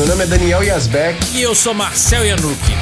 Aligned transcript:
meu 0.00 0.08
nome 0.08 0.24
é 0.24 0.26
Daniel 0.26 0.62
Yazbek. 0.62 1.36
E 1.36 1.42
eu 1.42 1.54
sou 1.54 1.74
Marcel 1.74 2.24
Yanuki. 2.24 2.72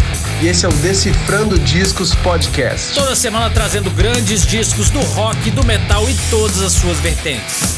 E 0.41 0.47
esse 0.47 0.65
é 0.65 0.69
o 0.69 0.73
Decifrando 0.75 1.59
Discos 1.59 2.15
Podcast. 2.15 2.95
Toda 2.95 3.17
semana 3.17 3.51
trazendo 3.51 3.91
grandes 3.91 4.47
discos 4.47 4.89
do 4.89 5.01
rock, 5.01 5.51
do 5.51 5.65
metal 5.65 6.09
e 6.09 6.15
todas 6.31 6.63
as 6.63 6.75
suas 6.75 6.97
vertentes. 6.99 7.77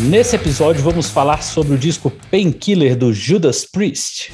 Nesse 0.00 0.36
episódio 0.36 0.82
vamos 0.82 1.08
falar 1.08 1.42
sobre 1.42 1.72
o 1.72 1.78
disco 1.78 2.12
Painkiller 2.30 2.94
do 2.94 3.10
Judas 3.10 3.64
Priest. 3.64 4.30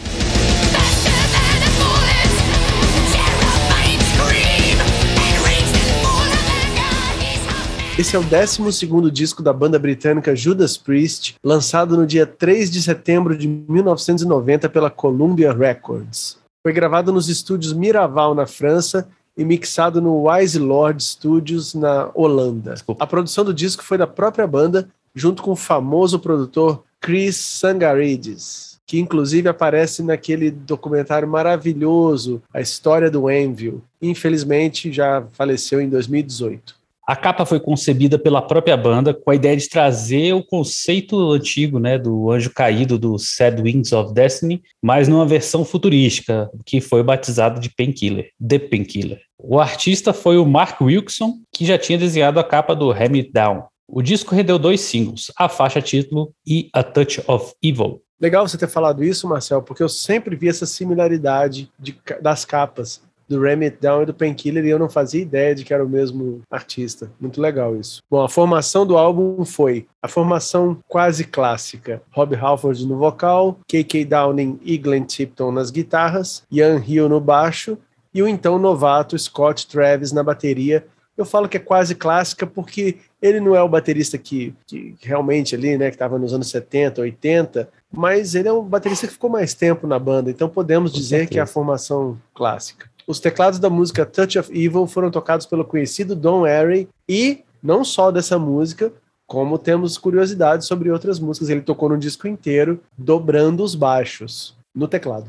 Esse 8.01 8.17
é 8.17 8.19
o 8.19 8.23
12 8.23 9.11
disco 9.11 9.43
da 9.43 9.53
banda 9.53 9.79
britânica 9.79 10.35
Judas 10.35 10.79
Priest, 10.79 11.35
lançado 11.45 11.99
no 11.99 12.07
dia 12.07 12.25
3 12.25 12.71
de 12.71 12.81
setembro 12.81 13.37
de 13.37 13.47
1990 13.47 14.71
pela 14.71 14.89
Columbia 14.89 15.53
Records. 15.53 16.39
Foi 16.63 16.73
gravado 16.73 17.13
nos 17.13 17.29
estúdios 17.29 17.75
Miraval, 17.75 18.35
na 18.35 18.47
França, 18.47 19.07
e 19.37 19.45
mixado 19.45 20.01
no 20.01 20.31
Wise 20.31 20.59
Lord 20.59 21.05
Studios, 21.05 21.75
na 21.75 22.11
Holanda. 22.15 22.75
A 22.99 23.07
produção 23.07 23.45
do 23.45 23.53
disco 23.53 23.85
foi 23.85 23.99
da 23.99 24.07
própria 24.07 24.47
banda, 24.47 24.89
junto 25.15 25.43
com 25.43 25.51
o 25.51 25.57
famoso 25.57 26.19
produtor 26.19 26.83
Chris 27.03 27.37
Sangarides, 27.37 28.79
que 28.87 28.99
inclusive 28.99 29.47
aparece 29.47 30.03
naquele 30.03 30.51
documentário 30.51 31.29
maravilhoso, 31.29 32.43
A 32.51 32.63
História 32.63 33.11
do 33.11 33.29
Anvil. 33.29 33.83
Infelizmente, 34.01 34.91
já 34.91 35.23
faleceu 35.35 35.83
em 35.83 35.89
2018. 35.91 36.80
A 37.11 37.17
capa 37.17 37.45
foi 37.45 37.59
concebida 37.59 38.17
pela 38.21 38.41
própria 38.41 38.77
banda 38.77 39.13
com 39.13 39.33
a 39.33 39.35
ideia 39.35 39.57
de 39.57 39.69
trazer 39.69 40.33
o 40.33 40.45
conceito 40.45 41.33
antigo, 41.33 41.81
né, 41.81 41.99
do 41.99 42.31
anjo 42.31 42.53
caído 42.55 42.97
do 42.97 43.19
Sad 43.19 43.61
Wings 43.61 43.93
of 43.93 44.15
Destiny, 44.15 44.63
mas 44.81 45.09
numa 45.09 45.27
versão 45.27 45.65
futurística, 45.65 46.49
que 46.65 46.81
foi 46.81 47.03
batizado 47.03 47.59
de 47.59 47.69
Painkiller, 47.69 48.31
The 48.41 48.61
Painkiller. 48.61 49.21
O 49.37 49.59
artista 49.59 50.13
foi 50.13 50.39
o 50.39 50.47
Mark 50.47 50.81
Wilson, 50.81 51.41
que 51.53 51.67
já 51.67 51.77
tinha 51.77 51.99
desenhado 51.99 52.39
a 52.39 52.45
capa 52.45 52.77
do 52.77 52.93
Ham 52.93 53.17
It 53.17 53.33
Down. 53.33 53.65
O 53.89 54.03
disco 54.03 54.33
rendeu 54.33 54.57
dois 54.57 54.81
singles, 54.81 55.33
a 55.37 55.49
faixa 55.49 55.83
título 55.83 56.33
e 56.47 56.71
A 56.73 56.85
Touch 56.85 57.21
of 57.27 57.55
Evil. 57.61 58.01
Legal 58.21 58.47
você 58.47 58.57
ter 58.57 58.69
falado 58.69 59.03
isso, 59.03 59.27
Marcel, 59.27 59.63
porque 59.63 59.83
eu 59.83 59.89
sempre 59.89 60.37
vi 60.37 60.49
essa 60.49 60.65
similaridade 60.65 61.73
de, 61.77 61.99
das 62.23 62.45
capas 62.45 63.03
do 63.31 63.41
Ram 63.41 63.61
It 63.63 63.79
Down 63.81 64.03
e 64.03 64.07
do 64.07 64.13
Painkiller 64.13 64.65
e 64.65 64.71
eu 64.71 64.79
não 64.79 64.91
fazia 64.91 65.23
ideia 65.23 65.55
de 65.55 65.65
que 65.65 65.73
era 65.73 65.85
o 65.85 65.89
mesmo 65.89 66.43
artista. 66.51 67.13
Muito 67.21 67.41
legal 67.41 67.77
isso. 67.77 68.03
Bom, 68.11 68.23
a 68.23 68.29
formação 68.29 68.85
do 68.85 68.99
álbum 68.99 69.45
foi 69.45 69.87
a 70.03 70.09
formação 70.09 70.77
quase 70.89 71.23
clássica. 71.25 72.03
Rob 72.11 72.35
Halford 72.35 72.85
no 72.85 72.99
vocal, 72.99 73.61
KK 73.69 74.05
Downing 74.05 74.59
e 74.65 74.77
Glenn 74.77 75.05
Tipton 75.05 75.53
nas 75.53 75.71
guitarras, 75.71 76.43
Ian 76.51 76.83
Hill 76.85 77.09
no 77.09 77.21
baixo 77.21 77.79
e 78.13 78.21
o 78.21 78.27
então 78.27 78.59
novato 78.59 79.17
Scott 79.17 79.69
Travis 79.69 80.11
na 80.11 80.25
bateria. 80.25 80.85
Eu 81.17 81.25
falo 81.25 81.49
que 81.49 81.57
é 81.57 81.61
quase 81.61 81.95
clássica 81.95 82.47
porque 82.47 82.97
ele 83.23 83.39
não 83.39 83.55
é 83.55 83.63
o 83.63 83.69
baterista 83.69 84.19
que, 84.19 84.55
que 84.67 84.97
realmente 85.03 85.55
ali, 85.55 85.79
né, 85.79 85.89
que 85.89 85.95
estava 85.95 86.19
nos 86.19 86.33
anos 86.33 86.49
70, 86.49 87.03
80, 87.03 87.69
mas 87.93 88.35
ele 88.35 88.49
é 88.49 88.53
um 88.53 88.65
baterista 88.65 89.07
que 89.07 89.13
ficou 89.13 89.31
mais 89.31 89.53
tempo 89.53 89.87
na 89.87 89.99
banda, 89.99 90.31
então 90.31 90.49
podemos 90.49 90.93
dizer 90.93 91.29
que 91.29 91.39
é 91.39 91.43
a 91.43 91.47
formação 91.47 92.19
clássica. 92.35 92.91
Os 93.11 93.19
teclados 93.19 93.59
da 93.59 93.69
música 93.69 94.07
Touch 94.07 94.39
of 94.39 94.53
Evil 94.53 94.87
foram 94.87 95.11
tocados 95.11 95.45
pelo 95.45 95.65
conhecido 95.65 96.15
Don 96.15 96.45
Airey 96.45 96.87
e 97.09 97.41
não 97.61 97.85
só 97.85 98.09
dessa 98.13 98.39
música, 98.39 98.93
como 99.27 99.59
temos 99.59 99.99
curiosidades 99.99 100.69
sobre 100.69 100.93
outras 100.93 101.19
músicas. 101.19 101.51
Ele 101.51 101.61
tocou 101.61 101.89
no 101.89 101.99
disco 101.99 102.29
inteiro, 102.29 102.81
dobrando 102.97 103.65
os 103.65 103.75
baixos 103.75 104.55
no 104.73 104.87
teclado. 104.87 105.29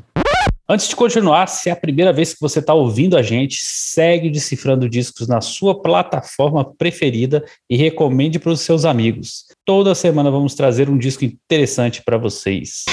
Antes 0.68 0.86
de 0.86 0.94
continuar, 0.94 1.48
se 1.48 1.70
é 1.70 1.72
a 1.72 1.76
primeira 1.76 2.12
vez 2.12 2.32
que 2.32 2.40
você 2.40 2.60
está 2.60 2.72
ouvindo 2.72 3.16
a 3.16 3.22
gente, 3.22 3.58
segue 3.60 4.30
Decifrando 4.30 4.88
Discos 4.88 5.26
na 5.26 5.40
sua 5.40 5.82
plataforma 5.82 6.64
preferida 6.64 7.44
e 7.68 7.76
recomende 7.76 8.38
para 8.38 8.52
os 8.52 8.60
seus 8.60 8.84
amigos. 8.84 9.46
Toda 9.66 9.92
semana 9.92 10.30
vamos 10.30 10.54
trazer 10.54 10.88
um 10.88 10.96
disco 10.96 11.24
interessante 11.24 12.00
para 12.04 12.16
vocês. 12.16 12.84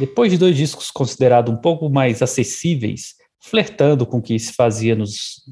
Depois 0.00 0.32
de 0.32 0.38
dois 0.38 0.56
discos 0.56 0.90
considerados 0.90 1.54
um 1.54 1.56
pouco 1.56 1.88
mais 1.88 2.22
acessíveis, 2.22 3.21
flertando 3.42 4.06
com 4.06 4.18
o 4.18 4.22
que 4.22 4.38
se 4.38 4.52
fazia 4.52 4.94
nos. 4.94 5.42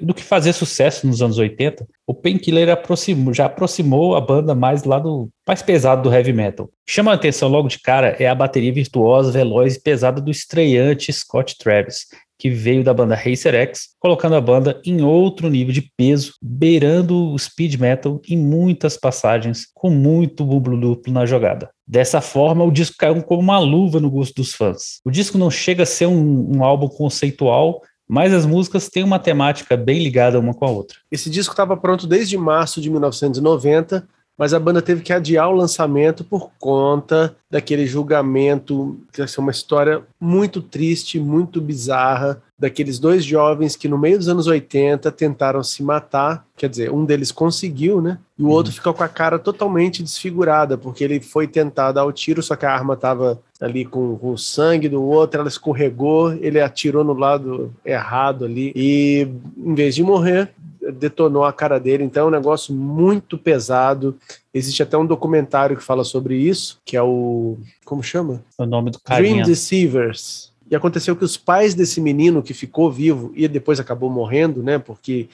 do 0.00 0.14
que 0.14 0.22
fazia 0.22 0.52
sucesso 0.52 1.06
nos 1.06 1.20
anos 1.20 1.36
80, 1.36 1.86
o 2.06 2.14
Painkiller 2.14 2.68
aproximou, 2.70 3.34
já 3.34 3.46
aproximou 3.46 4.14
a 4.14 4.20
banda 4.20 4.54
mais 4.54 4.82
do 4.82 4.88
lado 4.88 5.28
mais 5.46 5.60
pesado 5.60 6.02
do 6.02 6.14
heavy 6.14 6.32
metal. 6.32 6.70
Chama 6.86 7.10
a 7.10 7.14
atenção 7.14 7.48
logo 7.48 7.68
de 7.68 7.80
cara 7.80 8.16
é 8.18 8.28
a 8.28 8.34
bateria 8.34 8.72
virtuosa, 8.72 9.32
veloz 9.32 9.74
e 9.74 9.82
pesada 9.82 10.20
do 10.20 10.30
estreante 10.30 11.12
Scott 11.12 11.58
Travis, 11.58 12.06
que 12.38 12.48
veio 12.48 12.82
da 12.82 12.94
banda 12.94 13.14
Racer 13.14 13.54
X, 13.54 13.88
colocando 13.98 14.36
a 14.36 14.40
banda 14.40 14.80
em 14.84 15.02
outro 15.02 15.50
nível 15.50 15.74
de 15.74 15.90
peso, 15.96 16.34
beirando 16.40 17.32
o 17.32 17.38
speed 17.38 17.74
metal 17.78 18.20
em 18.28 18.36
muitas 18.36 18.96
passagens, 18.96 19.66
com 19.74 19.90
muito 19.90 20.44
bublo 20.44 20.80
duplo 20.80 21.12
na 21.12 21.26
jogada. 21.26 21.68
Dessa 21.90 22.20
forma, 22.20 22.62
o 22.62 22.70
disco 22.70 22.94
caiu 22.96 23.20
como 23.20 23.42
uma 23.42 23.58
luva 23.58 23.98
no 23.98 24.08
gosto 24.08 24.36
dos 24.36 24.54
fãs. 24.54 25.00
O 25.04 25.10
disco 25.10 25.36
não 25.36 25.50
chega 25.50 25.82
a 25.82 25.86
ser 25.86 26.06
um, 26.06 26.58
um 26.58 26.62
álbum 26.62 26.86
conceitual, 26.86 27.82
mas 28.08 28.32
as 28.32 28.46
músicas 28.46 28.88
têm 28.88 29.02
uma 29.02 29.18
temática 29.18 29.76
bem 29.76 30.00
ligada 30.00 30.38
uma 30.38 30.54
com 30.54 30.64
a 30.64 30.70
outra. 30.70 30.98
Esse 31.10 31.28
disco 31.28 31.52
estava 31.52 31.76
pronto 31.76 32.06
desde 32.06 32.38
março 32.38 32.80
de 32.80 32.88
1990, 32.88 34.06
mas 34.40 34.54
a 34.54 34.58
banda 34.58 34.80
teve 34.80 35.02
que 35.02 35.12
adiar 35.12 35.50
o 35.50 35.54
lançamento 35.54 36.24
por 36.24 36.50
conta 36.58 37.36
daquele 37.50 37.86
julgamento, 37.86 38.98
que 39.12 39.26
ser 39.26 39.38
uma 39.38 39.50
história 39.50 40.02
muito 40.18 40.62
triste, 40.62 41.20
muito 41.20 41.60
bizarra, 41.60 42.42
daqueles 42.58 42.98
dois 42.98 43.22
jovens 43.22 43.76
que 43.76 43.86
no 43.86 43.98
meio 43.98 44.16
dos 44.16 44.28
anos 44.28 44.46
80 44.46 45.12
tentaram 45.12 45.62
se 45.62 45.82
matar, 45.82 46.46
quer 46.56 46.70
dizer, 46.70 46.90
um 46.90 47.04
deles 47.04 47.30
conseguiu, 47.30 48.00
né? 48.00 48.18
E 48.38 48.42
o 48.42 48.46
uhum. 48.46 48.52
outro 48.52 48.72
ficou 48.72 48.94
com 48.94 49.04
a 49.04 49.08
cara 49.08 49.38
totalmente 49.38 50.02
desfigurada, 50.02 50.78
porque 50.78 51.04
ele 51.04 51.20
foi 51.20 51.46
tentar 51.46 51.92
dar 51.92 52.06
o 52.06 52.12
tiro, 52.12 52.42
só 52.42 52.56
que 52.56 52.64
a 52.64 52.72
arma 52.72 52.94
estava 52.94 53.42
ali 53.60 53.84
com, 53.84 54.16
com, 54.16 54.32
o 54.32 54.38
sangue 54.38 54.88
do 54.88 55.02
outro, 55.02 55.38
ela 55.38 55.50
escorregou, 55.50 56.32
ele 56.32 56.62
atirou 56.62 57.04
no 57.04 57.12
lado 57.12 57.74
errado 57.84 58.46
ali, 58.46 58.72
e 58.74 59.28
em 59.58 59.74
vez 59.74 59.94
de 59.94 60.02
morrer, 60.02 60.50
detonou 60.90 61.44
a 61.44 61.52
cara 61.52 61.78
dele, 61.78 62.04
então 62.04 62.24
é 62.24 62.28
um 62.28 62.30
negócio 62.30 62.74
muito 62.74 63.38
pesado. 63.38 64.16
Existe 64.52 64.82
até 64.82 64.96
um 64.96 65.06
documentário 65.06 65.76
que 65.76 65.82
fala 65.82 66.04
sobre 66.04 66.36
isso, 66.36 66.78
que 66.84 66.96
é 66.96 67.02
o. 67.02 67.58
Como 67.84 68.02
chama? 68.02 68.42
O 68.58 68.66
nome 68.66 68.90
do 68.90 69.00
carinha. 69.00 69.34
Dream 69.34 69.46
Deceivers. 69.46 70.52
E 70.70 70.76
aconteceu 70.76 71.16
que 71.16 71.24
os 71.24 71.36
pais 71.36 71.74
desse 71.74 72.00
menino 72.00 72.42
que 72.42 72.54
ficou 72.54 72.90
vivo 72.90 73.32
e 73.34 73.48
depois 73.48 73.80
acabou 73.80 74.08
morrendo, 74.08 74.62
né? 74.62 74.78
Porque 74.78 75.28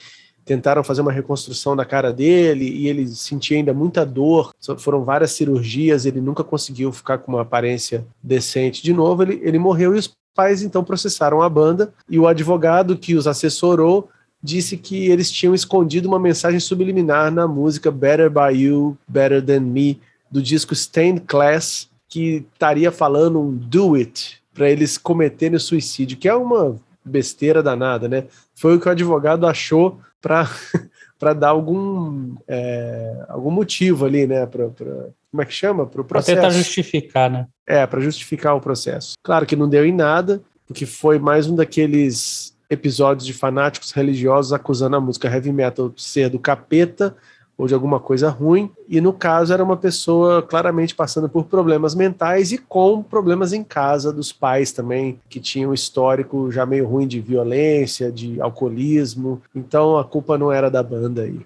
tentaram 0.47 0.83
fazer 0.83 1.01
uma 1.01 1.11
reconstrução 1.11 1.75
da 1.75 1.85
cara 1.85 2.11
dele 2.11 2.65
e 2.65 2.87
ele 2.87 3.05
sentia 3.07 3.57
ainda 3.57 3.73
muita 3.73 4.05
dor. 4.05 4.53
Foram 4.77 5.03
várias 5.03 5.31
cirurgias, 5.31 6.05
ele 6.05 6.21
nunca 6.21 6.43
conseguiu 6.43 6.91
ficar 6.91 7.19
com 7.19 7.33
uma 7.33 7.41
aparência 7.41 8.05
decente 8.23 8.81
de 8.81 8.93
novo. 8.93 9.21
Ele, 9.23 9.39
ele 9.43 9.59
morreu 9.59 9.93
e 9.93 9.99
os 9.99 10.09
pais 10.33 10.61
então 10.61 10.83
processaram 10.83 11.41
a 11.41 11.49
banda 11.49 11.93
e 12.09 12.17
o 12.17 12.27
advogado 12.27 12.97
que 12.97 13.15
os 13.15 13.27
assessorou 13.27 14.09
disse 14.41 14.77
que 14.77 15.07
eles 15.09 15.31
tinham 15.31 15.53
escondido 15.53 16.07
uma 16.07 16.19
mensagem 16.19 16.59
subliminar 16.59 17.31
na 17.31 17.47
música 17.47 17.91
Better 17.91 18.29
By 18.29 18.55
You, 18.55 18.97
Better 19.07 19.43
Than 19.43 19.61
Me, 19.61 19.99
do 20.29 20.41
disco 20.41 20.73
Stained 20.73 21.21
Class, 21.21 21.89
que 22.07 22.45
estaria 22.53 22.91
falando 22.91 23.39
um 23.39 23.53
do 23.53 23.95
it 23.95 24.41
para 24.53 24.69
eles 24.69 24.97
cometerem 24.97 25.55
o 25.55 25.59
suicídio, 25.59 26.17
que 26.17 26.27
é 26.27 26.33
uma 26.33 26.77
besteira 27.03 27.61
danada, 27.61 28.07
né? 28.07 28.25
Foi 28.55 28.75
o 28.75 28.79
que 28.79 28.87
o 28.87 28.91
advogado 28.91 29.45
achou 29.45 29.99
para 30.21 30.49
para 31.19 31.33
dar 31.33 31.49
algum 31.49 32.35
é, 32.47 33.25
algum 33.27 33.51
motivo 33.51 34.05
ali, 34.05 34.27
né? 34.27 34.45
Pra, 34.45 34.69
pra 34.69 35.09
como 35.31 35.41
é 35.41 35.45
que 35.45 35.53
chama? 35.53 35.85
Para 35.85 36.01
o 36.01 36.05
processo. 36.05 36.35
Para 36.35 36.49
tentar 36.49 36.57
justificar, 36.57 37.29
né? 37.29 37.47
É, 37.65 37.85
para 37.85 37.99
justificar 37.99 38.55
o 38.55 38.61
processo. 38.61 39.13
Claro 39.23 39.45
que 39.45 39.55
não 39.55 39.69
deu 39.69 39.85
em 39.85 39.91
nada, 39.91 40.41
porque 40.65 40.85
foi 40.85 41.19
mais 41.19 41.47
um 41.47 41.55
daqueles 41.55 42.56
episódios 42.69 43.25
de 43.25 43.33
fanáticos 43.33 43.91
religiosos 43.91 44.53
acusando 44.53 44.95
a 44.95 45.01
música 45.01 45.27
heavy 45.27 45.51
metal 45.51 45.89
de 45.89 46.01
ser 46.01 46.29
do 46.29 46.39
capeta 46.39 47.15
ou 47.57 47.67
de 47.67 47.73
alguma 47.73 47.99
coisa 47.99 48.29
ruim, 48.29 48.69
e 48.87 49.01
no 49.01 49.11
caso 49.11 49.51
era 49.51 49.63
uma 49.63 49.75
pessoa 49.75 50.43
claramente 50.43 50.93
passando 50.93 51.27
por 51.27 51.45
problemas 51.45 51.95
mentais 51.95 52.51
e 52.51 52.57
com 52.59 53.01
problemas 53.01 53.51
em 53.51 53.63
casa 53.63 54.13
dos 54.13 54.31
pais 54.31 54.71
também, 54.71 55.19
que 55.27 55.39
tinham 55.39 55.71
um 55.71 55.73
histórico 55.73 56.51
já 56.51 56.67
meio 56.67 56.87
ruim 56.87 57.07
de 57.07 57.19
violência, 57.19 58.11
de 58.11 58.39
alcoolismo, 58.39 59.41
então 59.55 59.97
a 59.97 60.03
culpa 60.03 60.37
não 60.37 60.51
era 60.51 60.69
da 60.69 60.83
banda 60.83 61.23
aí. 61.23 61.41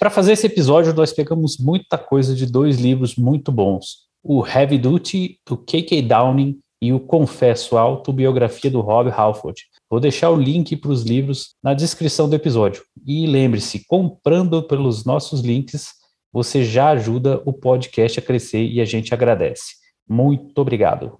Para 0.00 0.10
fazer 0.10 0.32
esse 0.32 0.46
episódio, 0.46 0.94
nós 0.94 1.12
pegamos 1.12 1.58
muita 1.58 1.96
coisa 1.96 2.34
de 2.34 2.46
dois 2.46 2.80
livros 2.80 3.14
muito 3.14 3.52
bons. 3.52 4.08
O 4.22 4.44
Heavy 4.44 4.78
Duty, 4.78 5.38
do 5.46 5.56
K.K. 5.58 6.02
Downing, 6.02 6.58
e 6.80 6.92
o 6.92 7.00
Confesso, 7.00 7.76
autobiografia 7.76 8.70
do 8.70 8.80
Rob 8.80 9.10
Halford. 9.10 9.64
Vou 9.90 10.00
deixar 10.00 10.30
o 10.30 10.40
link 10.40 10.76
para 10.76 10.90
os 10.90 11.02
livros 11.02 11.54
na 11.62 11.74
descrição 11.74 12.28
do 12.28 12.36
episódio. 12.36 12.82
E 13.06 13.26
lembre-se, 13.26 13.84
comprando 13.86 14.62
pelos 14.62 15.04
nossos 15.04 15.40
links, 15.40 15.88
você 16.32 16.64
já 16.64 16.90
ajuda 16.90 17.42
o 17.44 17.52
podcast 17.52 18.18
a 18.18 18.22
crescer 18.22 18.64
e 18.64 18.80
a 18.80 18.84
gente 18.84 19.12
agradece. 19.12 19.74
Muito 20.08 20.58
obrigado. 20.58 21.16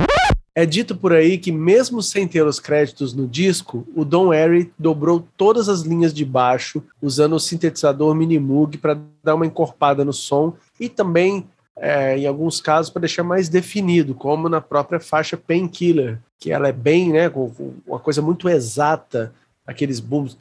É 0.52 0.66
dito 0.66 0.96
por 0.96 1.12
aí 1.12 1.38
que, 1.38 1.52
mesmo 1.52 2.02
sem 2.02 2.26
ter 2.26 2.44
os 2.44 2.58
créditos 2.58 3.14
no 3.14 3.26
disco, 3.26 3.86
o 3.94 4.04
Don 4.04 4.32
Airy 4.32 4.72
dobrou 4.78 5.24
todas 5.36 5.68
as 5.68 5.82
linhas 5.82 6.12
de 6.12 6.24
baixo 6.24 6.82
usando 7.00 7.34
o 7.34 7.40
sintetizador 7.40 8.14
Minimoog 8.14 8.76
para 8.78 8.98
dar 9.22 9.36
uma 9.36 9.46
encorpada 9.46 10.04
no 10.04 10.12
som 10.12 10.54
e 10.78 10.88
também, 10.88 11.46
é, 11.80 12.18
em 12.18 12.26
alguns 12.26 12.60
casos, 12.60 12.90
para 12.90 13.00
deixar 13.00 13.24
mais 13.24 13.48
definido, 13.48 14.14
como 14.14 14.48
na 14.48 14.60
própria 14.60 15.00
faixa 15.00 15.36
Painkiller, 15.36 16.18
que 16.38 16.52
ela 16.52 16.68
é 16.68 16.72
bem, 16.72 17.10
né, 17.10 17.32
uma 17.86 17.98
coisa 17.98 18.20
muito 18.20 18.48
exata, 18.48 19.32
aqueles 19.66 20.00
booms, 20.00 20.36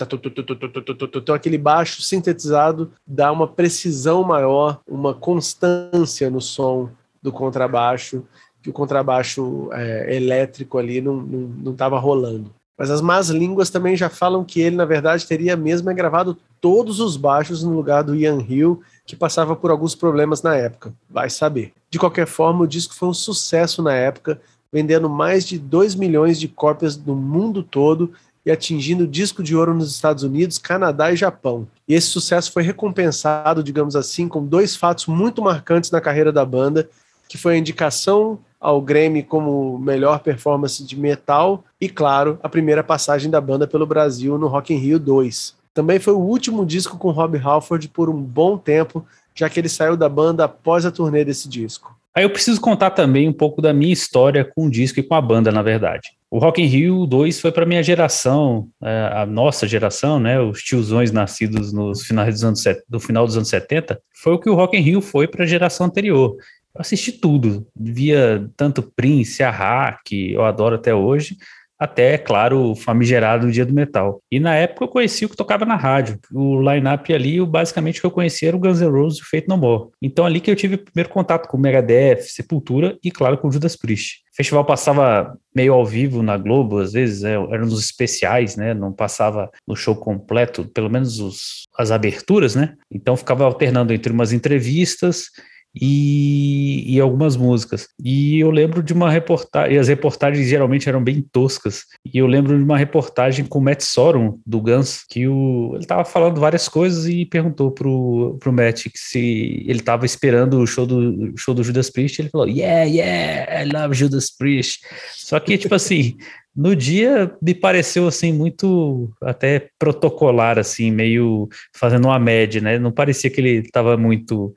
então 1.16 1.36
aquele 1.36 1.58
baixo 1.58 2.02
sintetizado 2.02 2.92
dá 3.06 3.32
uma 3.32 3.48
precisão 3.48 4.24
maior, 4.24 4.80
uma 4.88 5.14
constância 5.14 6.30
no 6.30 6.42
som 6.42 6.90
do 7.22 7.32
contrabaixo 7.32 8.24
que 8.62 8.70
o 8.70 8.74
contrabaixo 8.74 9.70
é, 9.72 10.16
elétrico 10.16 10.78
ali 10.78 11.00
não 11.00 11.72
estava 11.72 11.98
rolando. 11.98 12.54
Mas 12.80 12.90
as 12.90 13.02
más 13.02 13.28
línguas 13.28 13.70
também 13.70 13.98
já 13.98 14.10
falam 14.10 14.46
que 14.46 14.62
ele, 14.62 14.78
na 14.78 14.86
verdade, 14.86 15.28
teria 15.28 15.58
mesmo 15.58 15.94
gravado 15.94 16.38
todos 16.62 17.02
os 17.02 17.18
baixos 17.18 17.62
no 17.62 17.76
lugar 17.76 18.06
do 18.06 18.16
Ian 18.16 18.40
Hill, 18.40 18.82
que 19.06 19.18
passava 19.18 19.54
por 19.54 19.70
alguns 19.70 19.94
problemas 19.94 20.42
na 20.42 20.56
época. 20.56 20.94
Vai 21.10 21.30
saber. 21.30 21.74
De 21.90 22.00
qualquer 22.00 22.26
forma, 22.26 22.64
o 22.64 22.68
disco 22.68 22.96
foi 22.96 23.10
um 23.10 23.14
sucesso 23.14 23.82
na 23.82 23.94
época, 23.94 24.40
vendendo 24.72 25.10
mais 25.10 25.46
de 25.46 25.60
2 25.60 25.96
milhões 25.96 26.40
de 26.40 26.48
cópias 26.48 26.96
no 26.96 27.18
mundo 27.18 27.62
todo 27.64 28.14
e 28.46 28.52
atingindo 28.52 29.06
disco 29.06 29.44
de 29.44 29.58
ouro 29.58 29.74
nos 29.74 29.92
Estados 29.92 30.24
Unidos, 30.24 30.58
Canadá 30.58 31.12
e 31.12 31.18
Japão. 31.18 31.68
E 31.86 31.94
esse 31.94 32.08
sucesso 32.08 32.50
foi 32.50 32.64
recompensado, 32.64 33.62
digamos 33.62 33.98
assim, 33.98 34.26
com 34.26 34.46
dois 34.46 34.78
fatos 34.78 35.06
muito 35.06 35.42
marcantes 35.42 35.92
na 35.92 36.00
carreira 36.00 36.32
da 36.32 36.46
banda, 36.46 36.90
que 37.28 37.38
foi 37.38 37.56
a 37.56 37.58
indicação 37.58 38.40
ao 38.60 38.82
Grammy 38.82 39.24
como 39.24 39.80
melhor 39.80 40.20
performance 40.20 40.84
de 40.84 41.00
metal 41.00 41.64
e, 41.80 41.88
claro, 41.88 42.38
a 42.44 42.50
primeira 42.50 42.84
passagem 42.84 43.32
da 43.32 43.40
banda 43.40 43.66
pelo 43.66 43.86
Brasil 43.86 44.38
no 44.38 44.48
Rock 44.48 44.74
in 44.74 44.78
Rio 44.78 45.00
2. 45.00 45.56
Também 45.74 46.00
foi 46.00 46.14
o 46.14 46.20
último 46.20 46.66
disco 46.66 46.98
com 46.98 47.12
Rob 47.12 47.38
Halford 47.38 47.88
por 47.90 48.10
um 48.10 48.22
bom 48.22 48.58
tempo, 48.58 49.06
já 49.34 49.50
que 49.50 49.60
ele 49.60 49.70
saiu 49.70 49.96
da 49.96 50.10
banda 50.10 50.44
após 50.44 50.86
a 50.86 50.92
turnê 50.92 51.24
desse 51.24 51.48
disco. 51.48 51.98
Aí 52.14 52.24
eu 52.24 52.30
preciso 52.30 52.60
contar 52.60 52.90
também 52.90 53.30
um 53.30 53.34
pouco 53.34 53.62
da 53.62 53.72
minha 53.72 53.94
história 53.94 54.44
com 54.44 54.66
o 54.66 54.70
disco 54.70 55.00
e 55.00 55.04
com 55.04 55.16
a 55.16 55.22
banda, 55.22 55.52
na 55.52 55.62
verdade. 55.62 56.10
O 56.30 56.38
Rock 56.38 56.62
in 56.62 56.66
Rio 56.66 57.06
2 57.06 57.40
foi 57.40 57.52
para 57.52 57.66
minha 57.66 57.82
geração, 57.82 58.68
é, 58.84 59.10
a 59.14 59.26
nossa 59.26 59.68
geração, 59.68 60.20
né, 60.20 60.40
os 60.40 60.62
tiozões 60.62 61.12
nascidos 61.12 61.72
finais 62.06 62.34
dos 62.34 62.44
anos, 62.44 62.64
do 62.88 63.00
final 63.00 63.26
dos 63.26 63.38
anos 63.38 63.48
70, 63.48 64.00
foi 64.14 64.34
o 64.34 64.40
que 64.40 64.50
o 64.50 64.56
Rock 64.56 64.78
in 64.78 64.82
Rio 64.82 65.02
foi 65.02 65.28
para 65.28 65.44
a 65.44 65.48
geração 65.48 65.86
anterior. 65.86 66.36
Eu 66.76 66.82
assisti 66.82 67.12
tudo, 67.12 67.68
via 67.76 68.48
tanto 68.56 68.82
Prince, 68.82 69.44
a 69.44 69.98
que 70.06 70.34
eu 70.34 70.46
adoro 70.46 70.76
até 70.76 70.94
hoje, 70.94 71.38
até, 71.80 72.18
claro, 72.18 72.72
o 72.72 72.76
famigerado 72.76 73.50
Dia 73.50 73.66
do 73.66 73.74
Metal. 73.74 74.22
E 74.30 74.38
na 74.38 74.54
época 74.54 74.84
eu 74.84 74.90
conheci 74.90 75.24
o 75.24 75.30
que 75.30 75.38
tocava 75.38 75.66
na 75.66 75.78
rádio. 75.78 76.20
O 76.34 76.62
line-up 76.62 77.14
ali, 77.14 77.44
basicamente, 77.46 78.02
que 78.02 78.06
eu 78.06 78.12
conhecia 78.12 78.50
era 78.50 78.58
o 78.58 78.60
Guns 78.60 78.82
N' 78.82 78.90
Roses 78.90 79.20
e 79.20 79.22
o 79.22 79.26
Fate 79.26 79.48
No 79.48 79.56
More. 79.56 79.90
Então 80.02 80.26
ali 80.26 80.42
que 80.42 80.52
eu 80.52 80.58
tive 80.58 80.76
o 80.76 80.84
primeiro 80.84 81.10
contato 81.10 81.48
com 81.48 81.56
o 81.56 81.60
Megadeth, 81.60 82.24
Sepultura 82.24 82.98
e, 83.02 83.10
claro, 83.10 83.38
com 83.38 83.48
o 83.48 83.52
Judas 83.52 83.78
Priest. 83.78 84.24
O 84.34 84.36
festival 84.36 84.66
passava 84.66 85.38
meio 85.56 85.74
ao 85.74 85.86
vivo 85.86 86.22
na 86.22 86.38
Globo, 86.38 86.80
às 86.80 86.92
vezes, 86.92 87.24
é, 87.24 87.34
eram 87.34 87.66
nos 87.66 87.80
especiais, 87.80 88.58
né? 88.58 88.74
Não 88.74 88.92
passava 88.92 89.50
no 89.66 89.76
show 89.76 89.96
completo, 89.96 90.66
pelo 90.66 90.90
menos 90.90 91.20
os, 91.20 91.68
as 91.78 91.92
aberturas, 91.92 92.56
né? 92.56 92.74
Então 92.92 93.16
ficava 93.16 93.46
alternando 93.46 93.94
entre 93.94 94.12
umas 94.12 94.34
entrevistas 94.34 95.28
e, 95.74 96.96
e, 96.96 97.00
algumas 97.00 97.36
músicas. 97.36 97.88
E 98.04 98.40
eu 98.40 98.50
lembro 98.50 98.82
de 98.82 98.94
uma 98.94 99.10
reportagem, 99.10 99.76
e 99.76 99.80
as 99.80 99.88
reportagens 99.88 100.48
geralmente 100.48 100.90
eram 100.90 101.04
bem 101.04 101.22
toscas. 101.22 101.84
E 102.04 102.18
eu 102.18 102.26
lembro 102.26 102.58
de 102.58 102.64
uma 102.64 102.78
reportagem 102.78 103.46
com 103.46 103.60
o 103.60 103.62
Matt 103.62 103.82
Sorum, 103.82 104.40
do 104.46 104.60
Guns, 104.62 105.04
que 105.08 105.28
o, 105.28 105.72
ele 105.74 105.84
estava 105.84 106.04
falando 106.04 106.40
várias 106.40 106.68
coisas 106.68 107.08
e 107.08 107.26
perguntou 107.26 107.72
pro, 107.72 108.38
pro 108.40 108.54
Matt 108.54 108.88
se 108.96 109.64
ele 109.68 109.80
estava 109.80 110.06
esperando 110.06 110.60
o 110.60 110.68
show 110.68 110.86
do, 110.86 111.34
show 111.38 111.54
do 111.54 111.64
Judas 111.64 111.90
Priest. 111.90 112.20
Ele 112.20 112.30
falou: 112.30 112.48
Yeah, 112.48 112.84
yeah, 112.84 113.64
I 113.64 113.72
love 113.72 113.96
Judas 113.96 114.36
Priest. 114.36 114.80
Só 115.16 115.40
que, 115.40 115.58
tipo 115.58 115.76
assim. 115.76 116.18
No 116.56 116.76
dia 116.76 117.32
me 117.42 117.54
pareceu 117.54 118.06
assim 118.06 118.34
muito 118.34 119.10
até 119.22 119.70
protocolar 119.78 120.60
assim, 120.60 120.92
meio 120.92 121.48
fazendo 121.74 122.06
uma 122.06 122.20
média, 122.20 122.60
né? 122.60 122.78
Não 122.78 122.92
parecia 122.92 123.30
que 123.30 123.40
ele 123.40 123.60
estava 123.60 123.96
muito 123.96 124.54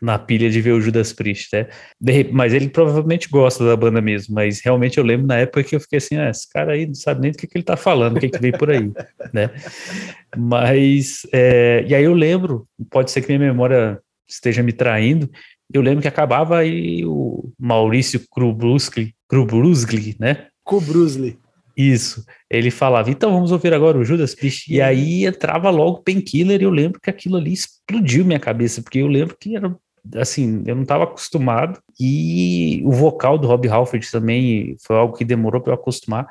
na 0.00 0.18
pilha 0.18 0.50
de 0.50 0.60
ver 0.60 0.72
o 0.72 0.80
Judas 0.80 1.12
Priest, 1.12 1.48
né? 1.52 1.68
Mas 2.30 2.52
ele 2.52 2.68
provavelmente 2.68 3.28
gosta 3.28 3.64
da 3.64 3.76
banda 3.76 4.00
mesmo, 4.00 4.34
mas 4.34 4.60
realmente 4.60 4.98
eu 4.98 5.04
lembro 5.04 5.26
na 5.26 5.38
época 5.38 5.64
que 5.64 5.74
eu 5.74 5.80
fiquei 5.80 5.98
assim, 5.98 6.16
ah, 6.16 6.28
esse 6.28 6.50
cara 6.50 6.72
aí 6.72 6.86
não 6.86 6.94
sabe 6.94 7.22
nem 7.22 7.32
do 7.32 7.38
que, 7.38 7.46
que 7.46 7.56
ele 7.56 7.64
tá 7.64 7.76
falando, 7.76 8.16
o 8.16 8.20
que, 8.20 8.28
que 8.28 8.38
veio 8.38 8.56
por 8.58 8.70
aí, 8.70 8.92
né? 9.32 9.50
Mas, 10.36 11.26
é, 11.32 11.84
e 11.88 11.94
aí 11.94 12.04
eu 12.04 12.14
lembro, 12.14 12.68
pode 12.90 13.10
ser 13.10 13.22
que 13.22 13.28
minha 13.28 13.52
memória 13.52 13.98
esteja 14.28 14.62
me 14.62 14.72
traindo, 14.72 15.30
eu 15.72 15.82
lembro 15.82 16.02
que 16.02 16.08
acabava 16.08 16.58
aí 16.58 17.04
o 17.04 17.50
Maurício 17.58 18.20
Krubrusli, 18.30 19.14
Krubrusli, 19.28 20.16
né? 20.20 20.46
Krubrusli. 20.64 21.38
Isso. 21.76 22.24
Ele 22.48 22.70
falava, 22.70 23.10
então 23.10 23.32
vamos 23.32 23.52
ouvir 23.52 23.74
agora 23.74 23.98
o 23.98 24.04
Judas 24.04 24.34
Priest. 24.34 24.72
E 24.72 24.80
aí 24.80 25.26
entrava 25.26 25.68
logo 25.68 26.02
Painkiller 26.02 26.60
e 26.60 26.64
eu 26.64 26.70
lembro 26.70 26.98
que 27.00 27.10
aquilo 27.10 27.36
ali 27.36 27.52
explodiu 27.52 28.24
minha 28.24 28.40
cabeça, 28.40 28.80
porque 28.80 28.98
eu 28.98 29.06
lembro 29.06 29.36
que 29.38 29.54
era 29.54 29.76
assim, 30.14 30.62
eu 30.66 30.74
não 30.74 30.82
estava 30.82 31.04
acostumado. 31.04 31.80
E 31.98 32.82
o 32.84 32.92
vocal 32.92 33.38
do 33.38 33.46
Rob 33.46 33.68
Halford 33.68 34.10
também 34.10 34.76
foi 34.80 34.96
algo 34.96 35.16
que 35.16 35.24
demorou 35.24 35.60
para 35.60 35.72
eu 35.72 35.76
acostumar. 35.76 36.26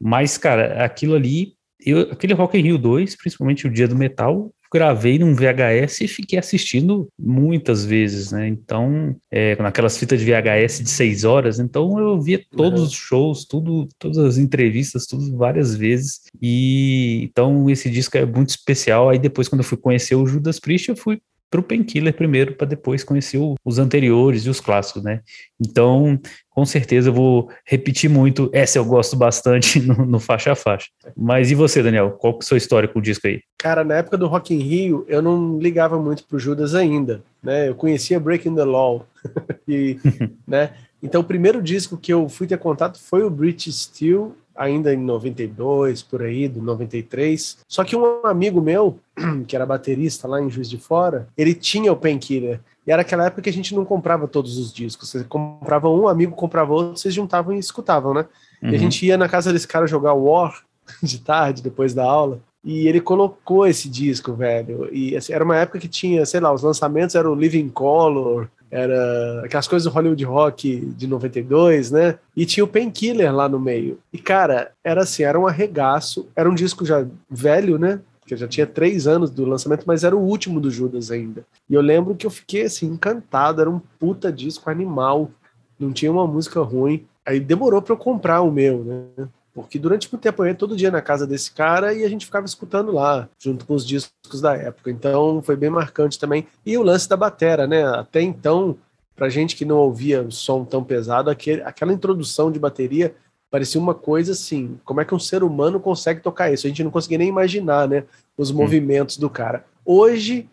Mas, 0.00 0.38
cara, 0.38 0.84
aquilo 0.84 1.14
ali, 1.14 1.54
eu, 1.84 2.10
aquele 2.12 2.34
Rock 2.34 2.58
in 2.58 2.62
Rio 2.62 2.78
2, 2.78 3.16
principalmente 3.16 3.66
o 3.66 3.70
dia 3.70 3.86
do 3.86 3.96
metal, 3.96 4.50
gravei 4.72 5.18
num 5.18 5.34
VHS 5.34 6.02
e 6.02 6.08
fiquei 6.08 6.38
assistindo 6.38 7.08
muitas 7.18 7.84
vezes, 7.84 8.30
né? 8.30 8.46
Então, 8.46 9.16
é, 9.30 9.60
naquelas 9.60 9.98
fitas 9.98 10.20
de 10.20 10.26
VHS 10.26 10.84
de 10.84 10.90
seis 10.90 11.24
horas, 11.24 11.58
então 11.58 11.98
eu 11.98 12.20
via 12.20 12.40
todos 12.56 12.80
uhum. 12.80 12.86
os 12.86 12.92
shows, 12.92 13.44
tudo, 13.44 13.88
todas 13.98 14.18
as 14.18 14.38
entrevistas, 14.38 15.06
tudo 15.06 15.36
várias 15.36 15.74
vezes. 15.74 16.20
E 16.40 17.24
então 17.24 17.68
esse 17.68 17.90
disco 17.90 18.16
é 18.16 18.24
muito 18.24 18.50
especial. 18.50 19.08
Aí 19.10 19.18
depois, 19.18 19.48
quando 19.48 19.62
eu 19.62 19.66
fui 19.66 19.76
conhecer 19.76 20.14
o 20.14 20.26
Judas 20.26 20.60
Priest, 20.60 20.88
eu 20.88 20.96
fui 20.96 21.20
para 21.50 21.60
o 21.60 21.62
Painkiller 21.62 22.14
primeiro, 22.14 22.54
para 22.54 22.66
depois 22.66 23.02
conhecer 23.02 23.38
o, 23.38 23.56
os 23.64 23.78
anteriores 23.78 24.46
e 24.46 24.50
os 24.50 24.60
clássicos, 24.60 25.02
né? 25.02 25.20
Então, 25.60 26.18
com 26.48 26.64
certeza 26.64 27.08
eu 27.08 27.14
vou 27.14 27.50
repetir 27.64 28.08
muito. 28.08 28.48
Essa 28.52 28.78
eu 28.78 28.84
gosto 28.84 29.16
bastante 29.16 29.80
no, 29.82 30.06
no 30.06 30.20
faixa 30.20 30.52
a 30.52 30.54
faixa. 30.54 30.88
Mas 31.16 31.50
e 31.50 31.54
você, 31.54 31.82
Daniel? 31.82 32.12
Qual 32.12 32.34
que 32.34 32.44
é 32.44 32.44
a 32.44 32.48
sua 32.48 32.56
história 32.56 32.88
com 32.88 33.00
o 33.00 33.02
disco 33.02 33.26
aí? 33.26 33.40
Cara, 33.58 33.82
na 33.82 33.96
época 33.96 34.16
do 34.16 34.28
Rock 34.28 34.54
in 34.54 34.58
Rio, 34.58 35.04
eu 35.08 35.20
não 35.20 35.58
ligava 35.58 35.98
muito 35.98 36.24
pro 36.24 36.38
Judas 36.38 36.74
ainda, 36.74 37.22
né? 37.42 37.68
Eu 37.68 37.74
conhecia 37.74 38.20
Breaking 38.20 38.54
the 38.54 38.64
Law. 38.64 39.06
e, 39.66 39.98
né? 40.46 40.70
Então, 41.02 41.20
o 41.22 41.24
primeiro 41.24 41.62
disco 41.62 41.96
que 41.96 42.12
eu 42.12 42.28
fui 42.28 42.46
ter 42.46 42.58
contato 42.58 43.00
foi 43.00 43.24
o 43.24 43.30
British 43.30 43.74
Steel 43.74 44.36
ainda 44.60 44.92
em 44.92 44.98
92, 44.98 46.02
por 46.02 46.22
aí, 46.22 46.46
do 46.46 46.60
93. 46.60 47.60
Só 47.66 47.82
que 47.82 47.96
um 47.96 48.26
amigo 48.26 48.60
meu, 48.60 48.98
que 49.48 49.56
era 49.56 49.64
baterista 49.64 50.28
lá 50.28 50.38
em 50.38 50.50
Juiz 50.50 50.68
de 50.68 50.76
Fora, 50.76 51.26
ele 51.36 51.54
tinha 51.54 51.90
o 51.90 51.96
Painkiller. 51.96 52.60
E 52.86 52.92
era 52.92 53.00
aquela 53.00 53.24
época 53.24 53.40
que 53.40 53.48
a 53.48 53.52
gente 53.52 53.74
não 53.74 53.86
comprava 53.86 54.28
todos 54.28 54.58
os 54.58 54.70
discos. 54.70 55.10
Você 55.10 55.24
comprava 55.24 55.88
um, 55.88 56.06
amigo 56.06 56.36
comprava 56.36 56.74
outro, 56.74 56.98
vocês 56.98 57.14
juntavam 57.14 57.54
e 57.54 57.58
escutavam, 57.58 58.12
né? 58.12 58.26
Uhum. 58.62 58.68
E 58.68 58.72
a 58.72 58.72
uhum. 58.72 58.78
gente 58.78 59.06
ia 59.06 59.16
na 59.16 59.30
casa 59.30 59.50
desse 59.50 59.66
cara 59.66 59.86
jogar 59.86 60.12
War 60.12 60.62
de 61.02 61.18
tarde, 61.20 61.62
depois 61.62 61.94
da 61.94 62.04
aula. 62.04 62.38
E 62.62 62.86
ele 62.86 63.00
colocou 63.00 63.66
esse 63.66 63.88
disco, 63.88 64.34
velho. 64.34 64.90
E 64.92 65.16
assim, 65.16 65.32
era 65.32 65.42
uma 65.42 65.56
época 65.56 65.78
que 65.78 65.88
tinha, 65.88 66.26
sei 66.26 66.40
lá, 66.40 66.52
os 66.52 66.62
lançamentos 66.62 67.14
eram 67.14 67.32
o 67.32 67.34
Living 67.34 67.70
Color, 67.70 68.50
era 68.70 69.42
aquelas 69.44 69.66
coisas 69.66 69.90
do 69.90 69.94
Hollywood 69.94 70.24
Rock 70.24 70.80
de 70.96 71.06
92, 71.06 71.90
né? 71.90 72.18
E 72.36 72.46
tinha 72.46 72.62
o 72.62 72.68
Painkiller 72.68 73.34
lá 73.34 73.48
no 73.48 73.58
meio. 73.58 73.98
E, 74.12 74.18
cara, 74.18 74.70
era 74.84 75.02
assim, 75.02 75.24
era 75.24 75.38
um 75.38 75.46
arregaço, 75.46 76.28
era 76.36 76.48
um 76.48 76.54
disco 76.54 76.84
já 76.84 77.04
velho, 77.28 77.78
né? 77.78 78.00
Que 78.24 78.36
já 78.36 78.46
tinha 78.46 78.66
três 78.66 79.08
anos 79.08 79.30
do 79.30 79.44
lançamento, 79.44 79.84
mas 79.86 80.04
era 80.04 80.16
o 80.16 80.20
último 80.20 80.60
do 80.60 80.70
Judas 80.70 81.10
ainda. 81.10 81.44
E 81.68 81.74
eu 81.74 81.80
lembro 81.80 82.14
que 82.14 82.26
eu 82.26 82.30
fiquei 82.30 82.62
assim, 82.62 82.86
encantado, 82.86 83.60
era 83.60 83.68
um 83.68 83.80
puta 83.98 84.30
disco 84.30 84.70
animal, 84.70 85.30
não 85.78 85.92
tinha 85.92 86.12
uma 86.12 86.26
música 86.26 86.60
ruim. 86.60 87.04
Aí 87.26 87.40
demorou 87.40 87.82
para 87.82 87.94
eu 87.94 87.98
comprar 87.98 88.40
o 88.40 88.52
meu, 88.52 88.84
né? 88.84 89.28
Porque 89.52 89.78
durante 89.78 90.10
muito 90.10 90.22
tempo 90.22 90.42
eu 90.42 90.48
ia 90.48 90.54
todo 90.54 90.76
dia 90.76 90.90
na 90.90 91.02
casa 91.02 91.26
desse 91.26 91.50
cara 91.50 91.92
e 91.92 92.04
a 92.04 92.08
gente 92.08 92.24
ficava 92.24 92.46
escutando 92.46 92.92
lá, 92.92 93.28
junto 93.38 93.66
com 93.66 93.74
os 93.74 93.86
discos 93.86 94.40
da 94.40 94.56
época. 94.56 94.90
Então 94.90 95.42
foi 95.42 95.56
bem 95.56 95.70
marcante 95.70 96.18
também. 96.18 96.46
E 96.64 96.78
o 96.78 96.82
lance 96.82 97.08
da 97.08 97.16
batera, 97.16 97.66
né? 97.66 97.84
Até 97.84 98.22
então, 98.22 98.76
pra 99.16 99.28
gente 99.28 99.56
que 99.56 99.64
não 99.64 99.76
ouvia 99.78 100.22
o 100.22 100.30
som 100.30 100.64
tão 100.64 100.84
pesado, 100.84 101.30
aquele, 101.30 101.62
aquela 101.62 101.92
introdução 101.92 102.50
de 102.50 102.58
bateria 102.58 103.14
parecia 103.50 103.80
uma 103.80 103.94
coisa 103.94 104.32
assim, 104.32 104.78
como 104.84 105.00
é 105.00 105.04
que 105.04 105.14
um 105.14 105.18
ser 105.18 105.42
humano 105.42 105.80
consegue 105.80 106.20
tocar 106.20 106.52
isso? 106.52 106.66
A 106.66 106.70
gente 106.70 106.84
não 106.84 106.90
conseguia 106.90 107.18
nem 107.18 107.28
imaginar, 107.28 107.88
né? 107.88 108.04
Os 108.38 108.50
hum. 108.50 108.54
movimentos 108.54 109.16
do 109.16 109.28
cara. 109.28 109.64
Hoje, 109.84 110.48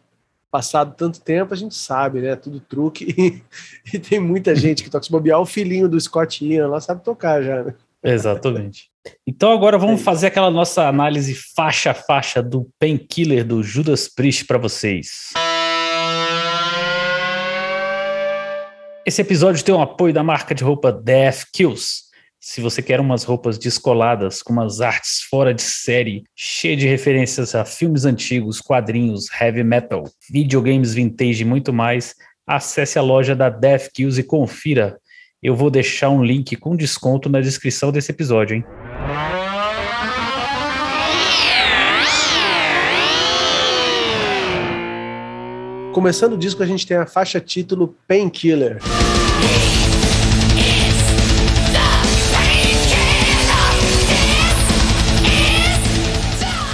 passado 0.49 0.95
tanto 0.97 1.21
tempo, 1.21 1.53
a 1.53 1.57
gente 1.57 1.75
sabe, 1.75 2.21
né? 2.21 2.35
Tudo 2.35 2.59
truque. 2.59 3.05
E, 3.87 3.95
e 3.95 3.99
tem 3.99 4.19
muita 4.19 4.55
gente 4.55 4.83
que 4.83 4.89
toca. 4.89 5.05
Se 5.05 5.11
bobear, 5.11 5.39
o 5.39 5.45
filhinho 5.45 5.87
do 5.87 5.99
Scott 5.99 6.43
Ian 6.43 6.67
lá 6.67 6.81
sabe 6.81 7.03
tocar 7.03 7.41
já, 7.41 7.63
né? 7.63 7.75
Exatamente. 8.03 8.89
Então 9.25 9.51
agora 9.51 9.77
vamos 9.77 10.01
é 10.01 10.03
fazer 10.03 10.27
aquela 10.27 10.51
nossa 10.51 10.87
análise 10.87 11.35
faixa 11.55 11.91
a 11.91 11.93
faixa 11.93 12.41
do 12.41 12.69
Painkiller 12.79 13.45
do 13.45 13.63
Judas 13.63 14.07
Priest 14.07 14.45
para 14.45 14.57
vocês. 14.57 15.31
Esse 19.05 19.21
episódio 19.21 19.63
tem 19.63 19.73
o 19.73 19.81
apoio 19.81 20.13
da 20.13 20.21
marca 20.21 20.53
de 20.53 20.63
roupa 20.63 20.91
Death 20.91 21.45
Kills. 21.53 22.07
Se 22.39 22.61
você 22.61 22.81
quer 22.81 22.99
umas 22.99 23.23
roupas 23.23 23.57
descoladas, 23.57 24.43
com 24.43 24.53
umas 24.53 24.81
artes 24.81 25.21
fora 25.29 25.53
de 25.53 25.61
série, 25.61 26.23
cheia 26.35 26.75
de 26.77 26.87
referências 26.87 27.55
a 27.55 27.65
filmes 27.65 28.05
antigos, 28.05 28.61
quadrinhos, 28.61 29.27
heavy 29.39 29.63
metal, 29.63 30.03
videogames 30.29 30.93
vintage 30.93 31.41
e 31.41 31.45
muito 31.45 31.73
mais, 31.73 32.15
acesse 32.45 32.99
a 32.99 33.01
loja 33.01 33.35
da 33.35 33.49
Death 33.49 33.89
Kills 33.93 34.19
e 34.19 34.23
confira. 34.23 34.99
Eu 35.41 35.55
vou 35.55 35.69
deixar 35.69 36.09
um 36.09 36.23
link 36.23 36.55
com 36.55 36.75
desconto 36.75 37.29
na 37.29 37.39
descrição 37.39 37.91
desse 37.91 38.11
episódio, 38.11 38.55
hein? 38.55 38.65
Começando 45.93 46.33
o 46.33 46.37
disco, 46.39 46.63
a 46.63 46.65
gente 46.65 46.87
tem 46.87 46.97
a 46.97 47.05
faixa 47.05 47.39
título 47.39 47.95
Painkiller. 48.07 48.79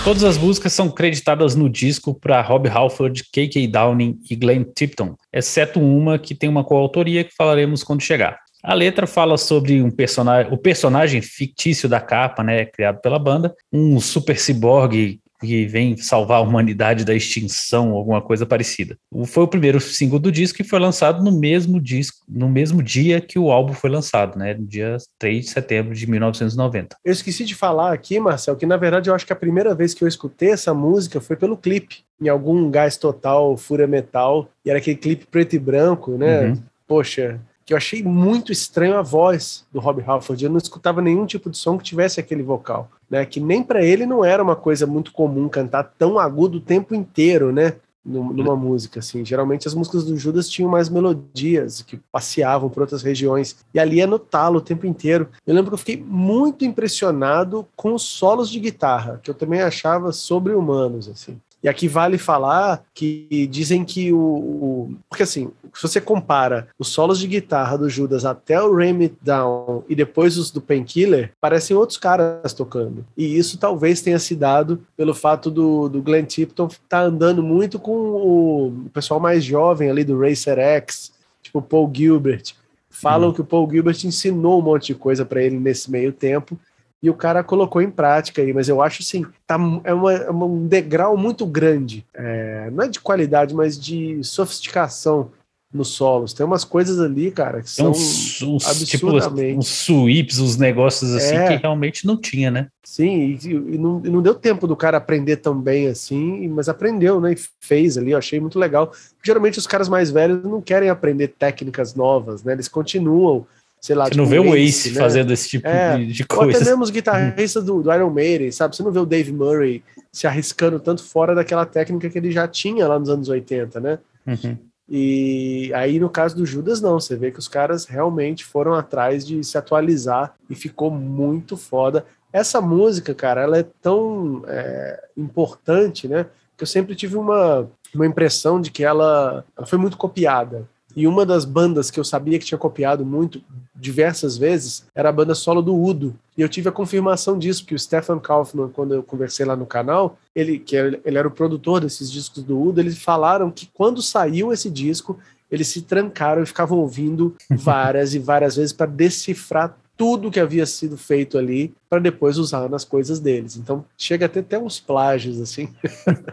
Todas 0.06 0.24
as 0.24 0.38
músicas 0.38 0.72
são 0.72 0.90
creditadas 0.90 1.54
no 1.54 1.70
disco 1.70 2.14
para 2.14 2.42
Rob 2.42 2.70
Halford, 2.70 3.26
K.K. 3.30 3.68
Downing 3.68 4.20
e 4.30 4.38
Glenn 4.38 4.64
Tipton, 4.64 5.18
exceto 5.34 5.82
uma 5.82 6.18
que 6.18 6.34
tem 6.34 6.50
uma 6.50 6.64
coautoria 6.64 7.26
que 7.26 7.36
falaremos 7.36 7.84
quando 7.84 8.02
chegar. 8.02 8.40
A 8.64 8.74
letra 8.74 9.06
fala 9.06 9.38
sobre 9.38 9.82
um 9.82 9.92
personagem, 9.92 10.54
o 10.54 10.58
personagem 10.58 11.22
fictício 11.22 11.90
da 11.90 12.00
capa, 12.00 12.42
né, 12.42 12.66
criado 12.66 13.02
pela 13.02 13.20
banda, 13.20 13.54
um 13.72 14.00
super 14.00 14.40
ciborgue 14.40 15.20
que 15.42 15.66
vem 15.66 15.98
salvar 15.98 16.38
a 16.38 16.42
humanidade 16.42 17.04
da 17.04 17.14
extinção, 17.14 17.92
alguma 17.92 18.22
coisa 18.22 18.46
parecida. 18.46 18.98
Foi 19.26 19.44
o 19.44 19.48
primeiro 19.48 19.80
single 19.82 20.18
do 20.18 20.32
disco 20.32 20.62
e 20.62 20.66
foi 20.66 20.80
lançado 20.80 21.22
no 21.22 21.38
mesmo 21.38 21.82
disco, 21.82 22.20
no 22.30 22.48
mesmo 22.48 22.82
dia 22.82 23.20
que 23.20 23.38
o 23.38 23.52
álbum 23.52 23.74
foi 23.74 23.90
lançado, 23.90 24.40
né? 24.40 24.54
No 24.54 24.66
dia 24.66 24.96
3 25.20 25.44
de 25.44 25.52
setembro 25.52 25.94
de 25.94 26.10
1990. 26.10 26.96
Eu 27.04 27.12
esqueci 27.12 27.44
de 27.44 27.56
falar 27.56 27.92
aqui, 27.92 28.20
Marcel, 28.22 28.56
que 28.56 28.66
na 28.66 28.78
verdade 28.78 29.10
eu 29.10 29.16
acho 29.16 29.26
que 29.26 29.34
a 29.34 29.36
primeira 29.36 29.76
vez 29.76 29.94
que 29.94 30.04
eu 30.04 30.08
escutei 30.08 30.52
essa 30.52 30.74
música 30.74 31.20
foi 31.20 31.36
pelo 31.36 31.58
clipe, 31.58 32.06
em 32.22 32.30
algum 32.30 32.72
gás 32.72 32.96
total, 32.96 33.58
fúria 33.58 33.88
metal, 33.88 34.48
e 34.66 34.70
era 34.70 34.80
aquele 34.80 34.96
clipe 34.96 35.26
preto 35.26 35.58
e 35.58 35.60
branco, 35.60 36.18
né? 36.18 36.48
Uhum. 36.48 36.64
Poxa, 36.88 37.42
que 37.66 37.74
eu 37.74 37.78
achei 37.78 38.04
muito 38.04 38.52
estranho 38.52 38.98
a 38.98 39.02
voz 39.02 39.66
do 39.72 39.80
Rob 39.80 40.04
Halford. 40.06 40.44
Eu 40.44 40.50
não 40.50 40.58
escutava 40.58 41.02
nenhum 41.02 41.26
tipo 41.26 41.50
de 41.50 41.58
som 41.58 41.78
que 41.78 41.84
tivesse 41.84 42.20
aquele 42.20 42.44
vocal, 42.44 42.90
né? 43.10 43.26
Que 43.26 43.40
nem 43.40 43.64
para 43.64 43.84
ele 43.84 44.06
não 44.06 44.24
era 44.24 44.44
uma 44.44 44.56
coisa 44.56 44.86
muito 44.86 45.12
comum 45.12 45.48
cantar 45.48 45.84
tão 45.98 46.20
agudo 46.20 46.58
o 46.58 46.62
tempo 46.62 46.94
inteiro, 46.94 47.52
né? 47.52 47.76
Numa 48.06 48.54
música 48.54 49.00
assim. 49.00 49.24
Geralmente 49.24 49.66
as 49.66 49.74
músicas 49.74 50.04
do 50.04 50.18
Judas 50.18 50.50
tinham 50.50 50.70
mais 50.70 50.90
melodias 50.90 51.82
que 51.82 51.98
passeavam 52.12 52.70
por 52.70 52.82
outras 52.82 53.02
regiões 53.02 53.56
e 53.74 53.80
ali 53.80 54.02
é 54.02 54.06
no 54.06 54.20
talo 54.20 54.58
o 54.58 54.62
tempo 54.62 54.86
inteiro. 54.86 55.30
Eu 55.48 55.56
lembro 55.56 55.72
que 55.72 55.76
eu 55.76 55.80
fiquei 55.80 56.04
muito 56.06 56.66
impressionado 56.66 57.66
com 57.78 57.94
os 57.94 58.04
solos 58.04 58.50
de 58.50 58.60
guitarra, 58.60 59.22
que 59.24 59.32
eu 59.32 59.34
também 59.34 59.62
achava 59.62 60.12
sobre-humanos 60.12 61.08
assim. 61.08 61.40
E 61.64 61.70
aqui 61.70 61.88
vale 61.88 62.18
falar 62.18 62.84
que 62.94 63.48
dizem 63.50 63.86
que 63.86 64.12
o, 64.12 64.18
o, 64.18 64.96
Porque 65.10 65.24
assim, 65.24 65.50
se 65.74 65.82
você 65.82 66.02
compara 66.02 66.68
os 66.78 66.90
solos 66.90 67.18
de 67.18 67.26
guitarra 67.26 67.78
do 67.78 67.90
Judas 67.90 68.26
até 68.26 68.62
o 68.62 68.76
Ram 68.76 69.00
It 69.00 69.16
Down 69.22 69.86
e 69.88 69.96
depois 69.96 70.38
os 70.38 70.52
do 70.52 70.60
Painkiller, 70.60 71.32
parecem 71.40 71.76
outros 71.76 71.98
caras 71.98 72.54
tocando. 72.54 73.06
E 73.16 73.38
isso 73.38 73.58
talvez 73.58 74.02
tenha 74.02 74.20
se 74.20 74.36
dado 74.36 74.84
pelo 74.98 75.14
fato 75.14 75.50
do, 75.50 75.88
do 75.88 76.02
Glenn 76.02 76.26
Tipton 76.26 76.68
estar 76.68 76.84
tá 76.90 77.02
andando 77.02 77.42
muito 77.42 77.80
com 77.80 77.94
o 77.94 78.90
pessoal 78.94 79.22
mais 79.22 79.42
jovem 79.42 79.90
ali 79.90 80.04
do 80.04 80.20
Racer 80.20 80.60
X, 80.60 81.14
tipo 81.42 81.62
Paul 81.62 81.90
Gilbert. 81.94 82.54
Falam 82.90 83.30
hum. 83.30 83.34
que 83.34 83.42
o 83.42 83.46
Paul 83.46 83.70
Gilbert 83.72 83.98
ensinou 84.04 84.60
um 84.60 84.64
monte 84.64 84.88
de 84.88 84.96
coisa 84.96 85.24
para 85.24 85.42
ele 85.42 85.58
nesse 85.58 85.90
meio 85.90 86.12
tempo 86.12 86.60
e 87.04 87.10
o 87.10 87.14
cara 87.14 87.44
colocou 87.44 87.82
em 87.82 87.92
prática 87.92 88.42
aí, 88.42 88.54
mas 88.54 88.70
eu 88.70 88.82
acho 88.82 89.04
assim, 89.04 89.26
tá, 89.46 89.60
é, 89.84 89.94
uma, 89.94 90.14
é 90.14 90.32
um 90.32 90.66
degrau 90.66 91.18
muito 91.18 91.46
grande, 91.46 92.06
é, 92.14 92.70
não 92.72 92.86
é 92.86 92.88
de 92.88 93.02
qualidade, 93.02 93.54
mas 93.54 93.78
de 93.78 94.24
sofisticação 94.24 95.30
nos 95.74 95.90
solos. 95.90 96.34
Tem 96.34 96.46
umas 96.46 96.64
coisas 96.64 97.02
ali, 97.02 97.30
cara, 97.32 97.62
que 97.62 97.70
são 97.70 97.90
uns, 97.90 98.42
uns, 98.42 98.66
absurdamente... 98.68 99.48
Tipo, 99.48 99.60
uns 99.60 99.68
sweeps, 99.68 100.40
uns 100.40 100.56
negócios 100.56 101.14
assim 101.14 101.36
é. 101.36 101.48
que 101.48 101.62
realmente 101.62 102.06
não 102.08 102.16
tinha, 102.16 102.50
né? 102.50 102.68
Sim, 102.86 103.38
e, 103.44 103.48
e, 103.48 103.78
não, 103.78 104.02
e, 104.06 104.10
não, 104.10 104.22
deu 104.22 104.36
tempo 104.36 104.68
do 104.68 104.76
cara 104.76 104.98
aprender 104.98 105.38
tão 105.38 105.60
bem 105.60 105.88
assim, 105.88 106.48
mas 106.48 106.70
aprendeu, 106.70 107.20
né? 107.20 107.34
E 107.34 107.38
fez 107.60 107.98
ali, 107.98 108.12
eu 108.12 108.18
achei 108.18 108.40
muito 108.40 108.60
legal. 108.60 108.94
Geralmente 109.22 109.58
os 109.58 109.68
caras 109.68 109.90
mais 109.90 110.10
velhos 110.12 110.44
não 110.44 110.62
querem 110.62 110.90
aprender 110.90 111.30
técnicas 111.30 111.96
novas, 111.96 112.44
né? 112.44 112.54
Eles 112.54 112.68
continuam 112.68 113.46
sei 113.84 113.98
lá. 113.98 114.06
Você 114.06 114.12
tipo, 114.12 114.24
não 114.24 114.30
vê 114.30 114.40
o 114.40 114.56
Ace, 114.56 114.92
né? 114.92 115.02
fazendo 115.02 115.34
esse 115.34 115.50
tipo 115.50 115.68
é, 115.68 115.98
de, 115.98 116.06
de 116.08 116.26
coisa. 116.26 116.52
Ou 116.52 116.56
até 116.56 116.64
mesmo 116.64 116.84
os 116.84 116.90
guitarristas 116.90 117.66
do, 117.66 117.84
do, 117.84 117.94
Iron 117.94 118.10
Maiden, 118.10 118.50
sabe? 118.50 118.74
Você 118.76 118.82
não 118.82 118.94
vê 118.94 119.00
o 119.00 119.06
Dave 119.06 119.34
Murray 119.34 119.84
se 120.10 120.26
arriscando 120.26 120.80
tanto 120.80 121.04
fora 121.04 121.36
daquela 121.36 121.66
técnica 121.66 122.10
que 122.10 122.18
ele 122.18 122.32
já 122.32 122.48
tinha 122.48 122.88
lá 122.88 122.98
nos 122.98 123.10
anos 123.10 123.28
80, 123.28 123.82
né? 123.82 124.00
Uhum. 124.26 124.58
E 124.90 125.70
aí, 125.74 126.00
no 126.00 126.10
caso 126.10 126.34
do 126.34 126.46
Judas, 126.46 126.80
não. 126.80 126.98
Você 126.98 127.18
vê 127.18 127.30
que 127.30 127.40
os 127.40 127.50
caras 127.50 127.86
realmente 127.86 128.46
foram 128.46 128.74
atrás 128.74 129.28
de 129.28 129.44
se 129.44 129.58
atualizar 129.58 130.34
e 130.50 130.56
ficou 130.56 130.90
muito 130.90 131.58
foda. 131.58 132.06
Essa 132.32 132.62
música, 132.62 133.14
cara, 133.14 133.42
ela 133.42 133.58
é 133.58 133.66
tão 133.82 134.44
é, 134.48 135.04
importante, 135.18 136.08
né? 136.08 136.26
Que 136.56 136.64
eu 136.64 136.68
sempre 136.68 136.96
tive 136.96 137.18
uma, 137.18 137.70
uma 137.94 138.08
impressão 138.08 138.62
de 138.62 138.72
que 138.72 138.84
ela, 138.84 139.44
ela 139.58 139.68
foi 139.68 139.78
muito 139.78 139.98
copiada. 139.98 140.70
E 140.96 141.08
uma 141.08 141.26
das 141.26 141.46
bandas 141.46 141.90
que 141.90 142.00
eu 142.00 142.04
sabia 142.04 142.38
que 142.38 142.46
tinha 142.46 142.58
copiado 142.58 143.06
muito, 143.06 143.42
diversas 143.76 144.38
vezes, 144.38 144.86
era 144.96 145.10
a 145.10 145.12
banda 145.12 145.36
solo 145.36 145.62
do 145.62 145.76
Udo. 145.76 146.16
E 146.38 146.42
eu 146.42 146.50
tive 146.50 146.70
a 146.70 146.72
confirmação 146.72 147.38
disso, 147.38 147.64
porque 147.64 147.76
o 147.76 147.80
Stefan 147.80 148.20
Kaufmann, 148.20 148.70
quando 148.70 148.94
eu 148.94 149.04
conversei 149.04 149.46
lá 149.46 149.56
no 149.56 149.66
canal, 149.66 150.18
ele, 150.36 150.60
que 150.60 150.76
ele 150.76 151.02
era 151.06 151.28
o 151.28 151.32
produtor 151.32 151.82
desses 151.82 152.12
discos 152.12 152.44
do 152.44 152.60
Udo, 152.60 152.80
eles 152.80 152.98
falaram 152.98 153.52
que 153.52 153.70
quando 153.74 154.02
saiu 154.02 154.54
esse 154.54 154.70
disco, 154.70 155.20
eles 155.52 155.68
se 155.68 155.82
trancaram 155.82 156.42
e 156.42 156.46
ficavam 156.46 156.80
ouvindo 156.80 157.36
várias 157.50 158.14
e 158.14 158.20
várias 158.20 158.56
vezes 158.56 158.74
para 158.74 158.86
decifrar 158.86 159.78
tudo 159.96 160.32
que 160.32 160.40
havia 160.40 160.66
sido 160.66 160.98
feito 160.98 161.38
ali 161.38 161.74
para 161.90 162.00
depois 162.00 162.38
usar 162.38 162.68
nas 162.68 162.84
coisas 162.84 163.20
deles. 163.20 163.58
Então 163.58 163.86
chega 163.98 164.26
até 164.26 164.40
até 164.40 164.58
uns 164.58 164.80
plágios 164.80 165.40
assim. 165.40 165.70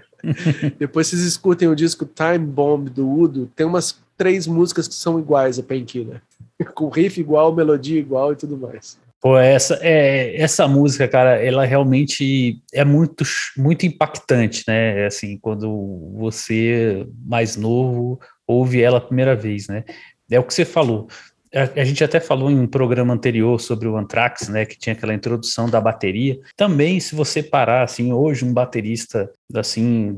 depois 0.79 1.07
vocês 1.07 1.23
escutem 1.23 1.69
o 1.69 1.77
disco 1.77 2.07
Time 2.07 2.39
Bomb 2.39 2.89
do 2.89 3.09
Udo, 3.09 3.51
tem 3.55 3.67
umas 3.67 3.99
três 4.21 4.47
músicas 4.47 4.87
que 4.87 4.95
são 4.95 5.19
iguais 5.19 5.59
a 5.59 5.63
Painkiller. 5.63 6.21
Com 6.75 6.91
riff 6.91 7.19
igual, 7.19 7.55
melodia 7.55 7.99
igual 7.99 8.35
e 8.35 8.37
tudo 8.37 8.55
mais. 8.59 8.99
Pô, 9.19 9.39
essa, 9.39 9.79
é, 9.81 10.39
essa 10.39 10.69
música, 10.69 11.09
cara, 11.09 11.43
ela 11.43 11.65
realmente 11.65 12.63
é 12.73 12.85
muito, 12.85 13.25
muito 13.57 13.87
impactante, 13.87 14.65
né? 14.69 15.07
Assim, 15.07 15.39
quando 15.39 16.13
você, 16.19 17.07
mais 17.25 17.57
novo, 17.57 18.21
ouve 18.47 18.83
ela 18.83 18.99
a 18.99 19.03
primeira 19.03 19.35
vez, 19.35 19.69
né? 19.69 19.85
É 20.31 20.39
o 20.39 20.45
que 20.45 20.53
você 20.53 20.67
falou 20.67 21.09
a, 21.53 21.85
gente 21.85 22.05
até 22.05 22.21
falou 22.21 22.51
em 22.51 22.59
um 22.59 22.67
programa 22.67 23.13
anterior 23.13 23.61
sobre 23.61 23.89
o 23.89 23.97
Anthrax, 23.97 24.49
né, 24.49 24.65
que 24.65 24.79
tinha 24.79 24.93
aquela 24.93 25.13
introdução 25.13 25.69
da 25.69 25.81
bateria. 25.81 26.39
Também, 26.57 27.01
se 27.01 27.15
você 27.15 27.43
parar, 27.43 27.83
assim, 27.83 28.13
hoje 28.13 28.45
um 28.45 28.53
baterista, 28.53 29.31
assim, 29.55 30.15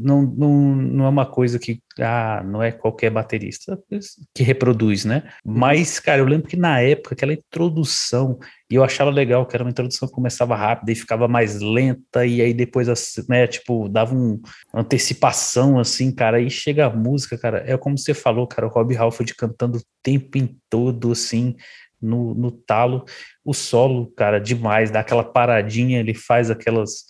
não, 0.00 0.22
não, 0.22 0.76
não 0.76 1.04
é 1.04 1.08
uma 1.08 1.26
coisa 1.26 1.58
que, 1.58 1.80
ah, 2.00 2.42
não 2.44 2.62
é 2.62 2.72
qualquer 2.72 3.10
baterista 3.10 3.78
que 4.34 4.42
reproduz, 4.42 5.04
né? 5.04 5.22
Mas, 5.44 6.00
cara, 6.00 6.20
eu 6.20 6.24
lembro 6.24 6.48
que 6.48 6.56
na 6.56 6.80
época, 6.80 7.14
aquela 7.14 7.32
introdução, 7.32 8.38
e 8.70 8.74
eu 8.74 8.82
achava 8.82 9.10
legal 9.10 9.46
que 9.46 9.56
era 9.56 9.62
uma 9.62 9.70
introdução 9.70 10.08
que 10.08 10.14
começava 10.14 10.56
rápida 10.56 10.92
e 10.92 10.96
ficava 10.96 11.28
mais 11.28 11.60
lenta, 11.60 12.26
e 12.26 12.40
aí 12.40 12.52
depois, 12.52 12.88
né, 13.28 13.46
tipo, 13.46 13.88
dava 13.88 14.14
um, 14.14 14.40
uma 14.72 14.82
antecipação, 14.82 15.78
assim, 15.78 16.12
cara, 16.12 16.40
e 16.40 16.50
chega 16.50 16.86
a 16.86 16.90
música, 16.90 17.38
cara, 17.38 17.62
é 17.66 17.76
como 17.76 17.96
você 17.96 18.14
falou, 18.14 18.46
cara, 18.46 18.66
o 18.66 18.70
Rob 18.70 18.96
Halford 18.96 19.34
cantando 19.34 19.78
o 19.78 19.82
tempo 20.02 20.38
todo, 20.68 21.12
assim, 21.12 21.54
no, 22.04 22.34
no 22.34 22.50
talo, 22.50 23.04
o 23.44 23.54
solo, 23.54 24.12
cara, 24.16 24.38
demais, 24.38 24.90
dá 24.90 25.00
aquela 25.00 25.24
paradinha, 25.24 26.00
ele 26.00 26.14
faz 26.14 26.50
aquelas 26.50 27.04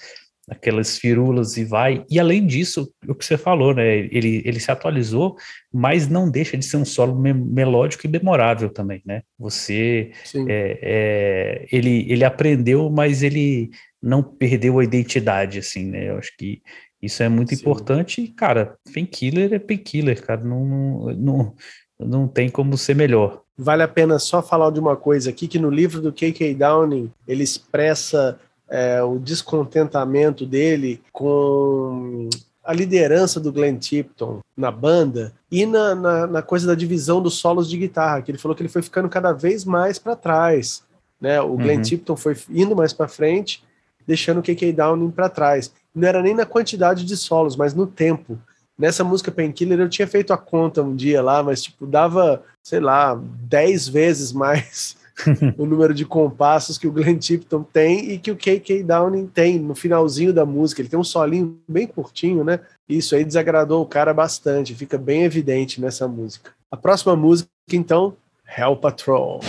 aquelas 0.49 0.99
firulas 0.99 1.57
e 1.57 1.65
vai. 1.65 2.05
E 2.11 2.21
além 2.21 2.47
disso, 2.47 2.93
o 3.09 3.15
que 3.15 3.25
você 3.25 3.37
falou, 3.37 3.75
né? 3.75 3.97
Ele, 3.97 4.43
ele 4.45 4.61
se 4.61 4.71
atualizou, 4.71 5.37
mas 5.73 6.09
não 6.09 6.31
deixa 6.31 6.57
de 6.57 6.65
ser 6.65 6.77
um 6.77 6.85
solo 6.85 7.19
me 7.19 7.33
melódico 7.33 8.07
e 8.07 8.11
memorável 8.11 8.69
também, 8.69 9.03
né? 9.07 9.23
Você 9.39 10.13
é, 10.49 10.79
é, 10.83 11.67
ele, 11.73 12.07
ele 12.11 12.25
aprendeu, 12.25 12.91
mas 12.91 13.23
ele 13.23 13.71
não 14.03 14.23
perdeu 14.23 14.79
a 14.79 14.85
identidade, 14.85 15.59
assim, 15.59 15.87
né? 15.87 16.11
Eu 16.11 16.19
acho 16.19 16.37
que 16.37 16.61
Isso 17.01 17.23
é 17.23 17.29
muito 17.29 17.55
Sim. 17.55 17.61
importante 17.61 18.21
e, 18.23 18.29
cara, 18.29 18.77
Painkiller 18.93 19.53
é 19.53 19.59
Painkiller, 19.59 20.23
cara, 20.25 20.43
não, 20.43 21.07
não, 21.15 21.55
não 21.99 22.29
tem 22.29 22.49
como 22.49 22.77
ser 22.77 22.95
melhor. 22.95 23.43
Vale 23.57 23.83
a 23.83 23.89
pena 23.89 24.19
só 24.19 24.43
falar 24.43 24.71
de 24.71 24.81
uma 24.81 24.97
coisa 24.97 25.31
aqui, 25.31 25.47
que 25.47 25.59
no 25.59 25.71
livro 25.71 26.01
do 26.01 26.13
K.K. 26.13 26.55
Downing, 26.55 27.11
ele 27.27 27.45
expressa 27.45 28.39
é, 28.69 29.03
o 29.03 29.19
descontentamento 29.19 30.47
dele 30.47 31.03
com 31.13 32.29
a 32.65 32.73
liderança 32.73 33.39
do 33.39 33.53
Glenn 33.53 33.77
Tipton 33.77 34.41
na 34.57 34.71
banda 34.71 35.33
e 35.51 35.67
na, 35.67 35.95
na, 35.95 36.27
na, 36.27 36.43
coisa 36.43 36.67
da 36.67 36.75
divisão 36.75 37.21
dos 37.21 37.35
solos 37.35 37.69
de 37.69 37.77
guitarra, 37.77 38.23
que 38.23 38.31
ele 38.31 38.39
falou 38.39 38.57
que 38.57 38.63
ele 38.63 38.71
foi 38.71 38.83
ficando 38.83 39.09
cada 39.09 39.33
vez 39.33 39.65
mais 39.65 39.99
para 39.99 40.17
trás. 40.17 40.83
Né? 41.21 41.41
O 41.41 41.57
Glenn 41.57 41.77
uhum. 41.77 41.83
Tipton 41.83 42.17
foi 42.17 42.37
indo 42.49 42.75
mais 42.75 42.93
para 42.93 43.07
frente, 43.07 43.63
deixando 44.07 44.39
o 44.39 44.43
KK 44.43 44.73
Downing 44.73 45.11
para 45.11 45.29
trás. 45.29 45.73
Não 45.95 46.09
era 46.09 46.23
nem 46.23 46.35
na 46.35 46.47
quantidade 46.47 47.05
de 47.05 47.17
solos, 47.17 47.55
mas 47.57 47.75
no 47.75 47.87
tempo. 47.87 48.39
Nessa 48.77 49.05
música 49.05 49.31
Painkiller 49.31 49.79
eu 49.79 49.89
tinha 49.89 50.09
feito 50.09 50.33
a 50.33 50.39
conta 50.39 50.83
um 50.83 50.97
dia 50.97 51.23
lá, 51.23 51.43
mas 51.43 51.63
tipo, 51.63 51.87
dava, 51.87 52.43
sei 52.63 52.81
lá, 52.81 53.15
10 53.15 53.89
vezes 53.89 54.33
mais 54.33 54.97
o 55.57 55.65
número 55.65 55.95
de 55.95 56.05
compassos 56.05 56.77
que 56.77 56.87
o 56.87 56.93
Glenn 56.93 57.19
Tipton 57.19 57.63
tem 57.63 58.11
e 58.11 58.19
que 58.19 58.31
o 58.31 58.37
KK 58.37 58.83
Downing 58.83 59.27
tem 59.27 59.59
no 59.59 59.75
finalzinho 59.75 60.33
da 60.33 60.45
música. 60.45 60.81
Ele 60.81 60.89
tem 60.89 60.99
um 60.99 61.05
solinho 61.05 61.59
bem 61.69 61.87
curtinho, 61.87 62.45
né? 62.45 62.61
Isso 62.89 63.15
aí 63.15 63.25
desagradou 63.25 63.83
o 63.83 63.87
cara 63.87 64.13
bastante, 64.13 64.75
fica 64.75 64.99
bem 64.99 65.23
evidente 65.23 65.81
nessa 65.81 66.09
música. 66.09 66.53
A 66.71 66.77
próxima 66.77 67.15
música, 67.15 67.49
então, 67.73 68.17
Hell 68.57 68.77
Patrol. 68.77 69.41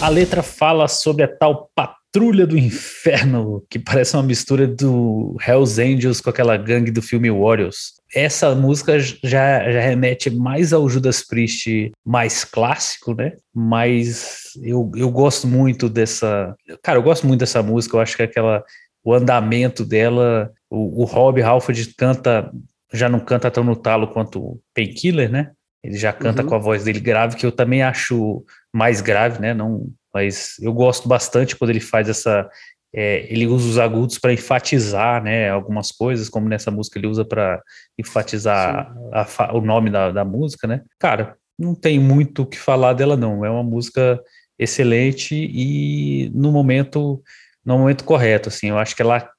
A 0.00 0.08
letra 0.08 0.42
fala 0.42 0.88
sobre 0.88 1.22
a 1.22 1.28
tal 1.28 1.70
patrulha 1.74 2.01
do 2.46 2.58
inferno, 2.58 3.64
que 3.70 3.78
parece 3.78 4.14
uma 4.14 4.22
mistura 4.22 4.66
do 4.66 5.36
Hells 5.46 5.80
Angels 5.80 6.20
com 6.20 6.28
aquela 6.28 6.56
gangue 6.56 6.90
do 6.90 7.00
filme 7.00 7.30
Warriors. 7.30 7.94
Essa 8.14 8.54
música 8.54 8.98
já, 8.98 9.70
já 9.70 9.80
remete 9.80 10.28
mais 10.28 10.74
ao 10.74 10.88
Judas 10.88 11.26
Priest 11.26 11.90
mais 12.04 12.44
clássico, 12.44 13.14
né? 13.14 13.32
Mas 13.54 14.50
eu, 14.62 14.92
eu 14.94 15.10
gosto 15.10 15.46
muito 15.46 15.88
dessa. 15.88 16.54
Cara, 16.82 16.98
eu 16.98 17.02
gosto 17.02 17.26
muito 17.26 17.40
dessa 17.40 17.62
música, 17.62 17.96
eu 17.96 18.00
acho 18.00 18.16
que 18.16 18.22
aquela. 18.22 18.62
O 19.04 19.12
andamento 19.12 19.84
dela, 19.84 20.52
o, 20.70 21.02
o 21.02 21.04
Rob 21.04 21.42
Halford 21.42 21.94
canta, 21.96 22.52
já 22.92 23.08
não 23.08 23.18
canta 23.18 23.50
tão 23.50 23.64
no 23.64 23.74
talo 23.74 24.06
quanto 24.06 24.38
o 24.38 24.60
Painkiller, 24.74 25.28
né? 25.28 25.50
Ele 25.82 25.96
já 25.96 26.12
canta 26.12 26.42
uhum. 26.42 26.48
com 26.48 26.54
a 26.54 26.58
voz 26.58 26.84
dele 26.84 27.00
grave, 27.00 27.34
que 27.34 27.44
eu 27.44 27.50
também 27.50 27.82
acho 27.82 28.44
mais 28.72 29.00
grave, 29.00 29.40
né? 29.40 29.52
Não, 29.52 29.88
mas 30.12 30.56
eu 30.60 30.72
gosto 30.72 31.08
bastante 31.08 31.56
quando 31.56 31.70
ele 31.70 31.80
faz 31.80 32.08
essa. 32.08 32.48
É, 32.94 33.26
ele 33.32 33.46
usa 33.46 33.68
os 33.68 33.78
agudos 33.78 34.18
para 34.18 34.34
enfatizar, 34.34 35.22
né? 35.22 35.48
Algumas 35.48 35.90
coisas, 35.90 36.28
como 36.28 36.48
nessa 36.48 36.70
música 36.70 36.98
ele 36.98 37.06
usa 37.06 37.24
para 37.24 37.62
enfatizar 37.98 38.94
a, 39.12 39.44
a, 39.44 39.56
o 39.56 39.62
nome 39.62 39.90
da, 39.90 40.10
da 40.10 40.24
música, 40.24 40.66
né? 40.66 40.82
Cara, 40.98 41.36
não 41.58 41.74
tem 41.74 41.98
muito 41.98 42.42
o 42.42 42.46
que 42.46 42.58
falar 42.58 42.92
dela, 42.92 43.16
não. 43.16 43.44
É 43.44 43.50
uma 43.50 43.62
música 43.62 44.20
excelente 44.58 45.34
e 45.34 46.30
no 46.34 46.52
momento 46.52 47.22
no 47.64 47.78
momento 47.78 48.04
correto, 48.04 48.48
assim. 48.48 48.68
Eu 48.68 48.78
acho 48.78 48.94
que 48.94 49.02
ela 49.02 49.30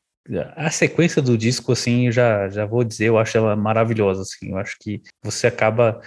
a 0.55 0.69
sequência 0.69 1.21
do 1.21 1.37
disco, 1.37 1.73
assim, 1.73 2.11
já, 2.11 2.47
já 2.47 2.65
vou 2.65 2.83
dizer, 2.83 3.07
eu 3.07 3.17
acho 3.17 3.37
ela 3.37 3.55
maravilhosa, 3.55 4.21
assim, 4.21 4.51
eu 4.51 4.57
acho 4.57 4.77
que 4.79 5.01
você 5.21 5.47
acaba, 5.47 5.99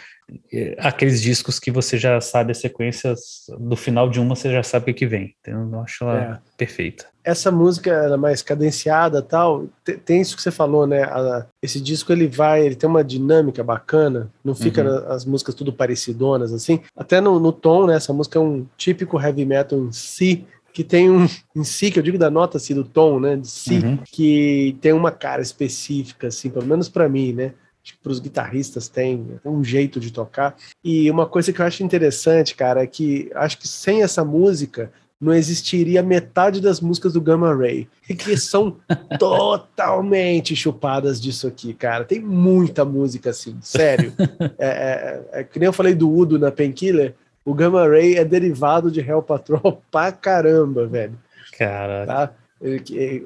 é, 0.51 0.75
aqueles 0.79 1.21
discos 1.21 1.59
que 1.59 1.71
você 1.71 1.99
já 1.99 2.19
sabe 2.21 2.53
as 2.53 2.59
sequências, 2.59 3.45
do 3.59 3.77
final 3.77 4.09
de 4.09 4.19
uma 4.19 4.35
você 4.35 4.51
já 4.51 4.63
sabe 4.63 4.91
o 4.91 4.95
que 4.95 5.07
vem, 5.07 5.35
então 5.41 5.71
eu 5.71 5.81
acho 5.81 6.05
ela 6.05 6.19
é. 6.19 6.39
perfeita. 6.57 7.07
Essa 7.23 7.51
música, 7.51 7.91
ela 7.91 8.15
é 8.15 8.19
mais 8.19 8.41
cadenciada 8.41 9.21
tal, 9.21 9.67
tem, 9.85 9.99
tem 9.99 10.21
isso 10.23 10.35
que 10.35 10.43
você 10.43 10.51
falou, 10.51 10.87
né, 10.87 11.03
a, 11.03 11.45
esse 11.61 11.79
disco 11.79 12.11
ele 12.11 12.27
vai, 12.27 12.65
ele 12.65 12.75
tem 12.75 12.89
uma 12.89 13.05
dinâmica 13.05 13.63
bacana, 13.63 14.31
não 14.43 14.55
fica 14.55 14.83
uhum. 14.83 15.13
as 15.13 15.27
músicas 15.27 15.55
tudo 15.55 15.75
parecidonas, 15.75 16.55
assim, 16.55 16.81
até 16.97 17.21
no, 17.21 17.39
no 17.39 17.53
tom, 17.53 17.87
né, 17.87 17.97
essa 17.97 18.15
música 18.15 18.39
é 18.39 18.43
um 18.43 18.67
típico 18.79 19.21
heavy 19.21 19.45
metal 19.45 19.79
em 19.79 19.93
si, 19.93 20.47
que 20.77 20.85
tem 20.85 21.11
um 21.11 21.27
em 21.57 21.65
si, 21.65 21.91
que 21.91 21.99
eu 21.99 22.03
digo 22.03 22.19
da 22.19 22.29
nota 22.29 22.59
assim, 22.59 22.75
do 22.75 22.85
tom, 22.85 23.19
né, 23.19 23.35
de 23.35 23.49
si, 23.49 23.79
uhum. 23.79 23.99
que 24.05 24.77
tem 24.83 24.93
uma 24.93 25.11
cara 25.11 25.41
específica, 25.41 26.27
assim, 26.27 26.51
pelo 26.51 26.67
menos 26.67 26.87
para 26.87 27.09
mim, 27.09 27.33
né, 27.33 27.55
acho 27.83 27.95
que 27.95 27.99
para 28.03 28.13
os 28.13 28.21
guitarristas 28.21 28.87
tem 28.87 29.27
um 29.43 29.65
jeito 29.65 29.99
de 29.99 30.13
tocar. 30.13 30.55
E 30.85 31.11
uma 31.11 31.25
coisa 31.25 31.51
que 31.51 31.63
eu 31.63 31.65
acho 31.65 31.83
interessante, 31.83 32.55
cara, 32.55 32.83
é 32.83 32.87
que 32.87 33.31
acho 33.35 33.57
que 33.57 33.67
sem 33.67 34.03
essa 34.03 34.23
música 34.23 34.93
não 35.19 35.33
existiria 35.33 36.03
metade 36.03 36.61
das 36.61 36.79
músicas 36.79 37.15
do 37.15 37.23
Gamma 37.23 37.57
Ray, 37.57 37.89
que 38.07 38.37
são 38.37 38.77
totalmente 39.19 40.55
chupadas 40.55 41.19
disso 41.19 41.47
aqui, 41.47 41.73
cara. 41.73 42.05
Tem 42.05 42.21
muita 42.21 42.85
música 42.85 43.31
assim, 43.31 43.57
sério. 43.63 44.13
É, 44.59 44.69
é, 44.69 45.41
é, 45.41 45.45
que 45.45 45.59
nem 45.59 45.67
eu 45.67 45.73
falei 45.73 45.95
do 45.95 46.11
Udo 46.11 46.39
na 46.39 46.51
Painkiller, 46.51 47.15
o 47.47 47.55
Gamma 47.55 47.87
Ray 47.87 48.17
é 48.17 48.25
derivado 48.25 48.91
de 48.91 49.01
Hell 49.01 49.23
Patrol 49.23 49.81
pra 49.89 50.11
caramba, 50.11 50.85
velho. 50.85 51.17
Cara. 51.57 52.05
Tá? 52.05 52.33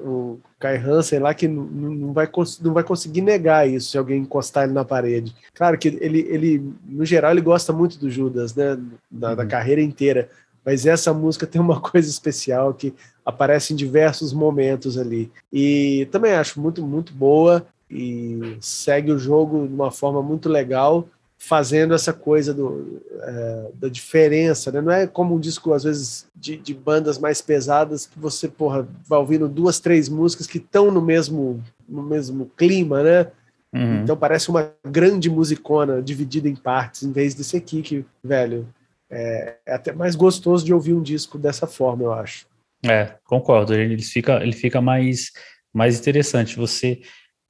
O 0.05 0.37
Kai 0.59 0.77
Hansen 0.77 1.19
lá 1.19 1.33
que 1.33 1.47
não, 1.47 1.63
não, 1.63 2.13
vai, 2.13 2.29
não 2.61 2.73
vai 2.73 2.83
conseguir 2.83 3.21
negar 3.21 3.67
isso 3.67 3.89
se 3.89 3.97
alguém 3.97 4.21
encostar 4.21 4.65
ele 4.65 4.73
na 4.73 4.85
parede. 4.85 5.33
Claro 5.55 5.77
que 5.77 5.87
ele, 5.87 6.19
ele 6.29 6.73
no 6.85 7.03
geral, 7.03 7.31
ele 7.31 7.41
gosta 7.41 7.73
muito 7.73 7.97
do 7.97 8.11
Judas, 8.11 8.53
né? 8.53 8.77
Da, 9.09 9.29
uhum. 9.29 9.35
da 9.37 9.45
carreira 9.45 9.81
inteira. 9.81 10.29
Mas 10.63 10.85
essa 10.85 11.11
música 11.11 11.47
tem 11.47 11.59
uma 11.59 11.79
coisa 11.81 12.07
especial 12.07 12.75
que 12.75 12.93
aparece 13.25 13.73
em 13.73 13.75
diversos 13.75 14.33
momentos 14.33 14.99
ali. 14.99 15.31
E 15.51 16.07
também 16.11 16.33
acho 16.33 16.61
muito, 16.61 16.85
muito 16.85 17.11
boa 17.11 17.65
e 17.89 18.57
segue 18.61 19.11
o 19.11 19.17
jogo 19.17 19.67
de 19.67 19.73
uma 19.73 19.89
forma 19.89 20.21
muito 20.21 20.47
legal 20.47 21.07
fazendo 21.43 21.95
essa 21.95 22.13
coisa 22.13 22.53
do, 22.53 23.01
é, 23.19 23.71
da 23.73 23.89
diferença, 23.89 24.71
né? 24.71 24.79
Não 24.79 24.91
é 24.91 25.07
como 25.07 25.35
um 25.35 25.39
disco, 25.39 25.73
às 25.73 25.83
vezes, 25.83 26.27
de, 26.35 26.55
de, 26.55 26.71
bandas 26.71 27.17
mais 27.17 27.41
pesadas 27.41 28.05
que 28.05 28.19
você, 28.19 28.47
porra, 28.47 28.87
vai 29.07 29.17
ouvindo 29.17 29.49
duas, 29.49 29.79
três 29.79 30.07
músicas 30.07 30.45
que 30.45 30.59
estão 30.59 30.91
no 30.91 31.01
mesmo, 31.01 31.59
no 31.89 32.03
mesmo 32.03 32.45
clima, 32.55 33.01
né? 33.01 33.31
Uhum. 33.73 34.03
Então 34.03 34.15
parece 34.15 34.49
uma 34.49 34.71
grande 34.85 35.31
musicona 35.31 35.99
dividida 35.99 36.47
em 36.47 36.55
partes, 36.55 37.01
em 37.01 37.11
vez 37.11 37.33
desse 37.33 37.57
aqui 37.57 37.81
que, 37.81 38.05
velho, 38.23 38.67
é, 39.09 39.55
é 39.65 39.73
até 39.73 39.91
mais 39.91 40.15
gostoso 40.15 40.63
de 40.63 40.71
ouvir 40.71 40.93
um 40.93 41.01
disco 41.01 41.39
dessa 41.39 41.65
forma, 41.65 42.03
eu 42.03 42.13
acho. 42.13 42.45
É, 42.85 43.15
concordo. 43.25 43.73
Ele 43.73 43.99
fica, 44.03 44.43
ele 44.43 44.53
fica 44.53 44.79
mais, 44.79 45.31
mais 45.73 45.99
interessante. 45.99 46.55
Você 46.55 47.01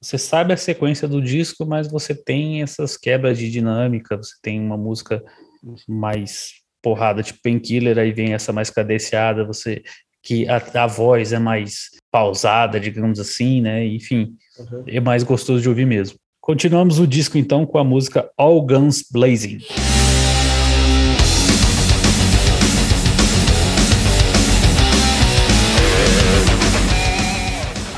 você 0.02 0.18
sabe 0.18 0.52
a 0.52 0.56
sequência 0.56 1.06
do 1.06 1.22
disco, 1.22 1.64
mas 1.64 1.88
você 1.88 2.12
tem 2.12 2.60
essas 2.60 2.96
quebras 2.96 3.38
de 3.38 3.48
dinâmica, 3.48 4.16
você 4.16 4.34
tem 4.42 4.60
uma 4.60 4.76
música 4.76 5.22
mais 5.88 6.54
porrada, 6.82 7.22
tipo 7.22 7.38
Painkiller, 7.40 7.96
aí 7.96 8.12
vem 8.12 8.34
essa 8.34 8.52
mais 8.52 8.68
cadenciada, 8.68 9.44
você 9.44 9.80
que 10.20 10.46
a, 10.48 10.62
a 10.74 10.86
voz 10.86 11.32
é 11.32 11.38
mais 11.38 11.90
pausada, 12.10 12.80
digamos 12.80 13.20
assim, 13.20 13.60
né? 13.60 13.86
Enfim, 13.86 14.34
uhum. 14.58 14.84
é 14.86 15.00
mais 15.00 15.22
gostoso 15.22 15.62
de 15.62 15.68
ouvir 15.68 15.86
mesmo. 15.86 16.18
Continuamos 16.40 16.98
o 16.98 17.06
disco 17.06 17.38
então 17.38 17.64
com 17.64 17.78
a 17.78 17.84
música 17.84 18.28
All 18.36 18.60
Guns 18.60 19.04
Blazing. 19.10 19.58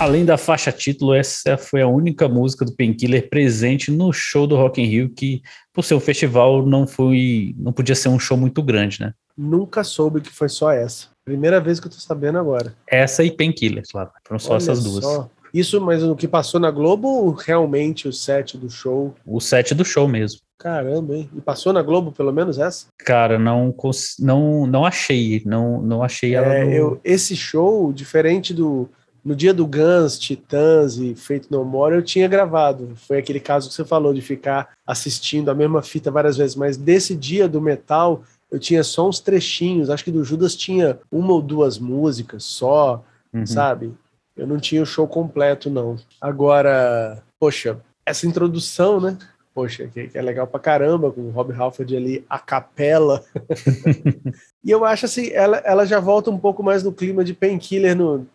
Além 0.04 0.22
da 0.22 0.36
faixa 0.36 0.70
título, 0.70 1.14
essa 1.14 1.56
foi 1.56 1.80
a 1.80 1.88
única 1.88 2.28
música 2.28 2.62
do 2.62 2.76
Painkiller 2.76 3.26
presente 3.30 3.90
no 3.90 4.12
show 4.12 4.46
do 4.46 4.54
Rock 4.54 4.82
in 4.82 4.84
Rio, 4.84 5.08
que 5.08 5.40
por 5.72 5.82
ser 5.82 5.94
um 5.94 6.00
festival 6.00 6.66
não 6.66 6.86
foi, 6.86 7.54
não 7.56 7.72
podia 7.72 7.94
ser 7.94 8.10
um 8.10 8.18
show 8.18 8.36
muito 8.36 8.62
grande, 8.62 9.00
né? 9.00 9.14
Nunca 9.34 9.82
soube 9.82 10.20
que 10.20 10.28
foi 10.28 10.50
só 10.50 10.70
essa. 10.70 11.06
Primeira 11.24 11.58
vez 11.58 11.80
que 11.80 11.86
eu 11.86 11.90
tô 11.90 11.96
sabendo 11.96 12.36
agora. 12.36 12.74
Essa 12.86 13.24
e 13.24 13.30
Painkiller, 13.30 13.82
claro. 13.90 14.10
Foram 14.28 14.38
só 14.38 14.50
Olha 14.50 14.58
essas 14.58 14.84
duas. 14.84 15.02
Só. 15.02 15.30
Isso, 15.54 15.80
mas 15.80 16.02
o 16.02 16.14
que 16.14 16.28
passou 16.28 16.60
na 16.60 16.70
Globo, 16.70 17.30
realmente 17.30 18.06
o 18.06 18.12
set 18.12 18.58
do 18.58 18.68
show? 18.68 19.14
O 19.24 19.40
set 19.40 19.74
do 19.74 19.86
show 19.86 20.06
mesmo. 20.06 20.40
Caramba, 20.58 21.16
hein? 21.16 21.30
E 21.34 21.40
passou 21.40 21.72
na 21.72 21.80
Globo 21.80 22.12
pelo 22.12 22.30
menos 22.30 22.58
essa? 22.58 22.88
Cara, 22.98 23.38
não 23.38 23.74
não 24.18 24.66
não 24.66 24.84
achei, 24.84 25.42
não 25.46 25.80
não 25.80 26.02
achei 26.02 26.34
ela. 26.34 26.52
É, 26.52 26.62
no... 26.62 26.70
eu, 26.72 27.00
esse 27.02 27.34
show, 27.34 27.90
diferente 27.90 28.52
do 28.52 28.86
no 29.24 29.34
dia 29.34 29.54
do 29.54 29.66
Guns, 29.66 30.18
Titãs 30.18 30.98
e 30.98 31.14
Feito 31.14 31.48
No 31.50 31.64
More, 31.64 31.94
eu 31.94 32.02
tinha 32.02 32.28
gravado. 32.28 32.94
Foi 32.96 33.18
aquele 33.18 33.40
caso 33.40 33.68
que 33.68 33.74
você 33.74 33.84
falou 33.84 34.12
de 34.12 34.20
ficar 34.20 34.70
assistindo 34.86 35.50
a 35.50 35.54
mesma 35.54 35.82
fita 35.82 36.10
várias 36.10 36.36
vezes. 36.36 36.54
Mas 36.54 36.76
desse 36.76 37.14
dia 37.14 37.48
do 37.48 37.60
metal, 37.60 38.22
eu 38.50 38.58
tinha 38.58 38.84
só 38.84 39.08
uns 39.08 39.20
trechinhos. 39.20 39.88
Acho 39.88 40.04
que 40.04 40.10
do 40.10 40.24
Judas 40.24 40.54
tinha 40.54 40.98
uma 41.10 41.32
ou 41.32 41.40
duas 41.40 41.78
músicas 41.78 42.44
só, 42.44 43.02
uhum. 43.32 43.46
sabe? 43.46 43.94
Eu 44.36 44.46
não 44.46 44.58
tinha 44.58 44.82
o 44.82 44.86
show 44.86 45.08
completo, 45.08 45.70
não. 45.70 45.96
Agora, 46.20 47.22
poxa, 47.40 47.80
essa 48.04 48.26
introdução, 48.26 49.00
né? 49.00 49.16
poxa, 49.54 49.86
que, 49.86 50.08
que, 50.08 50.18
é 50.18 50.20
legal 50.20 50.46
pra 50.46 50.58
caramba, 50.58 51.12
com 51.12 51.20
o 51.20 51.30
Rob 51.30 51.52
Halford 51.52 51.96
ali 51.96 52.26
a 52.28 52.38
capela. 52.38 53.24
e 54.64 54.70
eu 54.70 54.84
acho 54.84 55.04
assim, 55.04 55.30
ela, 55.32 55.58
ela 55.58 55.84
já 55.84 56.00
volta 56.00 56.30
um 56.30 56.38
pouco 56.38 56.62
mais 56.62 56.82
no 56.82 56.90
clima 56.90 57.22
de 57.22 57.34
Painkiller 57.34 57.94
no. 57.94 58.26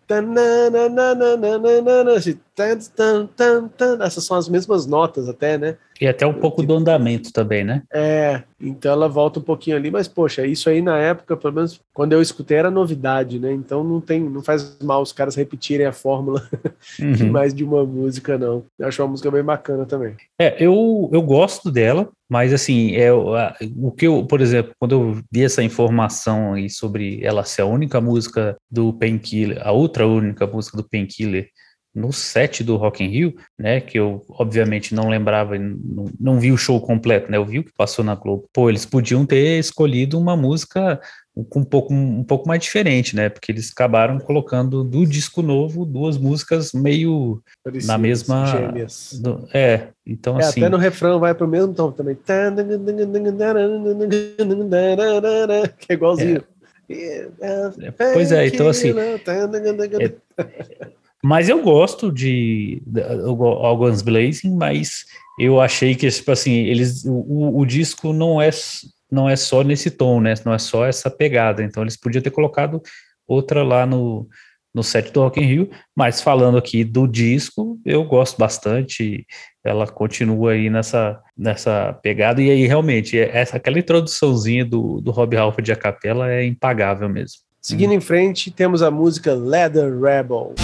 Assim, 2.16 2.38
essas 4.00 4.24
são 4.24 4.36
as 4.36 4.48
mesmas 4.48 4.86
notas 4.86 5.28
até, 5.28 5.58
né? 5.58 5.76
E 6.00 6.06
até 6.06 6.26
um 6.26 6.32
pouco 6.32 6.62
do 6.62 6.74
andamento 6.74 7.32
também, 7.32 7.64
né? 7.64 7.82
É, 7.92 8.42
então 8.60 8.92
ela 8.92 9.08
volta 9.08 9.40
um 9.40 9.42
pouquinho 9.42 9.76
ali, 9.76 9.90
mas 9.90 10.06
poxa, 10.06 10.46
isso 10.46 10.70
aí 10.70 10.80
na 10.80 10.96
época, 10.98 11.36
pelo 11.36 11.52
menos 11.52 11.80
quando 11.92 12.12
eu 12.12 12.22
escutei, 12.22 12.58
era 12.58 12.70
novidade, 12.70 13.38
né? 13.38 13.52
Então 13.52 13.82
não 13.82 14.00
tem, 14.00 14.20
não 14.20 14.42
faz 14.42 14.78
mal 14.82 15.02
os 15.02 15.12
caras 15.12 15.34
repetirem 15.34 15.86
a 15.86 15.92
fórmula 15.92 16.48
uhum. 17.00 17.12
de 17.12 17.24
mais 17.24 17.52
de 17.52 17.64
uma 17.64 17.84
música, 17.84 18.38
não. 18.38 18.64
Eu 18.78 18.86
acho 18.86 19.02
uma 19.02 19.08
música 19.08 19.30
bem 19.30 19.42
bacana 19.42 19.84
também. 19.84 20.14
É, 20.38 20.56
eu, 20.64 21.10
eu 21.12 21.20
gosto 21.20 21.70
dela, 21.70 22.08
mas 22.30 22.52
assim, 22.52 22.94
é 22.94 23.12
o 23.12 23.90
que 23.90 24.06
eu, 24.06 24.24
por 24.24 24.40
exemplo, 24.40 24.72
quando 24.78 24.92
eu 24.92 25.20
vi 25.32 25.42
essa 25.42 25.64
informação 25.64 26.54
aí 26.54 26.70
sobre 26.70 27.18
ela 27.24 27.44
ser 27.44 27.62
a 27.62 27.66
única 27.66 28.00
música 28.00 28.56
do 28.70 28.92
Painkiller, 28.92 29.60
a 29.66 29.72
outra 29.72 30.06
única 30.06 30.46
música 30.46 30.76
do 30.76 30.88
Painkiller 30.88 31.48
no 31.94 32.12
set 32.12 32.62
do 32.62 32.76
Rock 32.76 33.02
in 33.02 33.08
Rio, 33.08 33.34
né, 33.58 33.80
que 33.80 33.98
eu 33.98 34.24
obviamente 34.30 34.94
não 34.94 35.08
lembrava, 35.08 35.58
não, 35.58 36.06
não 36.20 36.38
vi 36.38 36.52
o 36.52 36.56
show 36.56 36.80
completo, 36.80 37.30
né, 37.30 37.36
eu 37.36 37.44
vi 37.44 37.58
o 37.58 37.64
que 37.64 37.72
passou 37.76 38.04
na 38.04 38.14
Globo. 38.14 38.48
Pô, 38.52 38.68
eles 38.68 38.86
podiam 38.86 39.26
ter 39.26 39.58
escolhido 39.58 40.18
uma 40.18 40.36
música 40.36 41.00
um 41.36 41.64
pouco, 41.64 41.92
um 41.92 42.22
pouco 42.22 42.46
mais 42.46 42.62
diferente, 42.62 43.16
né, 43.16 43.28
porque 43.28 43.50
eles 43.50 43.70
acabaram 43.72 44.20
colocando 44.20 44.84
do 44.84 45.04
disco 45.04 45.42
novo 45.42 45.84
duas 45.84 46.16
músicas 46.16 46.72
meio 46.72 47.42
Parecidas, 47.64 47.88
na 47.88 47.98
mesma... 47.98 48.46
Gêmeas. 48.46 49.20
Do, 49.20 49.48
é, 49.52 49.88
então 50.06 50.38
é, 50.38 50.44
assim... 50.44 50.60
Até 50.60 50.68
no 50.68 50.76
refrão 50.76 51.18
vai 51.18 51.34
pro 51.34 51.48
mesmo 51.48 51.74
tom 51.74 51.90
também. 51.90 52.16
Que 55.78 55.92
é 55.92 55.94
igualzinho. 55.94 56.44
É. 56.88 57.28
Pois 58.12 58.30
é, 58.30 58.46
então 58.46 58.68
assim... 58.68 58.90
É, 58.96 59.18
mas 61.22 61.48
eu 61.48 61.62
gosto 61.62 62.10
de, 62.10 62.82
de 62.86 63.02
Guns 63.76 64.02
Blazing, 64.02 64.54
mas 64.56 65.04
eu 65.38 65.60
achei 65.60 65.94
que, 65.94 66.08
tipo 66.10 66.30
assim, 66.30 66.52
eles, 66.52 67.04
o, 67.04 67.58
o, 67.58 67.64
disco 67.66 68.12
não 68.12 68.40
é, 68.40 68.50
não 69.10 69.28
é 69.28 69.36
só 69.36 69.62
nesse 69.62 69.90
tom, 69.90 70.20
né? 70.20 70.34
Não 70.44 70.52
é 70.52 70.58
só 70.58 70.86
essa 70.86 71.10
pegada. 71.10 71.62
Então 71.62 71.82
eles 71.82 71.96
podiam 71.96 72.22
ter 72.22 72.30
colocado 72.30 72.82
outra 73.26 73.62
lá 73.62 73.84
no, 73.86 74.28
no 74.74 74.82
set 74.82 75.12
do 75.12 75.20
Rock 75.20 75.40
in 75.40 75.46
Rio, 75.46 75.70
mas 75.96 76.20
falando 76.20 76.56
aqui 76.56 76.84
do 76.84 77.06
disco, 77.06 77.78
eu 77.84 78.04
gosto 78.04 78.38
bastante, 78.38 79.26
ela 79.64 79.86
continua 79.86 80.52
aí 80.52 80.70
nessa, 80.70 81.20
nessa 81.36 81.92
pegada, 82.02 82.40
e 82.40 82.50
aí 82.50 82.66
realmente, 82.66 83.18
essa, 83.18 83.56
aquela 83.56 83.78
introduçãozinha 83.78 84.64
do, 84.64 85.00
do 85.00 85.10
Rob 85.10 85.36
Halford 85.36 85.72
a 85.72 85.76
capela 85.76 86.30
é 86.30 86.44
impagável 86.44 87.08
mesmo. 87.08 87.49
Seguindo 87.62 87.90
hum. 87.90 87.94
em 87.94 88.00
frente, 88.00 88.50
temos 88.50 88.82
a 88.82 88.90
música 88.90 89.34
Leather 89.34 89.92
Rebel. 90.00 90.54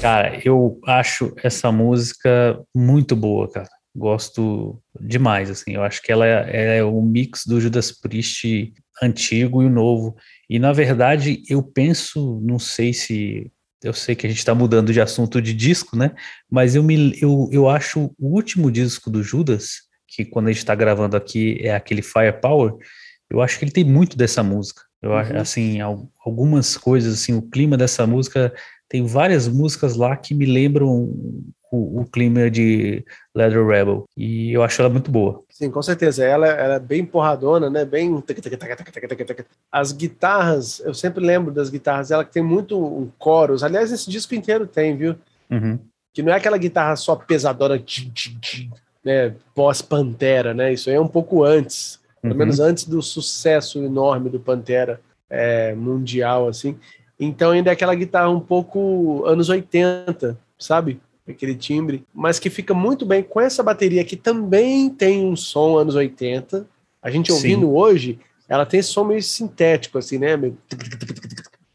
Cara, 0.00 0.40
eu 0.44 0.80
acho 0.84 1.32
essa 1.42 1.70
música 1.70 2.60
muito 2.74 3.14
boa, 3.14 3.48
cara. 3.48 3.68
Gosto 3.96 4.82
demais, 5.00 5.48
assim. 5.48 5.74
Eu 5.74 5.84
acho 5.84 6.02
que 6.02 6.10
ela 6.10 6.26
é, 6.26 6.78
é 6.78 6.84
o 6.84 7.00
mix 7.00 7.46
do 7.46 7.60
Judas 7.60 7.92
Priest 7.92 8.72
antigo 9.00 9.62
e 9.62 9.66
o 9.66 9.70
novo. 9.70 10.16
E 10.50 10.58
na 10.58 10.72
verdade, 10.72 11.40
eu 11.48 11.62
penso, 11.62 12.40
não 12.42 12.58
sei 12.58 12.92
se 12.92 13.52
eu 13.84 13.92
sei 13.92 14.14
que 14.14 14.26
a 14.26 14.30
gente 14.30 14.38
está 14.38 14.54
mudando 14.54 14.92
de 14.92 15.00
assunto 15.00 15.40
de 15.40 15.52
disco, 15.52 15.96
né? 15.96 16.12
Mas 16.50 16.74
eu, 16.74 16.82
me, 16.82 17.16
eu, 17.20 17.48
eu 17.52 17.68
acho 17.68 18.10
o 18.18 18.34
último 18.34 18.70
disco 18.70 19.10
do 19.10 19.22
Judas, 19.22 19.82
que 20.08 20.24
quando 20.24 20.48
a 20.48 20.50
gente 20.50 20.60
está 20.60 20.74
gravando 20.74 21.16
aqui 21.16 21.58
é 21.60 21.74
aquele 21.74 22.00
Firepower, 22.00 22.74
eu 23.30 23.42
acho 23.42 23.58
que 23.58 23.64
ele 23.64 23.72
tem 23.72 23.84
muito 23.84 24.16
dessa 24.16 24.42
música. 24.42 24.82
Eu 25.02 25.10
uhum. 25.10 25.16
acho, 25.16 25.36
assim, 25.36 25.80
algumas 25.80 26.78
coisas, 26.78 27.12
assim, 27.14 27.34
o 27.34 27.42
clima 27.42 27.76
dessa 27.76 28.06
música, 28.06 28.52
tem 28.88 29.04
várias 29.04 29.46
músicas 29.46 29.96
lá 29.96 30.16
que 30.16 30.34
me 30.34 30.46
lembram 30.46 31.12
o, 31.74 32.00
o, 32.00 32.04
clima 32.06 32.50
de 32.50 33.04
Leather 33.34 33.66
Rebel. 33.66 34.04
E 34.16 34.52
eu 34.52 34.62
acho 34.62 34.80
ela 34.80 34.88
muito 34.88 35.10
boa. 35.10 35.42
Sim, 35.50 35.70
com 35.70 35.82
certeza. 35.82 36.24
Ela, 36.24 36.46
ela 36.46 36.74
é 36.74 36.80
bem 36.80 37.04
porradona, 37.04 37.68
né? 37.68 37.84
Bem. 37.84 38.22
As 39.70 39.92
guitarras, 39.92 40.80
eu 40.80 40.94
sempre 40.94 41.24
lembro 41.24 41.52
das 41.52 41.70
guitarras 41.70 42.10
ela 42.10 42.24
que 42.24 42.32
tem 42.32 42.42
muito 42.42 42.78
um 42.78 43.10
coros. 43.18 43.62
Aliás, 43.62 43.90
esse 43.90 44.08
disco 44.10 44.34
inteiro 44.34 44.66
tem, 44.66 44.96
viu? 44.96 45.16
Uhum. 45.50 45.78
Que 46.12 46.22
não 46.22 46.32
é 46.32 46.36
aquela 46.36 46.58
guitarra 46.58 46.96
só 46.96 47.16
pesadona, 47.16 47.82
né? 49.04 49.34
Pós-Pantera, 49.54 50.54
né? 50.54 50.72
Isso 50.72 50.88
aí 50.88 50.96
é 50.96 51.00
um 51.00 51.08
pouco 51.08 51.44
antes. 51.44 52.00
Pelo 52.22 52.34
uhum. 52.34 52.38
menos 52.38 52.60
antes 52.60 52.84
do 52.84 53.02
sucesso 53.02 53.82
enorme 53.82 54.30
do 54.30 54.40
Pantera 54.40 55.00
é, 55.28 55.74
mundial, 55.74 56.48
assim. 56.48 56.78
Então 57.18 57.50
ainda 57.50 57.70
é 57.70 57.72
aquela 57.72 57.94
guitarra 57.94 58.30
um 58.30 58.40
pouco 58.40 59.24
anos 59.26 59.48
80, 59.48 60.38
sabe? 60.58 61.00
Aquele 61.32 61.54
timbre, 61.54 62.04
mas 62.12 62.38
que 62.38 62.50
fica 62.50 62.74
muito 62.74 63.06
bem 63.06 63.22
com 63.22 63.40
essa 63.40 63.62
bateria 63.62 64.04
que 64.04 64.16
também 64.16 64.90
tem 64.90 65.24
um 65.24 65.34
som 65.34 65.78
anos 65.78 65.94
80. 65.94 66.66
A 67.02 67.10
gente 67.10 67.32
ouvindo 67.32 67.66
Sim. 67.66 67.72
hoje, 67.72 68.18
ela 68.48 68.66
tem 68.66 68.80
esse 68.80 68.90
som 68.90 69.04
meio 69.04 69.22
sintético, 69.22 69.98
assim, 69.98 70.18
né? 70.18 70.36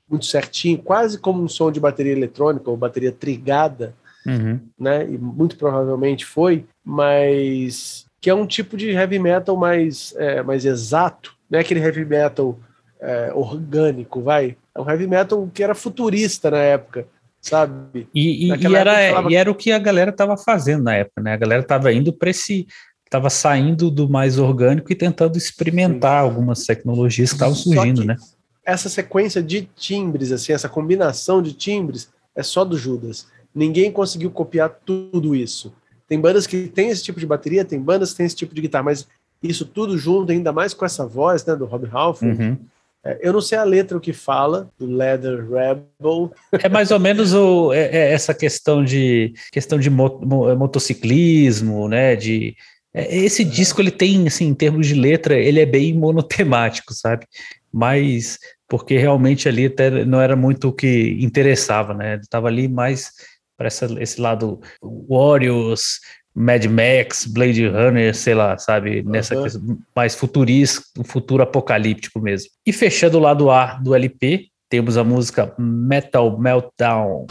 Muito 0.08 0.26
certinho, 0.26 0.78
quase 0.78 1.18
como 1.18 1.44
um 1.44 1.48
som 1.48 1.72
de 1.72 1.80
bateria 1.80 2.12
eletrônica 2.12 2.70
ou 2.70 2.78
bateria 2.78 3.12
trigada, 3.12 3.96
uhum. 4.26 4.60
né? 4.78 5.06
E 5.10 5.18
muito 5.18 5.56
provavelmente 5.58 6.26
foi, 6.26 6.66
mas 6.84 8.06
que 8.22 8.30
é 8.30 8.34
um 8.34 8.46
tipo 8.46 8.76
de 8.76 8.90
heavy 8.90 9.18
metal 9.18 9.56
mais, 9.56 10.14
é, 10.18 10.44
mais 10.44 10.66
exato, 10.66 11.36
não 11.50 11.58
é 11.58 11.62
aquele 11.62 11.80
heavy 11.80 12.06
metal 12.06 12.60
é, 13.00 13.32
orgânico, 13.34 14.22
vai? 14.22 14.58
É 14.76 14.82
um 14.82 14.90
heavy 14.90 15.08
metal 15.08 15.50
que 15.54 15.64
era 15.64 15.74
futurista 15.74 16.52
na 16.52 16.60
época 16.60 17.08
sabe? 17.41 18.08
E, 18.13 18.47
e, 18.47 18.56
e 18.56 18.75
era, 18.75 19.30
e 19.30 19.36
era 19.36 19.52
o 19.52 19.56
que 19.56 19.71
a 19.71 19.80
galera 19.80 20.12
estava 20.12 20.38
fazendo 20.38 20.84
na 20.84 20.95
época, 20.95 21.21
né? 21.21 21.34
A 21.34 21.38
galera 21.38 21.62
estava 21.62 21.91
indo 21.93 22.13
para 22.13 22.30
esse. 22.30 22.67
Estava 23.06 23.30
saindo 23.30 23.89
do 23.89 24.08
mais 24.08 24.38
orgânico 24.38 24.91
e 24.91 24.95
tentando 24.95 25.36
experimentar 25.36 26.21
Sim. 26.21 26.30
algumas 26.30 26.63
tecnologias 26.63 27.30
que 27.30 27.36
estavam 27.36 27.56
surgindo, 27.56 28.06
né? 28.06 28.15
Essa 28.63 28.88
sequência 28.88 29.41
de 29.41 29.67
timbres, 29.75 30.32
assim, 30.32 30.54
essa 30.54 30.69
combinação 30.69 31.41
de 31.41 31.54
timbres 31.54 32.10
é 32.36 32.43
só 32.43 32.63
do 32.63 32.78
Judas. 32.78 33.25
Ninguém 33.54 33.91
conseguiu 33.91 34.30
copiar 34.30 34.69
tudo 34.86 35.36
isso. 35.36 35.73
Tem 36.08 36.19
bandas 36.19 36.45
que 36.45 36.67
tem 36.67 36.89
esse 36.89 37.04
tipo 37.04 37.19
de 37.19 37.25
bateria, 37.25 37.65
tem 37.65 37.80
bandas 37.80 38.12
que 38.12 38.17
tem 38.17 38.28
esse 38.28 38.36
tipo 38.36 38.54
de 38.54 38.62
guitarra, 38.62 38.84
mas 38.84 39.08
isso 39.41 39.65
tudo 39.65 39.97
junto, 39.97 40.32
ainda 40.32 40.52
mais 40.52 40.73
com 40.73 40.86
essa 40.86 41.06
voz 41.06 41.43
né, 41.45 41.56
do 41.56 41.65
Rob 41.65 41.88
Halford, 41.91 42.41
uhum. 42.41 42.58
É, 43.06 43.20
eu 43.22 43.32
não 43.32 43.42
sei 43.42 43.58
a 43.58 43.64
letra 43.64 43.98
o 43.98 44.02
que 44.02 44.12
fala 44.12 44.70
do 44.78 44.86
Leather 44.86 45.50
Rebel. 45.50 46.34
É 46.62 46.68
mais 46.68 46.92
ou 46.92 47.00
menos 47.00 47.34
o, 47.34 47.72
é, 47.72 47.86
é 47.86 48.12
essa 48.12 48.34
questão 48.34 48.84
de 48.84 49.34
questão 49.52 49.80
de 49.80 49.90
mo, 49.90 50.50
é, 50.50 50.56
motociclismo, 50.56 51.88
né? 51.88 52.16
De 52.16 52.56
é, 52.94 53.16
esse 53.16 53.44
disco 53.46 53.82
ele 53.82 53.92
tem 53.92 54.28
assim 54.28 54.48
em 54.48 54.54
termos 54.54 54.88
de 54.88 54.96
letra 54.96 55.38
ele 55.38 55.60
é 55.60 55.66
bem 55.66 55.94
monotemático, 55.94 56.94
sabe? 56.94 57.26
Mas 57.72 58.38
porque 58.68 58.98
realmente 58.98 59.48
ali 59.48 59.66
até 59.66 60.06
não 60.06 60.20
era 60.22 60.36
muito 60.36 60.70
o 60.70 60.74
que 60.74 61.18
interessava, 61.22 61.94
né? 61.94 62.14
Ele 62.14 62.22
estava 62.22 62.48
ali 62.48 62.68
mais 62.68 63.12
para 63.58 63.68
esse 63.68 64.22
lado 64.22 64.62
Warriors, 65.10 66.00
Mad 66.39 66.63
Max, 66.67 67.25
Blade 67.25 67.67
Runner, 67.67 68.15
sei 68.15 68.34
lá, 68.34 68.58
sabe? 68.58 69.04
Nessa 69.04 69.36
uhum. 69.36 69.78
mais 69.93 70.15
futurista, 70.15 70.82
futuro 71.04 71.43
apocalíptico 71.43 72.17
mesmo. 72.21 72.47
E 72.65 72.71
fechando 72.71 73.17
o 73.17 73.19
lado 73.19 73.52
A 73.52 73.73
do 73.73 73.93
LP, 73.93 74.47
temos 74.69 74.95
a 74.95 75.04
música 75.04 75.54
Metal 75.60 76.39
Meltdown. 76.39 77.28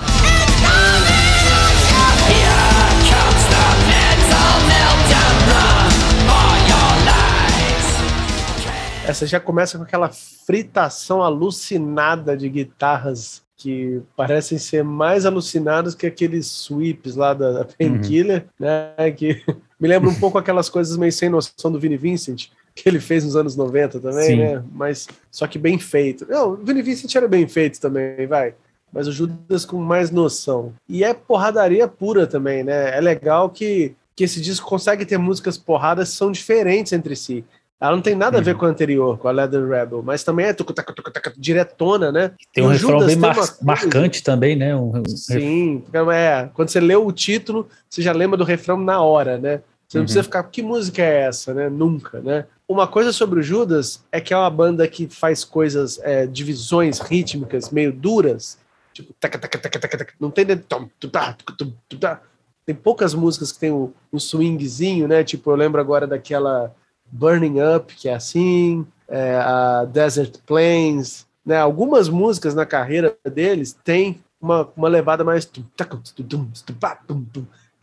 Essa 9.07 9.27
já 9.27 9.40
começa 9.40 9.79
com 9.79 9.85
aquela 9.85 10.11
fritação 10.11 11.23
alucinada 11.23 12.37
de 12.37 12.47
guitarras 12.51 13.48
que 13.59 14.01
parecem 14.16 14.57
ser 14.57 14.85
mais 14.85 15.27
alucinados 15.27 15.92
que 15.92 16.07
aqueles 16.07 16.47
sweeps 16.47 17.16
lá 17.16 17.35
da, 17.35 17.51
da 17.51 17.64
Painkiller, 17.64 18.47
uhum. 18.61 18.66
né? 18.66 19.11
Que 19.11 19.42
me 19.79 19.88
lembra 19.88 20.09
um 20.09 20.14
pouco 20.14 20.38
aquelas 20.38 20.71
coisas 20.71 20.97
meio 20.97 21.12
sem 21.12 21.29
noção 21.29 21.71
do 21.71 21.79
Vini 21.79 21.97
Vincent, 21.97 22.47
que 22.73 22.88
ele 22.88 23.01
fez 23.01 23.25
nos 23.25 23.35
anos 23.35 23.57
90 23.57 23.99
também, 23.99 24.27
Sim. 24.27 24.37
né? 24.37 24.62
Mas 24.73 25.09
só 25.29 25.49
que 25.49 25.59
bem 25.59 25.77
feito. 25.77 26.25
Não, 26.31 26.53
o 26.53 26.57
Vini 26.57 26.83
Vincent 26.83 27.12
era 27.16 27.27
bem 27.27 27.49
feito 27.49 27.81
também, 27.81 28.29
vai. 28.29 28.55
Mas 28.92 29.09
o 29.09 29.12
Judas 29.12 29.64
com 29.64 29.77
mais 29.79 30.12
noção. 30.12 30.73
E 30.88 31.03
é 31.03 31.12
porradaria 31.12 31.88
pura 31.88 32.29
também, 32.29 32.62
né? 32.62 32.97
É 32.97 33.01
legal 33.01 33.51
que, 33.51 33.92
que 34.14 34.23
esse 34.23 34.40
disco 34.40 34.68
consegue 34.68 35.05
ter 35.05 35.18
músicas 35.18 35.59
porradas 35.59 36.11
que 36.11 36.16
são 36.16 36.31
diferentes 36.31 36.92
entre 36.92 37.16
si. 37.16 37.44
Ela 37.81 37.95
não 37.95 38.03
tem 38.03 38.17
nada 38.17 38.38
a 38.38 38.41
ver 38.41 38.53
uhum. 38.53 38.59
com 38.59 38.67
a 38.67 38.69
anterior, 38.69 39.19
com 39.19 39.29
a 39.29 39.31
Leather 39.31 39.64
Rebel, 39.69 40.03
mas 40.03 40.25
também 40.25 40.47
é 40.47 40.53
tuc, 40.53 40.73
tuc, 40.73 40.95
tuc, 40.95 41.33
diretona, 41.38 42.11
né? 42.11 42.33
Tem 42.53 42.64
um 42.64 42.69
refrão 42.69 43.07
bem 43.07 43.14
mar 43.14 43.37
marcante 43.62 44.23
também, 44.23 44.57
né? 44.57 44.75
Um, 44.75 45.05
Sim, 45.07 45.85
é. 46.12 46.49
Quando 46.55 46.71
você 46.71 46.81
lê 46.81 46.97
o 46.97 47.12
título, 47.12 47.69
você 47.88 48.03
já 48.03 48.12
lembra 48.12 48.37
do 48.37 48.43
refrão 48.43 48.77
na 48.77 49.01
hora, 49.01 49.38
né? 49.38 49.61
Você 49.87 49.97
não 49.97 50.03
uhum. 50.03 50.05
precisa 50.07 50.25
ficar, 50.25 50.43
que 50.43 50.61
música 50.61 51.03
é 51.03 51.21
essa, 51.23 51.55
né? 51.55 51.69
Nunca, 51.69 52.21
né? 52.21 52.47
Uma 52.69 52.88
coisa 52.88 53.12
sobre 53.12 53.38
o 53.38 53.43
Judas 53.43 54.05
é 54.11 54.21
que 54.21 54.35
é 54.35 54.37
uma 54.37 54.51
banda 54.51 54.87
que 54.88 55.07
faz 55.09 55.45
coisas, 55.45 56.01
é, 56.03 56.27
divisões 56.27 56.99
rítmicas 56.99 57.71
meio 57.71 57.93
duras, 57.93 58.59
tipo, 58.93 59.14
taca, 59.21 59.38
taca, 59.38 59.57
taca, 59.57 59.79
taca, 59.79 59.99
taca, 59.99 60.14
não 60.19 60.31
tem 60.31 60.45
tem 62.67 62.75
poucas 62.75 63.14
músicas 63.14 63.51
que 63.51 63.61
tem 63.61 63.73
um, 63.73 63.91
um 64.12 64.19
swingzinho, 64.19 65.09
né? 65.09 65.25
Tipo, 65.25 65.53
eu 65.53 65.57
lembro 65.57 65.81
agora 65.81 66.07
daquela 66.07 66.75
Burning 67.11 67.57
Up, 67.61 67.94
que 67.94 68.09
é 68.09 68.14
assim, 68.14 68.87
é, 69.09 69.37
a 69.37 69.85
Desert 69.85 70.38
Plains, 70.47 71.27
né? 71.44 71.57
Algumas 71.59 72.09
músicas 72.09 72.55
na 72.55 72.66
carreira 72.66 73.16
deles 73.25 73.77
têm 73.85 74.21
uma, 74.40 74.68
uma 74.77 74.88
levada 74.88 75.25
mais 75.25 75.44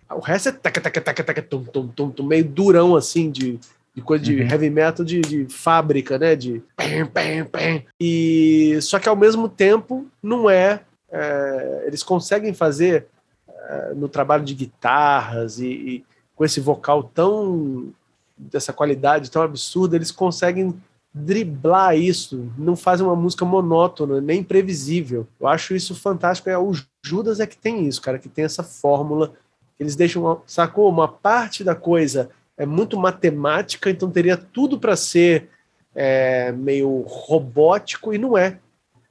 o 0.10 0.20
resto 0.20 0.50
é 0.50 0.52
taca, 0.52 0.80
taca, 0.80 1.02
taca, 1.02 1.24
taca, 1.24 1.42
tum, 1.42 1.64
tum, 1.64 1.88
tum, 1.88 2.12
tum, 2.12 2.24
meio 2.24 2.46
durão, 2.46 2.96
assim, 2.96 3.32
de, 3.32 3.60
de 3.94 4.02
coisa 4.02 4.24
de 4.24 4.36
uhum. 4.42 4.48
heavy 4.48 4.70
metal 4.70 5.04
de, 5.04 5.20
de 5.22 5.46
fábrica, 5.46 6.20
né? 6.20 6.36
De 6.36 6.62
pam, 6.76 7.08
pam, 7.08 7.46
pam. 7.52 7.84
E 8.00 8.78
só 8.82 9.00
que 9.00 9.10
ao 9.10 9.16
mesmo 9.16 9.50
tempo 9.50 10.06
não 10.22 10.50
é. 10.50 10.82
é 11.12 11.84
eles 11.88 12.04
conseguem 12.04 12.54
fazer 12.54 13.08
é, 13.50 13.94
no 13.96 14.08
trabalho 14.08 14.46
de 14.46 14.54
guitarras 14.54 15.60
e, 15.60 15.68
e, 15.68 16.06
com 16.36 16.46
esse 16.46 16.60
vocal 16.60 17.04
tão 17.04 17.92
dessa 18.38 18.74
qualidade 18.74 19.32
tão 19.32 19.42
absurda, 19.42 19.96
eles 19.96 20.12
conseguem 20.12 20.76
driblar 21.14 21.98
isso, 21.98 22.52
não 22.58 22.76
fazem 22.76 23.06
uma 23.06 23.16
música 23.16 23.46
monótona, 23.46 24.20
nem 24.20 24.44
previsível. 24.44 25.26
Eu 25.40 25.48
acho 25.48 25.74
isso 25.74 25.96
fantástico. 25.96 26.50
É 26.50 26.58
o 26.58 26.74
Judas 27.06 27.40
é 27.40 27.48
que 27.48 27.58
tem 27.58 27.88
isso, 27.88 28.02
cara, 28.02 28.20
que 28.20 28.28
tem 28.28 28.44
essa 28.44 28.64
fórmula 28.64 29.34
eles 29.80 29.96
deixam, 29.96 30.42
sacou? 30.46 30.90
Uma 30.90 31.08
parte 31.08 31.64
da 31.64 31.76
coisa 31.76 32.30
é 32.58 32.66
muito 32.66 32.98
matemática, 32.98 33.90
então 33.90 34.10
teria 34.10 34.38
tudo 34.38 34.80
para 34.80 34.96
ser 34.96 35.50
é, 35.94 36.52
meio 36.52 37.02
robótico 37.02 38.14
e 38.14 38.18
não 38.18 38.38
é. 38.38 38.60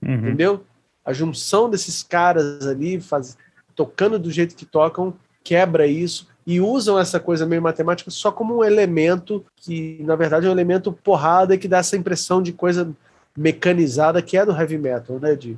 Uhum. 0.03 0.15
Entendeu? 0.15 0.65
A 1.05 1.13
junção 1.13 1.69
desses 1.69 2.03
caras 2.03 2.67
ali, 2.67 3.01
faz, 3.01 3.37
tocando 3.75 4.19
do 4.19 4.31
jeito 4.31 4.57
que 4.57 4.65
tocam, 4.65 5.15
quebra 5.43 5.87
isso 5.87 6.29
e 6.46 6.61
usam 6.61 6.98
essa 6.98 7.18
coisa 7.18 7.46
meio 7.46 7.62
matemática 7.62 8.11
só 8.11 8.30
como 8.30 8.59
um 8.59 8.64
elemento 8.64 9.44
que, 9.57 9.98
na 10.02 10.14
verdade, 10.14 10.46
é 10.46 10.48
um 10.48 10.52
elemento 10.52 10.92
porrada 10.92 11.57
que 11.57 11.68
dá 11.68 11.78
essa 11.78 11.96
impressão 11.96 12.42
de 12.42 12.52
coisa 12.52 12.90
mecanizada 13.37 14.20
que 14.20 14.37
é 14.37 14.44
do 14.44 14.52
heavy 14.52 14.78
metal, 14.78 15.18
né? 15.18 15.35
De, 15.35 15.57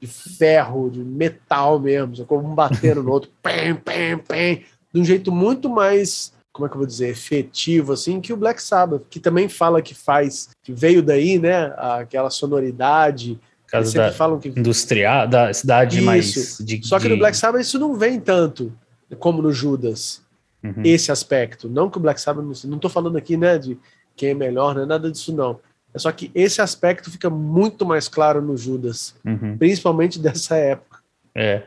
de 0.00 0.06
ferro, 0.06 0.90
de 0.90 1.00
metal 1.00 1.80
mesmo, 1.80 2.24
como 2.26 2.48
um 2.48 2.54
batendo 2.54 3.02
no 3.02 3.10
outro, 3.10 3.30
pem, 3.42 3.74
pem, 3.74 4.18
pem, 4.18 4.64
de 4.92 5.00
um 5.00 5.04
jeito 5.04 5.32
muito 5.32 5.70
mais, 5.70 6.32
como 6.52 6.66
é 6.66 6.68
que 6.68 6.74
eu 6.74 6.78
vou 6.78 6.86
dizer, 6.86 7.08
efetivo, 7.08 7.94
assim, 7.94 8.20
que 8.20 8.32
o 8.32 8.36
Black 8.36 8.62
Sabbath, 8.62 9.04
que 9.08 9.18
também 9.18 9.48
fala 9.48 9.80
que 9.80 9.94
faz, 9.94 10.50
que 10.62 10.72
veio 10.72 11.02
daí, 11.02 11.38
né, 11.38 11.74
aquela 11.78 12.28
sonoridade, 12.28 13.38
Caso 13.66 13.92
da 13.94 14.12
falam 14.12 14.38
que 14.38 14.48
industrial, 14.48 15.26
da 15.26 15.52
cidade 15.52 15.96
isso. 15.96 16.06
mais 16.06 16.58
de, 16.60 16.86
Só 16.86 17.00
que 17.00 17.08
no 17.08 17.16
Black 17.16 17.36
Sabbath 17.36 17.62
isso 17.62 17.78
não 17.80 17.94
vem 17.94 18.20
tanto 18.20 18.72
como 19.18 19.42
no 19.42 19.52
Judas. 19.52 20.22
Uhum. 20.66 20.82
Esse 20.84 21.12
aspecto, 21.12 21.68
não 21.68 21.90
que 21.90 21.98
o 21.98 22.00
Black 22.00 22.20
Sabbath 22.20 22.64
não 22.64 22.76
estou 22.76 22.90
falando 22.90 23.16
aqui, 23.16 23.36
né, 23.36 23.58
de 23.58 23.78
quem 24.14 24.30
é 24.30 24.34
melhor, 24.34 24.74
não 24.74 24.82
é 24.82 24.86
nada 24.86 25.10
disso 25.10 25.34
não. 25.34 25.60
É 25.92 25.98
só 25.98 26.10
que 26.12 26.30
esse 26.34 26.60
aspecto 26.60 27.10
fica 27.10 27.30
muito 27.30 27.86
mais 27.86 28.08
claro 28.08 28.42
no 28.42 28.56
Judas, 28.56 29.14
uhum. 29.24 29.56
principalmente 29.56 30.18
dessa 30.20 30.56
época. 30.56 30.98
É. 31.34 31.62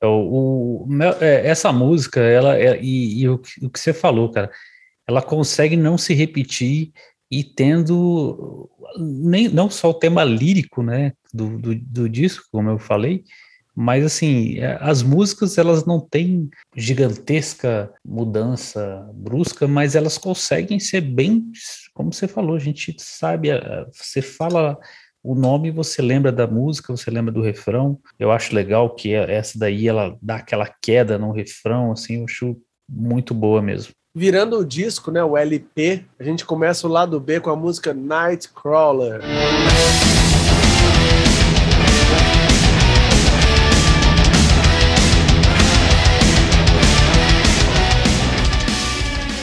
é 0.00 0.06
o, 0.06 0.86
o, 0.86 0.88
é, 1.20 1.48
essa 1.48 1.72
música, 1.72 2.20
ela 2.20 2.56
é, 2.56 2.80
e, 2.80 3.22
e 3.22 3.28
o, 3.28 3.40
o, 3.62 3.70
que 3.70 3.78
você 3.78 3.92
falou, 3.92 4.28
cara, 4.30 4.50
ela 5.06 5.22
consegue 5.22 5.76
não 5.76 5.96
se 5.96 6.14
repetir 6.14 6.92
e 7.30 7.42
tendo 7.42 8.68
nem, 8.98 9.48
não 9.48 9.68
só 9.70 9.90
o 9.90 9.94
tema 9.94 10.24
lírico, 10.24 10.82
né, 10.82 11.12
do, 11.32 11.58
do, 11.58 11.74
do 11.74 12.08
disco, 12.08 12.44
como 12.52 12.70
eu 12.70 12.78
falei, 12.78 13.24
mas 13.74 14.04
assim, 14.04 14.58
é, 14.58 14.78
as 14.80 15.02
músicas 15.02 15.58
elas 15.58 15.84
não 15.84 16.00
têm 16.00 16.48
gigantesca 16.76 17.92
mudança 18.04 19.08
brusca, 19.12 19.66
mas 19.66 19.94
elas 19.94 20.16
conseguem 20.16 20.78
ser 20.78 21.00
bem, 21.00 21.50
como 21.92 22.12
você 22.12 22.28
falou, 22.28 22.56
a 22.56 22.60
gente 22.60 22.94
sabe, 22.98 23.48
você 23.92 24.22
fala 24.22 24.78
o 25.24 25.34
nome, 25.34 25.70
você 25.70 26.02
lembra 26.02 26.30
da 26.30 26.46
música, 26.46 26.94
você 26.94 27.10
lembra 27.10 27.32
do 27.32 27.40
refrão. 27.40 27.98
Eu 28.18 28.30
acho 28.30 28.54
legal 28.54 28.94
que 28.94 29.14
essa 29.14 29.58
daí 29.58 29.88
ela 29.88 30.16
dá 30.20 30.36
aquela 30.36 30.70
queda 30.82 31.18
no 31.18 31.32
refrão, 31.32 31.92
assim, 31.92 32.18
eu 32.18 32.24
acho 32.24 32.56
muito 32.86 33.32
boa 33.32 33.62
mesmo. 33.62 33.92
Virando 34.14 34.58
o 34.58 34.64
disco, 34.64 35.10
né, 35.10 35.24
o 35.24 35.36
LP, 35.36 36.04
a 36.20 36.22
gente 36.22 36.44
começa 36.44 36.86
o 36.86 36.90
lado 36.90 37.18
B 37.18 37.40
com 37.40 37.50
a 37.50 37.56
música 37.56 37.94
Nightcrawler. 37.94 39.22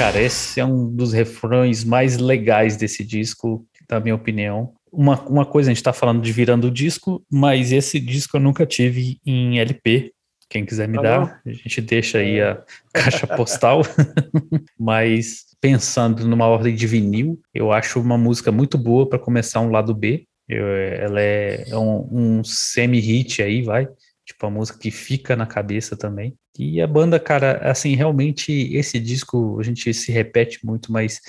Cara, 0.02 0.20
esse 0.20 0.60
é 0.60 0.66
um 0.66 0.92
dos 0.92 1.14
refrões 1.14 1.84
mais 1.84 2.18
legais 2.18 2.76
desse 2.76 3.06
disco, 3.06 3.64
na 3.88 4.00
minha 4.00 4.16
opinião. 4.16 4.74
Uma, 4.92 5.22
uma 5.28 5.46
coisa, 5.46 5.70
a 5.70 5.74
gente 5.76 5.84
tá 5.84 5.94
falando 5.94 6.24
de 6.24 6.32
virando 6.32 6.70
o 6.70 6.72
disco, 6.72 7.24
mas 7.32 7.72
esse 7.72 8.00
disco 8.00 8.36
eu 8.36 8.42
nunca 8.42 8.66
tive 8.66 9.20
em 9.24 9.60
LP. 9.60 10.12
Quem 10.50 10.66
quiser 10.66 10.88
me 10.88 10.96
tá 10.96 11.04
dar, 11.04 11.42
a 11.46 11.52
gente 11.52 11.82
deixa 11.82 12.18
aí 12.18 12.42
a 12.42 12.60
caixa 12.92 13.28
postal. 13.28 13.84
mas 14.76 15.46
pensando 15.62 16.28
numa 16.28 16.48
ordem 16.48 16.74
de 16.74 16.88
vinil, 16.88 17.40
eu 17.54 17.72
acho 17.72 18.02
uma 18.02 18.18
música 18.18 18.52
muito 18.52 18.80
boa 18.80 19.08
para 19.08 19.20
começar 19.20 19.60
um 19.62 19.70
lado 19.70 19.94
B. 19.94 20.26
Eu, 20.50 20.66
ela 20.66 21.22
é, 21.22 21.70
é 21.70 21.78
um, 21.78 22.40
um 22.40 22.44
semi-hit 22.44 23.44
aí, 23.44 23.62
vai. 23.62 23.88
Tipo, 24.32 24.46
a 24.46 24.50
música 24.50 24.80
que 24.80 24.91
fica 24.91 25.36
na 25.36 25.46
cabeça 25.46 25.98
também. 25.98 26.36
E 26.58 26.82
a 26.82 26.88
banda, 26.88 27.20
cara, 27.20 27.58
assim, 27.70 27.96
realmente 27.96 28.52
esse 28.74 28.98
disco 29.00 29.60
a 29.60 29.63
gente 29.63 29.94
se 29.94 30.12
repete 30.12 30.65
muito, 30.65 30.91
mas 30.91 31.20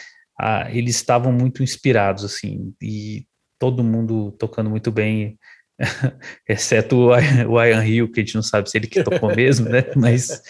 ah, 0.41 0.69
eles 0.71 0.97
estavam 0.97 1.33
muito 1.33 1.63
inspirados, 1.63 2.25
assim, 2.25 2.73
e 2.81 3.27
todo 3.59 3.83
mundo 3.83 4.33
tocando 4.39 4.71
muito 4.71 4.91
bem, 4.91 5.37
exceto 6.49 7.11
o 7.49 7.65
Ian 7.65 7.85
Hill, 7.85 8.11
que 8.11 8.21
a 8.21 8.25
gente 8.25 8.37
não 8.37 8.43
sabe 8.43 8.71
se 8.71 8.79
ele 8.79 8.87
que 8.87 9.03
tocou 9.03 9.35
mesmo, 9.35 9.69
né? 9.69 9.85
Mas 9.97 10.43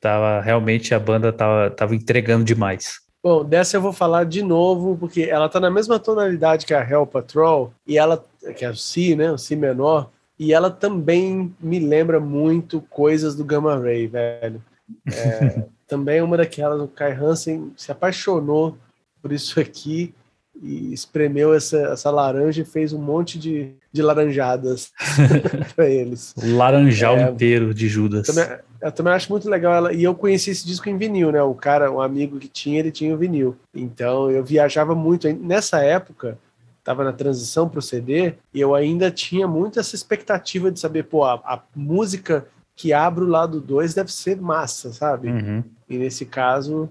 tava, 0.00 0.40
realmente 0.40 0.94
a 0.94 0.98
banda 0.98 1.32
tava, 1.32 1.70
tava 1.70 1.94
entregando 1.94 2.44
demais. 2.44 3.00
Bom, 3.22 3.44
dessa 3.44 3.76
eu 3.76 3.80
vou 3.80 3.92
falar 3.92 4.24
de 4.24 4.42
novo, 4.42 4.96
porque 4.96 5.22
ela 5.22 5.48
tá 5.48 5.60
na 5.60 5.70
mesma 5.70 5.98
tonalidade 5.98 6.66
que 6.66 6.74
a 6.74 6.88
Hell 6.88 7.06
Patrol, 7.06 7.72
e 7.86 7.98
ela, 7.98 8.24
que 8.56 8.64
é 8.64 8.70
o 8.70 8.76
Si, 8.76 9.14
né? 9.14 9.30
O 9.30 9.38
Si 9.38 9.54
menor, 9.54 10.10
e 10.40 10.54
ela 10.54 10.70
também 10.70 11.54
me 11.60 11.78
lembra 11.78 12.18
muito 12.18 12.80
coisas 12.88 13.36
do 13.36 13.44
Gamma 13.44 13.78
Ray, 13.78 14.06
velho. 14.06 14.64
É, 15.12 15.64
também 15.86 16.16
é 16.16 16.22
uma 16.22 16.38
daquelas, 16.38 16.80
o 16.80 16.88
Kai 16.88 17.12
Hansen 17.12 17.70
se 17.76 17.92
apaixonou 17.92 18.78
por 19.20 19.32
isso 19.32 19.60
aqui 19.60 20.14
e 20.62 20.94
espremeu 20.94 21.52
essa, 21.52 21.76
essa 21.88 22.10
laranja 22.10 22.62
e 22.62 22.64
fez 22.64 22.94
um 22.94 22.98
monte 22.98 23.38
de, 23.38 23.74
de 23.92 24.00
laranjadas 24.00 24.90
para 25.76 25.90
eles. 25.90 26.34
O 26.34 26.56
laranjal 26.56 27.18
é, 27.18 27.30
inteiro 27.30 27.74
de 27.74 27.86
Judas. 27.86 28.26
Também, 28.26 28.58
eu 28.80 28.92
também 28.92 29.12
acho 29.12 29.30
muito 29.30 29.46
legal 29.46 29.74
ela. 29.74 29.92
E 29.92 30.02
eu 30.02 30.14
conheci 30.14 30.52
esse 30.52 30.66
disco 30.66 30.88
em 30.88 30.96
vinil, 30.96 31.30
né? 31.30 31.42
O 31.42 31.54
cara, 31.54 31.92
um 31.92 32.00
amigo 32.00 32.38
que 32.38 32.48
tinha, 32.48 32.78
ele 32.78 32.90
tinha 32.90 33.14
o 33.14 33.18
vinil. 33.18 33.58
Então 33.74 34.30
eu 34.30 34.42
viajava 34.42 34.94
muito. 34.94 35.30
Nessa 35.34 35.82
época, 35.82 36.38
estava 36.80 37.04
na 37.04 37.12
transição 37.12 37.68
para 37.68 37.78
o 37.78 37.82
CD, 37.82 38.34
e 38.52 38.60
eu 38.60 38.74
ainda 38.74 39.10
tinha 39.10 39.46
muito 39.46 39.78
essa 39.78 39.94
expectativa 39.94 40.70
de 40.70 40.80
saber, 40.80 41.04
pô, 41.04 41.24
a, 41.24 41.34
a 41.34 41.62
música 41.76 42.46
que 42.74 42.92
abre 42.92 43.22
o 43.22 43.28
lado 43.28 43.60
2 43.60 43.94
deve 43.94 44.10
ser 44.10 44.40
massa, 44.40 44.92
sabe? 44.92 45.28
Uhum. 45.28 45.62
E 45.88 45.98
nesse 45.98 46.24
caso, 46.24 46.88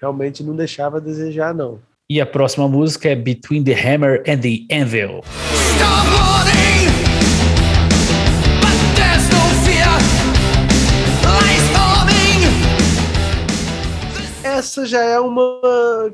realmente 0.00 0.42
não 0.42 0.54
deixava 0.54 0.98
a 0.98 1.00
desejar, 1.00 1.52
não. 1.52 1.80
E 2.08 2.20
a 2.20 2.26
próxima 2.26 2.68
música 2.68 3.08
é 3.08 3.16
Between 3.16 3.64
the 3.64 3.72
Hammer 3.72 4.22
and 4.26 4.38
the 4.38 4.66
Anvil. 4.70 5.22
Essa 14.44 14.84
já 14.84 15.00
é 15.02 15.20
uma 15.20 15.60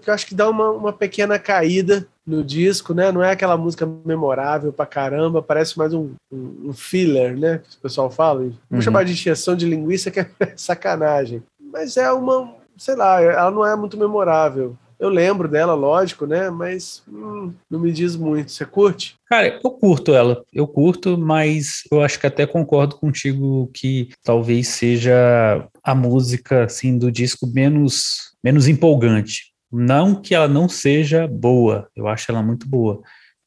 que 0.03 0.11
eu 0.11 0.15
acho 0.15 0.27
que 0.27 0.35
dá 0.35 0.49
uma, 0.49 0.71
uma 0.71 0.93
pequena 0.93 1.39
caída 1.39 2.07
no 2.27 2.45
disco, 2.45 2.93
né? 2.93 3.11
Não 3.11 3.25
é 3.25 3.33
aquela 3.33 3.57
música 3.57 3.89
memorável 4.05 4.73
pra 4.73 4.85
caramba, 4.85 5.43
parece 5.43 5.79
mais 5.79 5.95
um, 5.95 6.11
um, 6.31 6.69
um 6.69 6.73
filler, 6.73 7.37
né? 7.37 7.59
Que 7.59 7.77
o 7.77 7.81
pessoal 7.81 8.11
fala. 8.11 8.41
Vamos 8.41 8.57
uhum. 8.71 8.83
chamar 8.83 9.05
de 9.05 9.13
injeção 9.13 9.57
de 9.57 9.67
linguiça, 9.67 10.11
que 10.11 10.21
é 10.21 10.29
sacanagem. 10.57 11.43
Mas 11.73 11.97
é 11.97 12.13
uma, 12.13 12.55
sei 12.77 12.97
lá, 12.97 13.21
ela 13.21 13.51
não 13.51 13.67
é 13.67 13.75
muito 13.75 13.97
memorável. 13.97 14.77
Eu 14.99 15.09
lembro 15.09 15.49
dela, 15.49 15.75
lógico, 15.75 16.27
né? 16.27 16.51
Mas 16.51 17.03
hum, 17.09 17.53
não 17.71 17.79
me 17.79 17.93
diz 17.93 18.17
muito. 18.17 18.51
Você 18.51 18.65
curte? 18.65 19.15
Cara, 19.27 19.61
eu 19.63 19.71
curto 19.71 20.13
ela, 20.13 20.43
eu 20.53 20.67
curto, 20.67 21.17
mas 21.17 21.83
eu 21.93 22.03
acho 22.03 22.19
que 22.19 22.27
até 22.27 22.47
concordo 22.47 22.97
contigo 22.97 23.71
que 23.73 24.09
talvez 24.25 24.69
seja 24.69 25.69
a 25.83 25.95
música 25.95 26.65
assim 26.65 26.99
do 26.99 27.13
disco 27.13 27.47
menos 27.47 28.29
menos 28.43 28.69
empolgante. 28.69 29.53
Não 29.71 30.15
que 30.21 30.35
ela 30.35 30.49
não 30.49 30.69
seja 30.69 31.27
boa, 31.27 31.89
eu 31.95 32.09
acho 32.09 32.31
ela 32.31 32.43
muito 32.43 32.67
boa, 32.67 33.03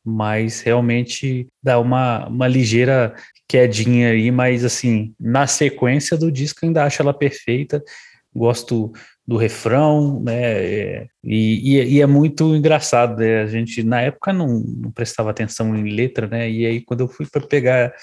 mas 0.05 0.61
realmente 0.61 1.47
dá 1.61 1.79
uma, 1.79 2.27
uma 2.27 2.47
ligeira 2.47 3.15
quedinha 3.47 4.09
aí, 4.09 4.31
mas 4.31 4.63
assim, 4.63 5.13
na 5.19 5.47
sequência 5.47 6.15
do 6.15 6.31
disco 6.31 6.59
ainda 6.63 6.83
acho 6.83 7.01
ela 7.01 7.13
perfeita. 7.13 7.83
Gosto 8.33 8.93
do 9.27 9.37
refrão, 9.37 10.21
né? 10.21 10.41
É, 10.41 11.07
e, 11.23 11.77
e, 11.77 11.95
e, 11.95 12.01
é 12.01 12.07
muito 12.07 12.55
engraçado, 12.55 13.17
né? 13.19 13.41
A 13.41 13.47
gente 13.47 13.83
na 13.83 14.01
época 14.01 14.33
não, 14.33 14.47
não, 14.59 14.91
prestava 14.91 15.29
atenção 15.29 15.75
em 15.75 15.93
letra, 15.93 16.27
né? 16.27 16.49
E 16.49 16.65
aí 16.65 16.81
quando 16.81 17.01
eu 17.01 17.07
fui 17.07 17.25
para 17.25 17.45
pegar 17.45 17.93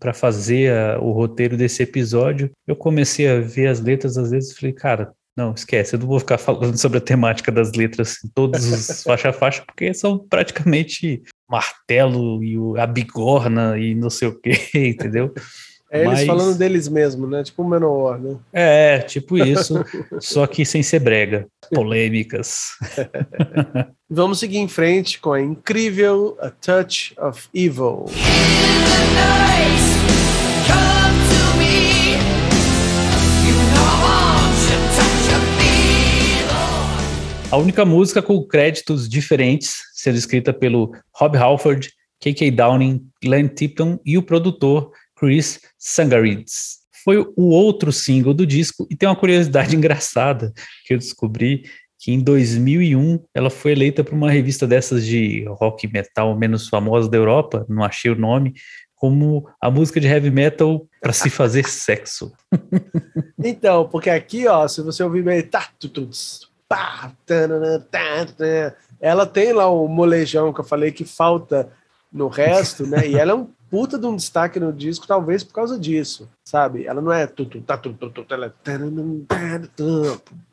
para 0.00 0.12
fazer 0.12 0.72
a, 0.72 0.98
o 1.00 1.12
roteiro 1.12 1.56
desse 1.56 1.82
episódio, 1.82 2.50
eu 2.66 2.74
comecei 2.74 3.28
a 3.28 3.40
ver 3.40 3.68
as 3.68 3.80
letras 3.80 4.18
às 4.18 4.30
vezes 4.30 4.50
e 4.50 4.56
falei, 4.56 4.72
cara, 4.72 5.12
não, 5.36 5.52
esquece, 5.52 5.94
eu 5.94 6.00
não 6.00 6.06
vou 6.06 6.18
ficar 6.18 6.38
falando 6.38 6.76
sobre 6.78 6.98
a 6.98 7.00
temática 7.00 7.52
das 7.52 7.72
letras 7.72 8.16
em 8.24 8.28
todos 8.28 8.64
os 8.64 9.02
faixa 9.04 9.28
a 9.28 9.32
faixa, 9.32 9.62
porque 9.66 9.92
são 9.92 10.18
praticamente 10.18 11.22
martelo 11.48 12.42
e 12.42 12.56
a 12.78 12.86
bigorna 12.86 13.78
e 13.78 13.94
não 13.94 14.10
sei 14.10 14.28
o 14.28 14.40
que, 14.40 14.50
entendeu? 14.74 15.32
É 15.96 16.00
eles 16.00 16.18
Mas... 16.18 16.26
falando 16.26 16.58
deles 16.58 16.88
mesmo, 16.88 17.26
né? 17.26 17.42
Tipo 17.42 17.62
o 17.62 17.68
Menor, 17.68 18.20
né? 18.20 18.36
É, 18.52 18.98
tipo 18.98 19.38
isso, 19.38 19.82
só 20.20 20.46
que 20.46 20.64
sem 20.64 20.82
ser 20.82 21.00
brega. 21.00 21.46
Polêmicas. 21.72 22.72
Vamos 24.08 24.38
seguir 24.38 24.58
em 24.58 24.68
frente 24.68 25.18
com 25.18 25.32
a 25.32 25.40
incrível 25.40 26.36
A 26.40 26.50
Touch 26.50 27.14
of 27.18 27.48
Evil. 27.54 28.06
A 37.50 37.56
única 37.56 37.84
música 37.84 38.20
com 38.20 38.44
créditos 38.44 39.08
diferentes, 39.08 39.76
sendo 39.94 40.18
escrita 40.18 40.52
pelo 40.52 40.92
Rob 41.14 41.38
Halford, 41.38 41.90
K.K. 42.20 42.50
Downing, 42.50 43.06
Glenn 43.22 43.48
Tipton 43.48 43.98
e 44.04 44.18
o 44.18 44.22
produtor 44.22 44.90
Chris 45.16 45.60
Sangarides. 45.78 46.78
Foi 47.04 47.18
o 47.18 47.50
outro 47.50 47.92
single 47.92 48.34
do 48.34 48.46
disco 48.46 48.86
e 48.90 48.96
tem 48.96 49.08
uma 49.08 49.16
curiosidade 49.16 49.74
engraçada 49.76 50.52
que 50.84 50.94
eu 50.94 50.98
descobri 50.98 51.64
que 51.98 52.12
em 52.12 52.20
2001 52.20 53.24
ela 53.34 53.50
foi 53.50 53.72
eleita 53.72 54.04
por 54.04 54.14
uma 54.14 54.30
revista 54.30 54.66
dessas 54.66 55.04
de 55.04 55.44
rock 55.48 55.88
metal 55.88 56.36
menos 56.36 56.68
famosa 56.68 57.08
da 57.08 57.16
Europa, 57.16 57.64
não 57.68 57.82
achei 57.82 58.10
o 58.10 58.18
nome, 58.18 58.54
como 58.94 59.48
a 59.60 59.70
música 59.70 60.00
de 60.00 60.06
heavy 60.06 60.30
metal 60.30 60.86
para 61.00 61.12
se 61.12 61.30
fazer 61.30 61.66
sexo. 61.68 62.32
Então, 63.42 63.88
porque 63.88 64.10
aqui, 64.10 64.46
ó, 64.46 64.66
se 64.66 64.82
você 64.82 65.02
ouvir 65.02 65.22
bem, 65.22 65.42
tá, 65.42 65.68
pá, 66.68 67.12
ela 69.00 69.26
tem 69.26 69.52
lá 69.52 69.68
o 69.68 69.86
molejão 69.86 70.52
que 70.52 70.60
eu 70.60 70.64
falei 70.64 70.90
que 70.90 71.04
falta 71.04 71.70
no 72.12 72.28
resto, 72.28 72.86
né? 72.86 73.06
E 73.06 73.16
ela 73.16 73.32
é 73.32 73.34
um 73.34 73.48
puta 73.70 73.98
de 73.98 74.06
um 74.06 74.16
destaque 74.16 74.60
no 74.60 74.72
disco, 74.72 75.06
talvez 75.06 75.42
por 75.42 75.54
causa 75.54 75.78
disso, 75.78 76.28
sabe? 76.44 76.86
Ela 76.86 77.00
não 77.00 77.12
é 77.12 77.26
tá 77.26 77.80
ela 78.34 78.46
é 78.46 78.52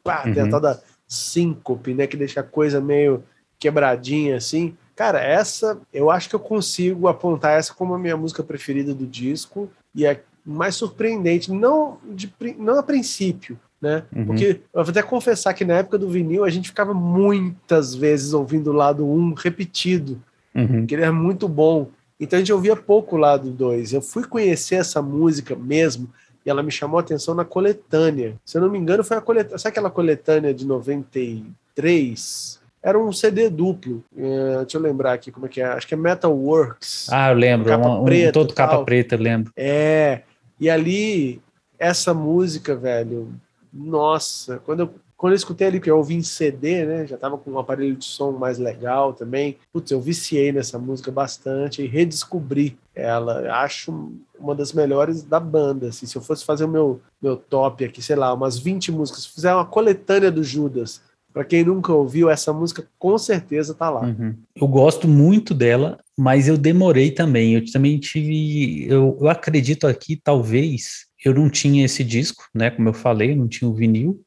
pá, 0.04 0.23
tem 0.23 0.41
a 0.41 0.49
tal 0.49 0.60
da 0.60 0.80
síncope, 1.08 1.93
né? 1.93 2.08
Que 2.08 2.17
deixa 2.17 2.39
a 2.39 2.43
coisa 2.43 2.82
meio 2.82 3.23
quebradinha 3.60 4.38
assim. 4.38 4.76
Cara, 4.95 5.19
essa 5.19 5.80
eu 5.93 6.12
acho 6.12 6.30
que 6.30 6.36
eu 6.36 6.39
consigo 6.39 7.08
apontar 7.08 7.58
essa 7.58 7.73
como 7.73 7.93
a 7.93 7.99
minha 7.99 8.17
música 8.17 8.43
preferida 8.43 8.93
do 8.93 9.08
disco 9.08 9.69
e 9.95 10.06
é 10.06 10.21
mais 10.45 10.76
surpreendente, 10.76 11.52
não, 11.52 11.97
de, 12.04 12.34
não 12.58 12.78
a 12.78 12.84
princípio, 12.84 13.58
né? 13.82 14.04
Uhum. 14.15 14.26
Porque 14.26 14.62
eu 14.73 14.84
vou 14.84 14.91
até 14.91 15.02
confessar 15.02 15.54
que 15.54 15.65
na 15.65 15.76
época 15.76 15.97
do 15.97 16.10
vinil 16.10 16.43
a 16.43 16.49
gente 16.49 16.69
ficava 16.69 16.93
muitas 16.93 17.95
vezes 17.95 18.34
ouvindo 18.34 18.71
o 18.71 18.73
lado 18.73 19.06
1 19.06 19.17
um 19.17 19.34
repetido, 19.34 20.21
uhum. 20.54 20.86
que 20.86 20.95
ele 20.95 21.04
é 21.04 21.12
muito 21.12 21.47
bom. 21.47 21.89
Então 22.19 22.38
a 22.38 22.39
gente 22.39 22.54
ouvia 22.54 22.76
pouco 22.76 23.15
o 23.15 23.19
lado 23.19 23.49
2. 23.49 23.93
Eu 23.93 24.02
fui 24.02 24.23
conhecer 24.23 24.76
essa 24.76 25.02
música 25.02 25.56
mesmo 25.56 26.10
e 26.45 26.49
ela 26.49 26.62
me 26.62 26.71
chamou 26.71 26.97
a 26.97 27.02
atenção 27.02 27.34
na 27.34 27.45
coletânea. 27.45 28.36
Se 28.45 28.58
eu 28.58 28.62
não 28.62 28.69
me 28.69 28.78
engano, 28.78 29.04
foi 29.04 29.17
a 29.17 29.21
coletânea. 29.21 29.58
Sabe 29.58 29.71
aquela 29.71 29.89
coletânea 29.89 30.54
de 30.54 30.65
93? 30.65 32.62
Era 32.82 32.99
um 32.99 33.13
CD 33.13 33.49
duplo. 33.49 34.04
É, 34.15 34.58
deixa 34.60 34.78
eu 34.78 34.82
lembrar 34.82 35.13
aqui 35.13 35.32
como 35.32 35.45
é 35.45 35.49
que 35.49 35.62
é. 35.62 35.65
Acho 35.65 35.88
que 35.88 35.93
é 35.93 35.97
Metal 35.97 36.36
Works. 36.36 37.08
Ah, 37.10 37.32
eu 37.32 37.36
lembro. 37.38 37.69
Capa 37.69 37.89
um, 37.89 38.04
preta, 38.04 38.34
todo 38.34 38.54
capa 38.54 38.84
preta, 38.84 39.15
lembro. 39.15 39.54
É. 39.56 40.21
E 40.60 40.69
ali, 40.69 41.41
essa 41.80 42.13
música, 42.13 42.76
velho, 42.76 43.34
nossa, 43.73 44.62
quando 44.65 44.82
eu, 44.82 44.93
quando 45.17 45.34
eu 45.34 45.38
escutei 45.38 45.67
ali, 45.67 45.80
que 45.80 45.89
eu 45.89 45.97
ouvi 45.97 46.15
em 46.15 46.23
CD, 46.23 46.86
né? 46.86 47.08
Já 47.08 47.17
tava 47.17 47.38
com 47.38 47.52
um 47.52 47.60
aparelho 47.60 47.95
de 47.95 48.06
som 48.06 48.32
mais 48.32 48.58
legal 48.58 49.13
também. 49.13 49.58
Putz, 49.71 49.91
eu 49.91 50.02
viciei 50.02 50.52
nessa 50.52 50.78
música 50.78 51.12
bastante 51.12 51.82
e 51.82 51.88
redescobri 51.88 52.78
ela. 52.93 53.52
Acho 53.62 54.12
uma 54.38 54.54
das 54.54 54.73
melhores 54.73 55.23
da 55.23 55.39
banda. 55.39 55.89
Assim, 55.89 56.06
se 56.06 56.15
eu 56.15 56.21
fosse 56.21 56.43
fazer 56.43 56.65
o 56.65 56.69
meu, 56.69 57.02
meu 57.21 57.38
top 57.38 57.86
aqui, 57.86 58.02
sei 58.02 58.15
lá, 58.15 58.34
umas 58.34 58.58
20 58.60 58.91
músicas, 58.91 59.23
se 59.23 59.30
fizer 59.30 59.54
uma 59.54 59.65
coletânea 59.65 60.32
do 60.32 60.43
Judas, 60.43 61.02
para 61.34 61.43
quem 61.43 61.63
nunca 61.63 61.91
ouviu, 61.91 62.30
essa 62.30 62.54
música 62.54 62.88
com 62.99 63.17
certeza 63.17 63.73
tá 63.73 63.89
lá. 63.89 64.02
Uhum. 64.02 64.36
Eu 64.56 64.67
gosto 64.67 65.08
muito 65.08 65.54
dela, 65.54 65.99
mas 66.15 66.47
eu 66.47 66.58
demorei 66.58 67.10
também. 67.10 67.56
Eu 67.56 67.71
também 67.71 67.97
tive. 67.97 68.86
Eu, 68.88 69.17
eu 69.19 69.28
acredito 69.28 69.88
aqui, 69.88 70.15
talvez, 70.15 71.08
eu 71.26 71.34
não 71.34 71.49
tinha 71.49 71.86
esse 71.86 72.04
disco, 72.04 72.43
né? 72.54 72.69
Como 72.69 72.88
eu 72.88 72.93
falei, 72.93 73.36
não 73.36 73.47
tinha 73.47 73.67
o 73.67 73.73
vinil. 73.73 74.21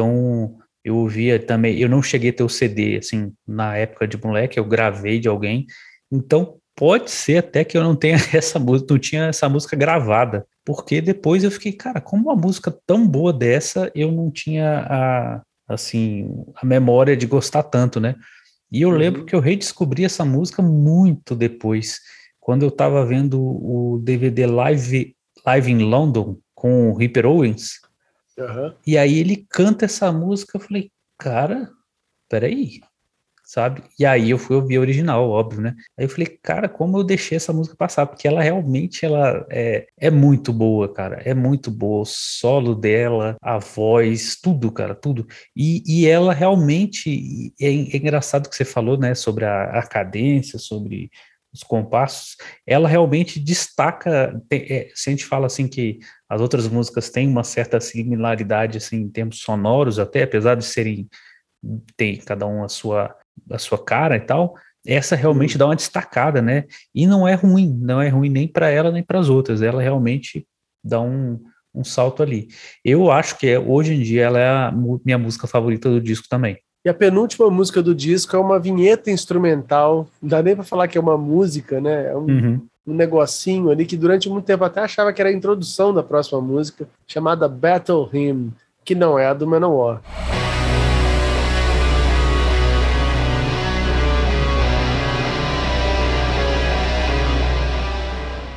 Então 0.00 0.56
eu 0.82 0.96
ouvia 0.96 1.38
também. 1.38 1.78
Eu 1.78 1.88
não 1.88 2.02
cheguei 2.02 2.30
a 2.30 2.32
ter 2.32 2.42
o 2.42 2.48
CD, 2.48 2.96
assim, 2.96 3.32
na 3.46 3.76
época 3.76 4.08
de 4.08 4.16
moleque, 4.16 4.58
eu 4.58 4.64
gravei 4.64 5.20
de 5.20 5.28
alguém. 5.28 5.66
Então 6.10 6.56
pode 6.74 7.10
ser 7.10 7.36
até 7.36 7.62
que 7.64 7.76
eu 7.76 7.82
não 7.82 7.94
tenha 7.94 8.16
essa 8.32 8.58
música, 8.58 8.94
não 8.94 8.98
tinha 8.98 9.26
essa 9.26 9.48
música 9.48 9.76
gravada. 9.76 10.46
Porque 10.64 11.00
depois 11.02 11.44
eu 11.44 11.50
fiquei, 11.50 11.72
cara, 11.72 12.00
como 12.00 12.30
uma 12.30 12.36
música 12.36 12.74
tão 12.86 13.06
boa 13.06 13.32
dessa, 13.32 13.90
eu 13.94 14.10
não 14.10 14.30
tinha 14.30 14.86
a, 14.88 15.42
assim, 15.68 16.30
a 16.56 16.64
memória 16.64 17.14
de 17.14 17.26
gostar 17.26 17.62
tanto, 17.64 18.00
né? 18.00 18.14
E 18.72 18.80
eu 18.80 18.88
uhum. 18.88 18.96
lembro 18.96 19.24
que 19.26 19.34
eu 19.34 19.40
redescobri 19.40 20.04
essa 20.04 20.24
música 20.24 20.62
muito 20.62 21.34
depois, 21.34 22.00
quando 22.38 22.62
eu 22.62 22.68
estava 22.68 23.04
vendo 23.04 23.38
o 23.38 24.00
DVD 24.02 24.46
Live 24.46 25.14
Live 25.44 25.70
in 25.70 25.82
London 25.84 26.38
com 26.54 26.90
o 26.90 26.94
Ripper 26.94 27.26
Owens. 27.26 27.80
Uhum. 28.40 28.74
E 28.86 28.96
aí 28.96 29.18
ele 29.18 29.46
canta 29.48 29.84
essa 29.84 30.10
música, 30.12 30.56
eu 30.56 30.60
falei, 30.60 30.90
cara, 31.18 31.70
peraí, 32.28 32.80
sabe? 33.50 33.82
E 33.98 34.06
aí 34.06 34.30
eu 34.30 34.38
fui 34.38 34.54
ouvir 34.54 34.76
a 34.76 34.80
original, 34.80 35.28
óbvio, 35.28 35.60
né? 35.60 35.74
Aí 35.98 36.04
eu 36.04 36.08
falei, 36.08 36.38
cara, 36.40 36.68
como 36.68 36.96
eu 36.96 37.02
deixei 37.02 37.36
essa 37.36 37.52
música 37.52 37.76
passar? 37.76 38.06
Porque 38.06 38.28
ela 38.28 38.40
realmente 38.40 39.04
ela 39.04 39.44
é, 39.50 39.88
é 39.98 40.08
muito 40.08 40.52
boa, 40.52 40.92
cara. 40.92 41.20
É 41.24 41.34
muito 41.34 41.68
boa. 41.68 42.02
O 42.02 42.04
solo 42.04 42.76
dela, 42.76 43.36
a 43.42 43.58
voz, 43.58 44.36
tudo, 44.40 44.70
cara, 44.70 44.94
tudo. 44.94 45.26
E, 45.56 45.82
e 45.84 46.06
ela 46.06 46.32
realmente 46.32 47.52
é, 47.60 47.66
é 47.66 47.96
engraçado 47.96 48.48
que 48.48 48.54
você 48.54 48.64
falou, 48.64 48.96
né? 48.96 49.16
Sobre 49.16 49.44
a, 49.44 49.64
a 49.64 49.82
cadência, 49.82 50.56
sobre 50.56 51.10
os 51.52 51.62
compassos, 51.62 52.36
ela 52.66 52.88
realmente 52.88 53.40
destaca, 53.40 54.40
é, 54.50 54.88
se 54.94 55.10
a 55.10 55.12
gente 55.12 55.26
fala 55.26 55.46
assim 55.46 55.66
que 55.66 55.98
as 56.28 56.40
outras 56.40 56.68
músicas 56.68 57.10
têm 57.10 57.28
uma 57.28 57.42
certa 57.42 57.80
similaridade 57.80 58.78
assim 58.78 58.98
em 58.98 59.08
termos 59.08 59.40
sonoros 59.40 59.98
até, 59.98 60.22
apesar 60.22 60.54
de 60.54 60.64
serem 60.64 61.08
tem 61.96 62.16
cada 62.16 62.46
um 62.46 62.64
a 62.64 62.68
sua 62.68 63.14
a 63.50 63.58
sua 63.58 63.82
cara 63.82 64.16
e 64.16 64.20
tal, 64.20 64.54
essa 64.86 65.16
realmente 65.16 65.58
dá 65.58 65.66
uma 65.66 65.76
destacada, 65.76 66.40
né? 66.40 66.64
E 66.94 67.06
não 67.06 67.26
é 67.26 67.34
ruim, 67.34 67.78
não 67.80 68.00
é 68.00 68.08
ruim 68.08 68.28
nem 68.28 68.46
para 68.46 68.70
ela 68.70 68.90
nem 68.90 69.02
para 69.02 69.18
as 69.18 69.28
outras, 69.28 69.62
ela 69.62 69.82
realmente 69.82 70.46
dá 70.84 71.00
um, 71.00 71.42
um 71.74 71.84
salto 71.84 72.22
ali. 72.22 72.48
Eu 72.84 73.10
acho 73.10 73.38
que 73.38 73.48
é, 73.48 73.58
hoje 73.58 73.94
em 73.94 74.02
dia 74.02 74.24
ela 74.24 74.38
é 74.38 74.48
a 74.48 74.72
minha 75.04 75.18
música 75.18 75.46
favorita 75.46 75.88
do 75.90 76.00
disco 76.00 76.26
também. 76.28 76.58
E 76.82 76.88
a 76.88 76.94
penúltima 76.94 77.50
música 77.50 77.82
do 77.82 77.94
disco 77.94 78.34
é 78.34 78.38
uma 78.38 78.58
vinheta 78.58 79.10
instrumental. 79.10 80.08
Não 80.22 80.30
dá 80.30 80.42
nem 80.42 80.54
para 80.54 80.64
falar 80.64 80.88
que 80.88 80.96
é 80.96 81.00
uma 81.00 81.18
música, 81.18 81.78
né? 81.78 82.06
É 82.06 82.16
um, 82.16 82.24
uhum. 82.24 82.66
um 82.86 82.94
negocinho 82.94 83.68
ali 83.68 83.84
que 83.84 83.98
durante 83.98 84.30
muito 84.30 84.46
tempo 84.46 84.64
até 84.64 84.80
achava 84.80 85.12
que 85.12 85.20
era 85.20 85.28
a 85.28 85.32
introdução 85.34 85.92
da 85.92 86.02
próxima 86.02 86.40
música, 86.40 86.88
chamada 87.06 87.46
Battle 87.46 88.08
Hymn, 88.10 88.50
que 88.82 88.94
não 88.94 89.18
é 89.18 89.26
a 89.26 89.34
do 89.34 89.46
Manowar. 89.46 90.00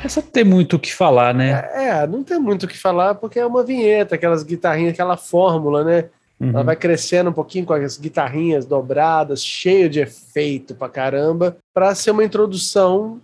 Essa 0.02 0.22
tem 0.22 0.44
muito 0.44 0.76
o 0.76 0.78
que 0.78 0.94
falar, 0.94 1.34
né? 1.34 1.68
É, 1.74 1.88
é, 1.88 2.06
não 2.06 2.24
tem 2.24 2.38
muito 2.38 2.62
o 2.62 2.68
que 2.68 2.78
falar 2.78 3.16
porque 3.16 3.38
é 3.38 3.44
uma 3.44 3.62
vinheta, 3.62 4.14
aquelas 4.14 4.42
guitarrinhas, 4.42 4.94
aquela 4.94 5.18
fórmula, 5.18 5.84
né? 5.84 6.06
Uhum. 6.38 6.50
Ela 6.50 6.62
vai 6.62 6.76
crescendo 6.76 7.30
um 7.30 7.32
pouquinho 7.32 7.64
com 7.64 7.72
as 7.72 7.96
guitarrinhas 7.96 8.66
dobradas, 8.66 9.44
cheio 9.44 9.88
de 9.88 10.00
efeito 10.00 10.74
pra 10.74 10.88
caramba, 10.88 11.56
para 11.72 11.94
ser 11.94 12.10
uma 12.10 12.24
introdução 12.24 13.20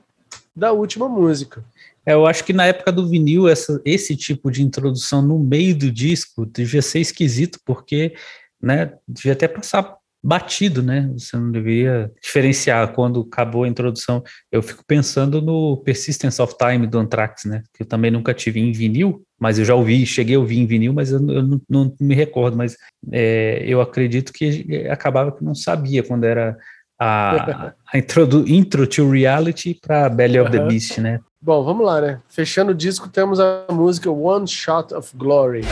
da 0.55 0.73
última 0.73 1.09
música. 1.09 1.65
É, 2.05 2.15
eu 2.15 2.27
acho 2.27 2.45
que 2.45 2.53
na 2.53 2.67
época 2.67 2.91
do 2.91 3.09
vinil, 3.09 3.49
essa, 3.49 3.81
esse 3.85 4.17
tipo 4.17 4.51
de 4.51 4.63
introdução 4.63 5.21
no 5.21 5.39
meio 5.39 5.77
do 5.77 5.91
disco 5.91 6.47
devia 6.47 6.83
ser 6.83 7.01
esquisito, 7.01 7.59
porque 7.65 8.15
né, 8.61 8.93
devia 9.07 9.33
até 9.33 9.47
passar 9.47 9.97
batido, 10.23 10.83
né? 10.83 11.11
Você 11.15 11.37
não 11.37 11.51
deveria 11.51 12.11
diferenciar 12.23 12.93
quando 12.93 13.21
acabou 13.21 13.65
a 13.65 13.69
introdução. 13.69 14.23
Eu 14.53 14.63
fico 14.63 14.85
pensando 14.87 15.41
no 15.41 15.79
Persistence 15.79 16.41
of 16.41 16.55
Time 16.59 16.87
do 16.87 16.99
Anthrax, 16.99 17.45
né? 17.45 17.63
Que 17.75 17.83
eu 17.83 17.87
também 17.87 18.11
nunca 18.11 18.35
tive 18.35 18.61
em 18.61 18.73
vinil, 18.73 19.23
mas 19.39 19.59
eu 19.59 19.65
já 19.65 19.75
ouvi, 19.75 20.05
cheguei 20.05 20.37
a 20.37 20.39
ouvir 20.39 20.59
em 20.59 20.67
vinil, 20.67 20.93
mas 20.93 21.11
eu, 21.11 21.19
eu 21.31 21.43
não, 21.43 21.61
não, 21.69 21.95
me 21.99 22.15
recordo. 22.15 22.57
Mas 22.57 22.77
é, 23.11 23.65
eu 23.67 23.81
acredito 23.81 24.33
que 24.33 24.87
acabava 24.89 25.33
que 25.33 25.43
não 25.43 25.55
sabia 25.55 26.03
quando 26.03 26.25
era 26.25 26.57
a, 26.99 27.73
a 27.93 27.99
introdu, 27.99 28.45
intro 28.47 28.87
to 28.87 29.11
reality 29.11 29.75
para 29.81 30.09
Belly 30.11 30.39
of 30.39 30.51
the 30.51 30.67
Beast, 30.67 30.99
né? 30.99 31.21
Bom, 31.41 31.65
vamos 31.65 31.87
lá, 31.87 32.03
né? 32.03 32.21
Fechando 32.29 32.73
o 32.73 32.75
disco, 32.75 33.09
temos 33.09 33.41
a 33.41 33.65
música 33.71 34.11
One 34.11 34.47
Shot 34.47 34.93
of 34.93 35.17
Glory. 35.17 35.63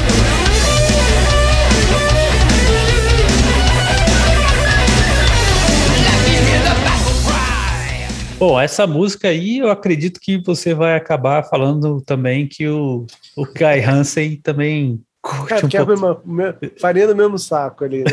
Bom, 8.39 8.61
essa 8.61 8.87
música 8.87 9.27
aí 9.27 9.59
eu 9.59 9.69
acredito 9.69 10.21
que 10.21 10.39
você 10.39 10.73
vai 10.73 10.95
acabar 10.95 11.43
falando 11.43 12.01
também 12.01 12.47
que 12.47 12.69
o, 12.69 13.05
o 13.37 13.45
Kai 13.45 13.83
Hansen 13.83 14.37
também 14.37 15.03
curte 15.21 15.55
é, 15.55 15.57
um 15.57 15.83
é 15.83 15.85
pouco. 15.85 16.29
Mesma, 16.31 16.59
farinha 16.81 17.09
do 17.09 17.17
mesmo 17.17 17.37
saco 17.37 17.85
ali, 17.85 18.05
né? 18.05 18.13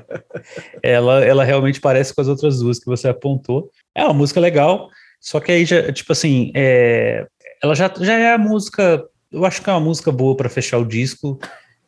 ela, 0.82 1.22
ela 1.22 1.44
realmente 1.44 1.78
parece 1.78 2.14
com 2.14 2.22
as 2.22 2.28
outras 2.28 2.60
duas 2.60 2.78
que 2.78 2.86
você 2.86 3.06
apontou. 3.06 3.70
É 3.94 4.02
uma 4.02 4.14
música 4.14 4.40
legal, 4.40 4.88
só 5.20 5.40
que 5.40 5.52
aí 5.52 5.66
já, 5.66 5.92
tipo 5.92 6.10
assim, 6.10 6.50
é, 6.54 7.26
ela 7.62 7.74
já, 7.74 7.92
já 8.00 8.14
é 8.14 8.32
a 8.32 8.38
música, 8.38 9.04
eu 9.30 9.44
acho 9.44 9.60
que 9.60 9.68
é 9.68 9.72
uma 9.74 9.80
música 9.80 10.10
boa 10.10 10.34
para 10.34 10.48
fechar 10.48 10.78
o 10.78 10.86
disco, 10.86 11.38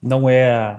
não 0.02 0.28
é 0.28 0.78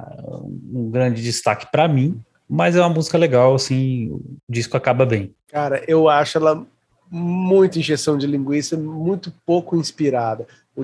um 0.71 0.91
grande 0.91 1.23
destaque 1.23 1.65
para 1.71 1.87
mim, 1.87 2.21
mas 2.53 2.75
é 2.75 2.81
uma 2.81 2.89
música 2.89 3.17
legal, 3.17 3.55
assim, 3.55 4.09
o 4.11 4.21
disco 4.49 4.75
acaba 4.75 5.05
bem. 5.05 5.33
Cara, 5.47 5.81
eu 5.87 6.09
acho 6.09 6.37
ela 6.37 6.67
muito 7.09 7.79
injeção 7.79 8.17
de 8.17 8.27
linguiça, 8.27 8.75
muito 8.75 9.33
pouco 9.45 9.77
inspirada. 9.77 10.45
O 10.75 10.83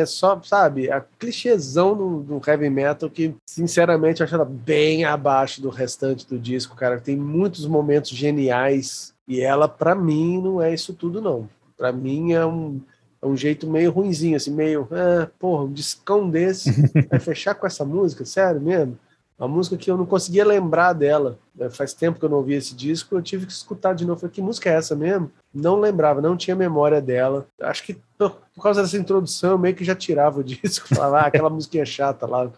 é 0.00 0.06
só, 0.06 0.38
sabe, 0.42 0.90
a 0.90 1.00
clichêzão 1.00 1.96
do, 1.96 2.20
do, 2.22 2.42
heavy 2.46 2.68
metal 2.68 3.08
que, 3.08 3.34
sinceramente, 3.46 4.20
eu 4.20 4.26
acho 4.26 4.34
ela 4.34 4.44
bem 4.44 5.04
abaixo 5.04 5.62
do 5.62 5.70
restante 5.70 6.26
do 6.26 6.38
disco, 6.38 6.76
cara. 6.76 7.00
Tem 7.00 7.16
muitos 7.16 7.66
momentos 7.66 8.10
geniais 8.10 9.14
e 9.26 9.40
ela, 9.40 9.66
para 9.66 9.94
mim, 9.94 10.42
não 10.42 10.60
é 10.60 10.74
isso 10.74 10.92
tudo, 10.92 11.22
não. 11.22 11.48
Para 11.78 11.90
mim 11.90 12.32
é 12.32 12.44
um, 12.44 12.82
é 13.22 13.26
um 13.26 13.36
jeito 13.36 13.68
meio 13.68 13.90
ruinzinho, 13.90 14.36
assim, 14.36 14.50
meio, 14.50 14.88
ah, 14.92 15.28
porra, 15.38 15.64
um 15.64 15.72
discão 15.72 16.28
desse, 16.28 16.70
vai 17.08 17.20
fechar 17.20 17.54
com 17.54 17.66
essa 17.66 17.84
música, 17.84 18.24
sério 18.24 18.60
mesmo? 18.60 18.98
Uma 19.38 19.48
música 19.48 19.76
que 19.78 19.90
eu 19.90 19.96
não 19.96 20.04
conseguia 20.04 20.44
lembrar 20.44 20.92
dela. 20.92 21.38
É, 21.58 21.70
faz 21.70 21.94
tempo 21.94 22.18
que 22.18 22.24
eu 22.26 22.28
não 22.28 22.36
ouvi 22.36 22.52
esse 22.52 22.74
disco, 22.74 23.14
eu 23.14 23.22
tive 23.22 23.46
que 23.46 23.52
escutar 23.52 23.94
de 23.94 24.04
novo. 24.04 24.20
Falei, 24.20 24.34
que 24.34 24.42
música 24.42 24.68
é 24.68 24.74
essa 24.74 24.94
mesmo? 24.94 25.30
Não 25.52 25.80
lembrava, 25.80 26.20
não 26.20 26.36
tinha 26.36 26.54
memória 26.54 27.00
dela. 27.00 27.46
Acho 27.58 27.82
que 27.84 27.98
por 28.18 28.62
causa 28.62 28.82
dessa 28.82 28.98
introdução, 28.98 29.52
eu 29.52 29.58
meio 29.58 29.74
que 29.74 29.82
já 29.82 29.94
tirava 29.94 30.40
o 30.40 30.44
disco, 30.44 30.94
falava, 30.94 31.20
ah, 31.20 31.26
aquela 31.26 31.48
musiquinha 31.48 31.86
chata 31.86 32.26
lá. 32.26 32.50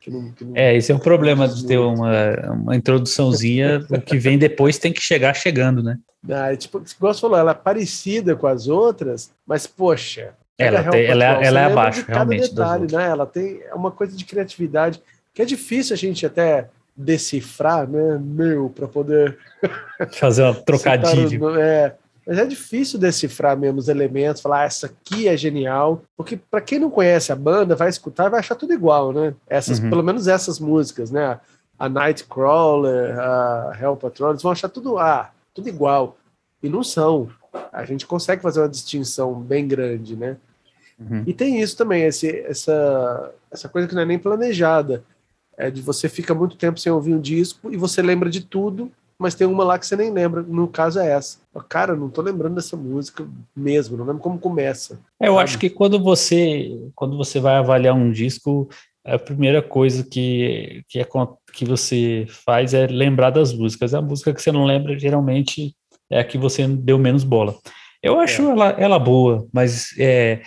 Que 0.00 0.10
não, 0.10 0.32
que 0.32 0.44
não, 0.44 0.56
é, 0.56 0.74
esse 0.74 0.90
é 0.90 0.94
um 0.94 0.98
problema 0.98 1.46
de 1.46 1.66
ter 1.66 1.78
uma, 1.78 2.34
uma 2.52 2.74
introduçãozinha, 2.74 3.84
o 3.90 4.00
que 4.00 4.16
vem 4.16 4.38
depois 4.38 4.78
tem 4.78 4.92
que 4.92 5.00
chegar 5.00 5.34
chegando, 5.34 5.82
né? 5.82 5.98
Ah, 6.28 6.54
tipo, 6.56 6.82
igual 6.96 7.14
você 7.14 7.20
falou, 7.20 7.38
ela 7.38 7.52
é 7.52 7.54
parecida 7.54 8.34
com 8.34 8.46
as 8.46 8.66
outras, 8.66 9.30
mas, 9.46 9.66
poxa. 9.66 10.34
Ela, 10.58 10.84
tem, 10.84 11.06
ela, 11.06 11.24
é, 11.24 11.46
ela 11.46 11.60
é 11.60 11.64
abaixo, 11.64 12.04
de 12.04 12.12
realmente. 12.12 12.50
Detalhe, 12.50 12.92
né? 12.92 13.08
Ela 13.08 13.26
tem 13.26 13.62
uma 13.74 13.90
coisa 13.90 14.14
de 14.14 14.24
criatividade 14.24 15.00
que 15.32 15.40
é 15.40 15.44
difícil 15.44 15.94
a 15.94 15.96
gente 15.96 16.26
até 16.26 16.68
decifrar, 16.94 17.88
né, 17.88 18.18
meu, 18.20 18.68
para 18.68 18.86
poder 18.86 19.38
fazer 20.12 20.42
uma 20.42 20.54
trocadilho. 20.62 21.46
Os, 21.46 21.58
é, 21.58 21.94
mas 22.26 22.38
é 22.38 22.44
difícil 22.44 22.98
decifrar 22.98 23.56
mesmo 23.56 23.78
os 23.78 23.88
elementos, 23.88 24.42
falar 24.42 24.60
ah, 24.60 24.64
essa 24.64 24.86
aqui 24.86 25.26
é 25.26 25.36
genial, 25.36 26.02
porque 26.16 26.36
para 26.36 26.60
quem 26.60 26.78
não 26.78 26.90
conhece 26.90 27.32
a 27.32 27.36
banda, 27.36 27.74
vai 27.74 27.88
escutar 27.88 28.26
e 28.26 28.30
vai 28.30 28.40
achar 28.40 28.54
tudo 28.54 28.72
igual, 28.72 29.12
né? 29.12 29.34
Essas, 29.48 29.78
uhum. 29.78 29.88
pelo 29.90 30.02
menos 30.02 30.28
essas 30.28 30.58
músicas, 30.58 31.10
né? 31.10 31.40
A 31.78 31.88
Nightcrawler, 31.88 33.18
a 33.18 33.78
Hell 33.80 33.96
Patrol, 33.96 34.30
eles 34.30 34.42
vão 34.42 34.52
achar 34.52 34.68
tudo 34.68 34.98
ah, 34.98 35.30
tudo 35.54 35.68
igual. 35.68 36.16
E 36.62 36.68
não 36.68 36.82
são. 36.82 37.30
A 37.72 37.84
gente 37.84 38.06
consegue 38.06 38.42
fazer 38.42 38.60
uma 38.60 38.68
distinção 38.68 39.34
bem 39.34 39.66
grande, 39.66 40.14
né? 40.14 40.36
Uhum. 40.98 41.24
E 41.26 41.32
tem 41.32 41.60
isso 41.60 41.76
também, 41.76 42.04
esse, 42.04 42.28
essa, 42.40 43.32
essa 43.50 43.68
coisa 43.68 43.88
que 43.88 43.94
não 43.94 44.02
é 44.02 44.06
nem 44.06 44.18
planejada. 44.18 45.02
É 45.56 45.70
de 45.70 45.82
você 45.82 46.08
fica 46.08 46.34
muito 46.34 46.56
tempo 46.56 46.80
sem 46.80 46.90
ouvir 46.90 47.14
um 47.14 47.20
disco 47.20 47.70
e 47.72 47.76
você 47.76 48.00
lembra 48.00 48.30
de 48.30 48.40
tudo, 48.40 48.90
mas 49.20 49.34
tem 49.34 49.46
uma 49.46 49.62
lá 49.62 49.78
que 49.78 49.86
você 49.86 49.94
nem 49.94 50.10
lembra. 50.10 50.42
No 50.42 50.66
caso 50.66 50.98
é 50.98 51.10
essa. 51.10 51.38
Cara, 51.68 51.94
não 51.94 52.08
tô 52.08 52.22
lembrando 52.22 52.54
dessa 52.54 52.74
música 52.74 53.28
mesmo, 53.54 53.94
não 53.94 54.06
lembro 54.06 54.22
como 54.22 54.38
começa. 54.38 54.98
É, 55.20 55.28
eu 55.28 55.38
acho 55.38 55.58
que 55.58 55.68
quando 55.68 56.02
você 56.02 56.90
quando 56.94 57.18
você 57.18 57.38
vai 57.38 57.56
avaliar 57.56 57.94
um 57.94 58.10
disco, 58.10 58.66
a 59.04 59.18
primeira 59.18 59.60
coisa 59.60 60.02
que, 60.02 60.82
que, 60.88 61.00
é, 61.00 61.06
que 61.52 61.66
você 61.66 62.24
faz 62.46 62.72
é 62.72 62.86
lembrar 62.86 63.28
das 63.28 63.52
músicas. 63.52 63.92
A 63.92 64.00
música 64.00 64.32
que 64.32 64.40
você 64.40 64.50
não 64.50 64.64
lembra, 64.64 64.98
geralmente, 64.98 65.76
é 66.10 66.20
a 66.20 66.24
que 66.24 66.38
você 66.38 66.66
deu 66.66 66.98
menos 66.98 67.22
bola. 67.22 67.54
Eu 68.02 68.18
acho 68.18 68.40
é. 68.40 68.50
ela, 68.52 68.68
ela 68.70 68.98
boa, 68.98 69.46
mas 69.52 69.94
é, 69.98 70.40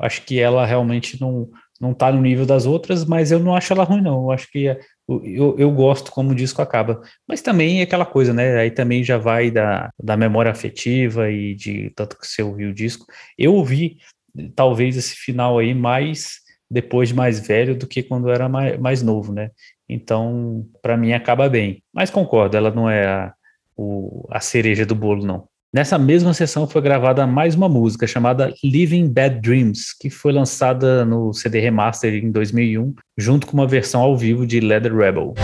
acho 0.00 0.22
que 0.24 0.40
ela 0.40 0.66
realmente 0.66 1.20
não, 1.20 1.48
não 1.80 1.94
tá 1.94 2.10
no 2.12 2.20
nível 2.20 2.46
das 2.46 2.66
outras, 2.66 3.04
mas 3.04 3.30
eu 3.30 3.38
não 3.38 3.54
acho 3.54 3.72
ela 3.72 3.84
ruim, 3.84 4.02
não. 4.02 4.24
Eu 4.24 4.30
acho 4.32 4.50
que 4.50 4.76
eu, 5.24 5.56
eu 5.58 5.70
gosto 5.72 6.10
como 6.12 6.30
o 6.30 6.34
disco 6.34 6.62
acaba. 6.62 7.00
Mas 7.26 7.42
também 7.42 7.80
é 7.80 7.82
aquela 7.82 8.06
coisa, 8.06 8.32
né? 8.32 8.58
Aí 8.58 8.70
também 8.70 9.02
já 9.02 9.18
vai 9.18 9.50
da, 9.50 9.90
da 10.02 10.16
memória 10.16 10.50
afetiva 10.50 11.30
e 11.30 11.54
de 11.54 11.90
tanto 11.96 12.18
que 12.18 12.26
você 12.26 12.42
ouviu 12.42 12.70
o 12.70 12.74
disco. 12.74 13.06
Eu 13.36 13.54
ouvi, 13.54 13.98
talvez, 14.54 14.96
esse 14.96 15.14
final 15.16 15.58
aí 15.58 15.74
mais 15.74 16.40
depois 16.70 17.08
de 17.08 17.14
mais 17.14 17.44
velho 17.44 17.76
do 17.76 17.86
que 17.86 18.02
quando 18.02 18.30
era 18.30 18.48
mais, 18.48 18.78
mais 18.78 19.02
novo, 19.02 19.32
né? 19.32 19.50
Então, 19.88 20.64
para 20.80 20.96
mim, 20.96 21.12
acaba 21.12 21.48
bem. 21.48 21.82
Mas 21.92 22.10
concordo, 22.10 22.56
ela 22.56 22.70
não 22.70 22.88
é 22.88 23.06
a, 23.06 23.34
o, 23.76 24.24
a 24.30 24.38
cereja 24.38 24.86
do 24.86 24.94
bolo, 24.94 25.26
não. 25.26 25.48
Nessa 25.72 25.96
mesma 25.96 26.34
sessão 26.34 26.66
foi 26.66 26.82
gravada 26.82 27.24
mais 27.28 27.54
uma 27.54 27.68
música 27.68 28.04
chamada 28.04 28.52
Living 28.64 29.06
Bad 29.06 29.40
Dreams, 29.40 29.96
que 30.00 30.10
foi 30.10 30.32
lançada 30.32 31.04
no 31.04 31.32
CD 31.32 31.60
Remaster 31.60 32.12
em 32.12 32.32
2001, 32.32 32.92
junto 33.16 33.46
com 33.46 33.52
uma 33.52 33.68
versão 33.68 34.00
ao 34.00 34.16
vivo 34.16 34.44
de 34.44 34.58
Leather 34.58 34.92
Rebel. 34.92 35.34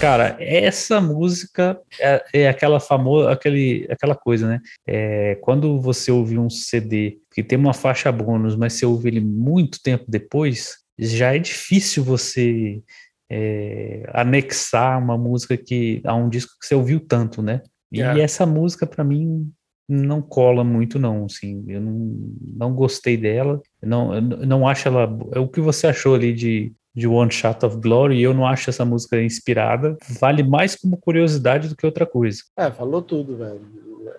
Cara, 0.00 0.36
essa 0.40 1.02
música 1.02 1.78
é, 2.00 2.24
é 2.32 2.48
aquela 2.48 2.80
famosa, 2.80 3.30
aquele, 3.30 3.86
aquela 3.90 4.14
coisa, 4.14 4.48
né? 4.48 4.60
É, 4.86 5.34
quando 5.42 5.78
você 5.82 6.10
ouve 6.10 6.38
um 6.38 6.48
CD 6.48 7.18
que 7.30 7.42
tem 7.42 7.58
uma 7.58 7.74
faixa 7.74 8.10
bônus, 8.10 8.56
mas 8.56 8.72
você 8.72 8.86
ouve 8.86 9.08
ele 9.08 9.20
muito 9.20 9.82
tempo 9.82 10.06
depois, 10.08 10.85
já 10.98 11.34
é 11.34 11.38
difícil 11.38 12.02
você 12.02 12.82
é, 13.30 14.08
anexar 14.12 14.98
uma 14.98 15.18
música 15.18 15.56
que 15.56 16.00
a 16.04 16.14
um 16.14 16.28
disco 16.28 16.56
que 16.60 16.66
você 16.66 16.74
ouviu 16.74 17.00
tanto, 17.00 17.42
né? 17.42 17.62
E 17.92 17.98
yeah. 17.98 18.20
essa 18.20 18.44
música 18.46 18.86
para 18.86 19.04
mim 19.04 19.50
não 19.88 20.20
cola 20.20 20.64
muito 20.64 20.98
não, 20.98 21.26
assim, 21.26 21.64
eu 21.68 21.80
não, 21.80 22.16
não 22.56 22.74
gostei 22.74 23.16
dela, 23.16 23.60
não 23.80 24.20
não 24.20 24.66
acho 24.66 24.88
ela 24.88 25.08
é 25.32 25.38
o 25.38 25.46
que 25.46 25.60
você 25.60 25.86
achou 25.86 26.14
ali 26.14 26.32
de 26.32 26.72
de 26.96 27.06
One 27.06 27.30
Shot 27.30 27.64
of 27.66 27.76
Glory, 27.76 28.22
eu 28.22 28.32
não 28.32 28.46
acho 28.46 28.70
essa 28.70 28.82
música 28.82 29.22
inspirada, 29.22 29.98
vale 30.18 30.42
mais 30.42 30.74
como 30.74 30.96
curiosidade 30.96 31.68
do 31.68 31.76
que 31.76 31.84
outra 31.84 32.06
coisa. 32.06 32.38
É, 32.56 32.70
falou 32.70 33.02
tudo, 33.02 33.36
velho. 33.36 33.60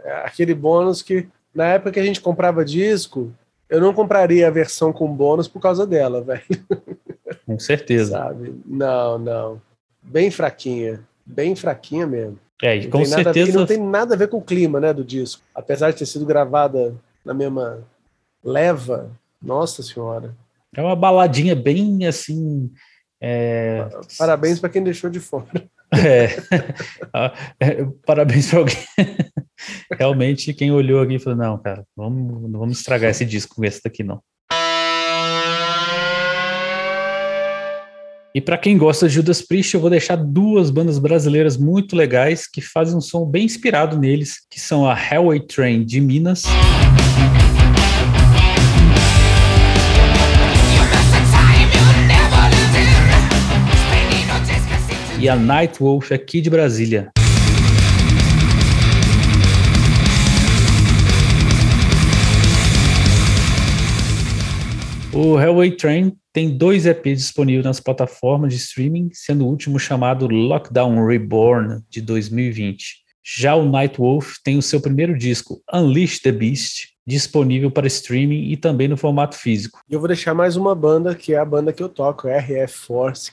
É 0.03 0.11
aquele 0.23 0.53
bônus 0.53 1.01
que 1.01 1.27
na 1.55 1.65
época 1.65 1.93
que 1.93 1.99
a 1.99 2.05
gente 2.05 2.21
comprava 2.21 2.63
disco, 2.63 3.33
eu 3.69 3.81
não 3.81 3.93
compraria 3.93 4.47
a 4.47 4.51
versão 4.51 4.93
com 4.93 5.13
bônus 5.13 5.47
por 5.47 5.61
causa 5.61 5.85
dela, 5.85 6.21
velho. 6.21 6.43
Com 7.45 7.59
certeza. 7.59 8.11
Sabe? 8.11 8.55
Não, 8.65 9.17
não. 9.17 9.61
Bem 10.01 10.31
fraquinha. 10.31 11.01
Bem 11.25 11.55
fraquinha 11.55 12.07
mesmo. 12.07 12.39
É, 12.61 12.75
e 12.75 12.87
com 12.87 13.05
certeza. 13.05 13.51
e 13.51 13.53
não 13.53 13.65
tem 13.65 13.77
nada 13.77 14.15
a 14.15 14.17
ver 14.17 14.29
com 14.29 14.37
o 14.37 14.41
clima, 14.41 14.79
né, 14.79 14.93
do 14.93 15.03
disco. 15.03 15.41
Apesar 15.53 15.91
de 15.91 15.97
ter 15.97 16.05
sido 16.05 16.25
gravada 16.25 16.95
na 17.23 17.33
mesma 17.33 17.83
leva, 18.43 19.11
nossa 19.41 19.83
senhora. 19.83 20.33
É 20.75 20.81
uma 20.81 20.95
baladinha 20.95 21.55
bem 21.55 22.05
assim. 22.05 22.71
É... 23.21 23.87
Parabéns 24.17 24.59
para 24.59 24.69
quem 24.69 24.83
deixou 24.83 25.09
de 25.09 25.19
fora. 25.19 25.69
É. 25.93 26.27
é 27.59 27.85
parabéns 28.05 28.49
para 28.49 28.59
alguém. 28.59 28.77
realmente 29.97 30.53
quem 30.53 30.71
olhou 30.71 31.01
aqui 31.01 31.19
falou, 31.19 31.39
não, 31.39 31.57
cara, 31.57 31.83
vamos, 31.95 32.49
não 32.49 32.59
vamos 32.59 32.79
estragar 32.79 33.11
esse 33.11 33.25
disco 33.25 33.55
com 33.55 33.65
esse 33.65 33.81
daqui, 33.83 34.03
não. 34.03 34.21
E 38.35 38.41
para 38.41 38.57
quem 38.57 38.77
gosta 38.77 39.07
de 39.07 39.15
Judas 39.15 39.41
Priest, 39.41 39.73
eu 39.73 39.81
vou 39.81 39.89
deixar 39.89 40.15
duas 40.15 40.69
bandas 40.69 40.99
brasileiras 40.99 41.57
muito 41.57 41.95
legais 41.95 42.45
que 42.47 42.61
fazem 42.61 42.95
um 42.95 43.01
som 43.01 43.25
bem 43.25 43.45
inspirado 43.45 43.97
neles, 43.97 44.45
que 44.47 44.59
são 44.59 44.87
a 44.87 44.95
Hellway 44.95 45.39
Train 45.39 45.83
de 45.83 45.99
Minas. 45.99 46.43
E 55.19 55.27
a 55.27 55.35
Nightwolf 55.35 56.11
aqui 56.13 56.39
de 56.39 56.47
Brasília. 56.47 57.11
O 65.11 65.39
Hellway 65.39 65.71
Train 65.71 66.15
tem 66.31 66.55
dois 66.55 66.85
EPs 66.85 67.17
disponíveis 67.17 67.65
nas 67.65 67.79
plataformas 67.79 68.53
de 68.53 68.59
streaming, 68.59 69.09
sendo 69.11 69.43
o 69.43 69.49
último 69.49 69.79
chamado 69.79 70.27
Lockdown 70.27 71.03
Reborn, 71.07 71.81
de 71.89 71.99
2020. 71.99 72.97
Já 73.25 73.55
o 73.55 73.67
Nightwolf 73.67 74.35
tem 74.43 74.55
o 74.55 74.61
seu 74.61 74.79
primeiro 74.79 75.17
disco, 75.17 75.59
Unleash 75.73 76.19
the 76.19 76.31
Beast, 76.31 76.89
disponível 77.07 77.71
para 77.71 77.87
streaming 77.87 78.51
e 78.51 78.55
também 78.55 78.87
no 78.87 78.95
formato 78.95 79.35
físico. 79.35 79.79
Eu 79.89 79.99
vou 79.99 80.07
deixar 80.07 80.35
mais 80.35 80.55
uma 80.55 80.75
banda, 80.75 81.15
que 81.15 81.33
é 81.33 81.39
a 81.39 81.45
banda 81.45 81.73
que 81.73 81.81
eu 81.81 81.89
toco, 81.89 82.27
RF 82.27 82.77
Force. 82.77 83.31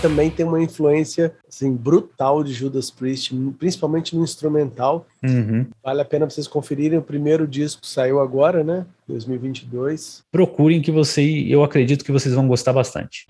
Também 0.00 0.30
tem 0.30 0.46
uma 0.46 0.62
influência 0.62 1.34
assim, 1.46 1.74
brutal 1.74 2.42
de 2.42 2.52
Judas 2.52 2.90
Priest, 2.90 3.34
principalmente 3.58 4.16
no 4.16 4.24
instrumental. 4.24 5.06
Uhum. 5.22 5.66
Vale 5.84 6.00
a 6.00 6.04
pena 6.04 6.28
vocês 6.28 6.48
conferirem. 6.48 6.98
O 6.98 7.02
primeiro 7.02 7.46
disco 7.46 7.86
saiu 7.86 8.20
agora, 8.20 8.64
né? 8.64 8.86
2022. 9.06 10.22
Procurem 10.32 10.80
que 10.80 10.90
você, 10.90 11.22
eu 11.48 11.62
acredito 11.62 12.04
que 12.04 12.12
vocês 12.12 12.34
vão 12.34 12.48
gostar 12.48 12.72
bastante. 12.72 13.26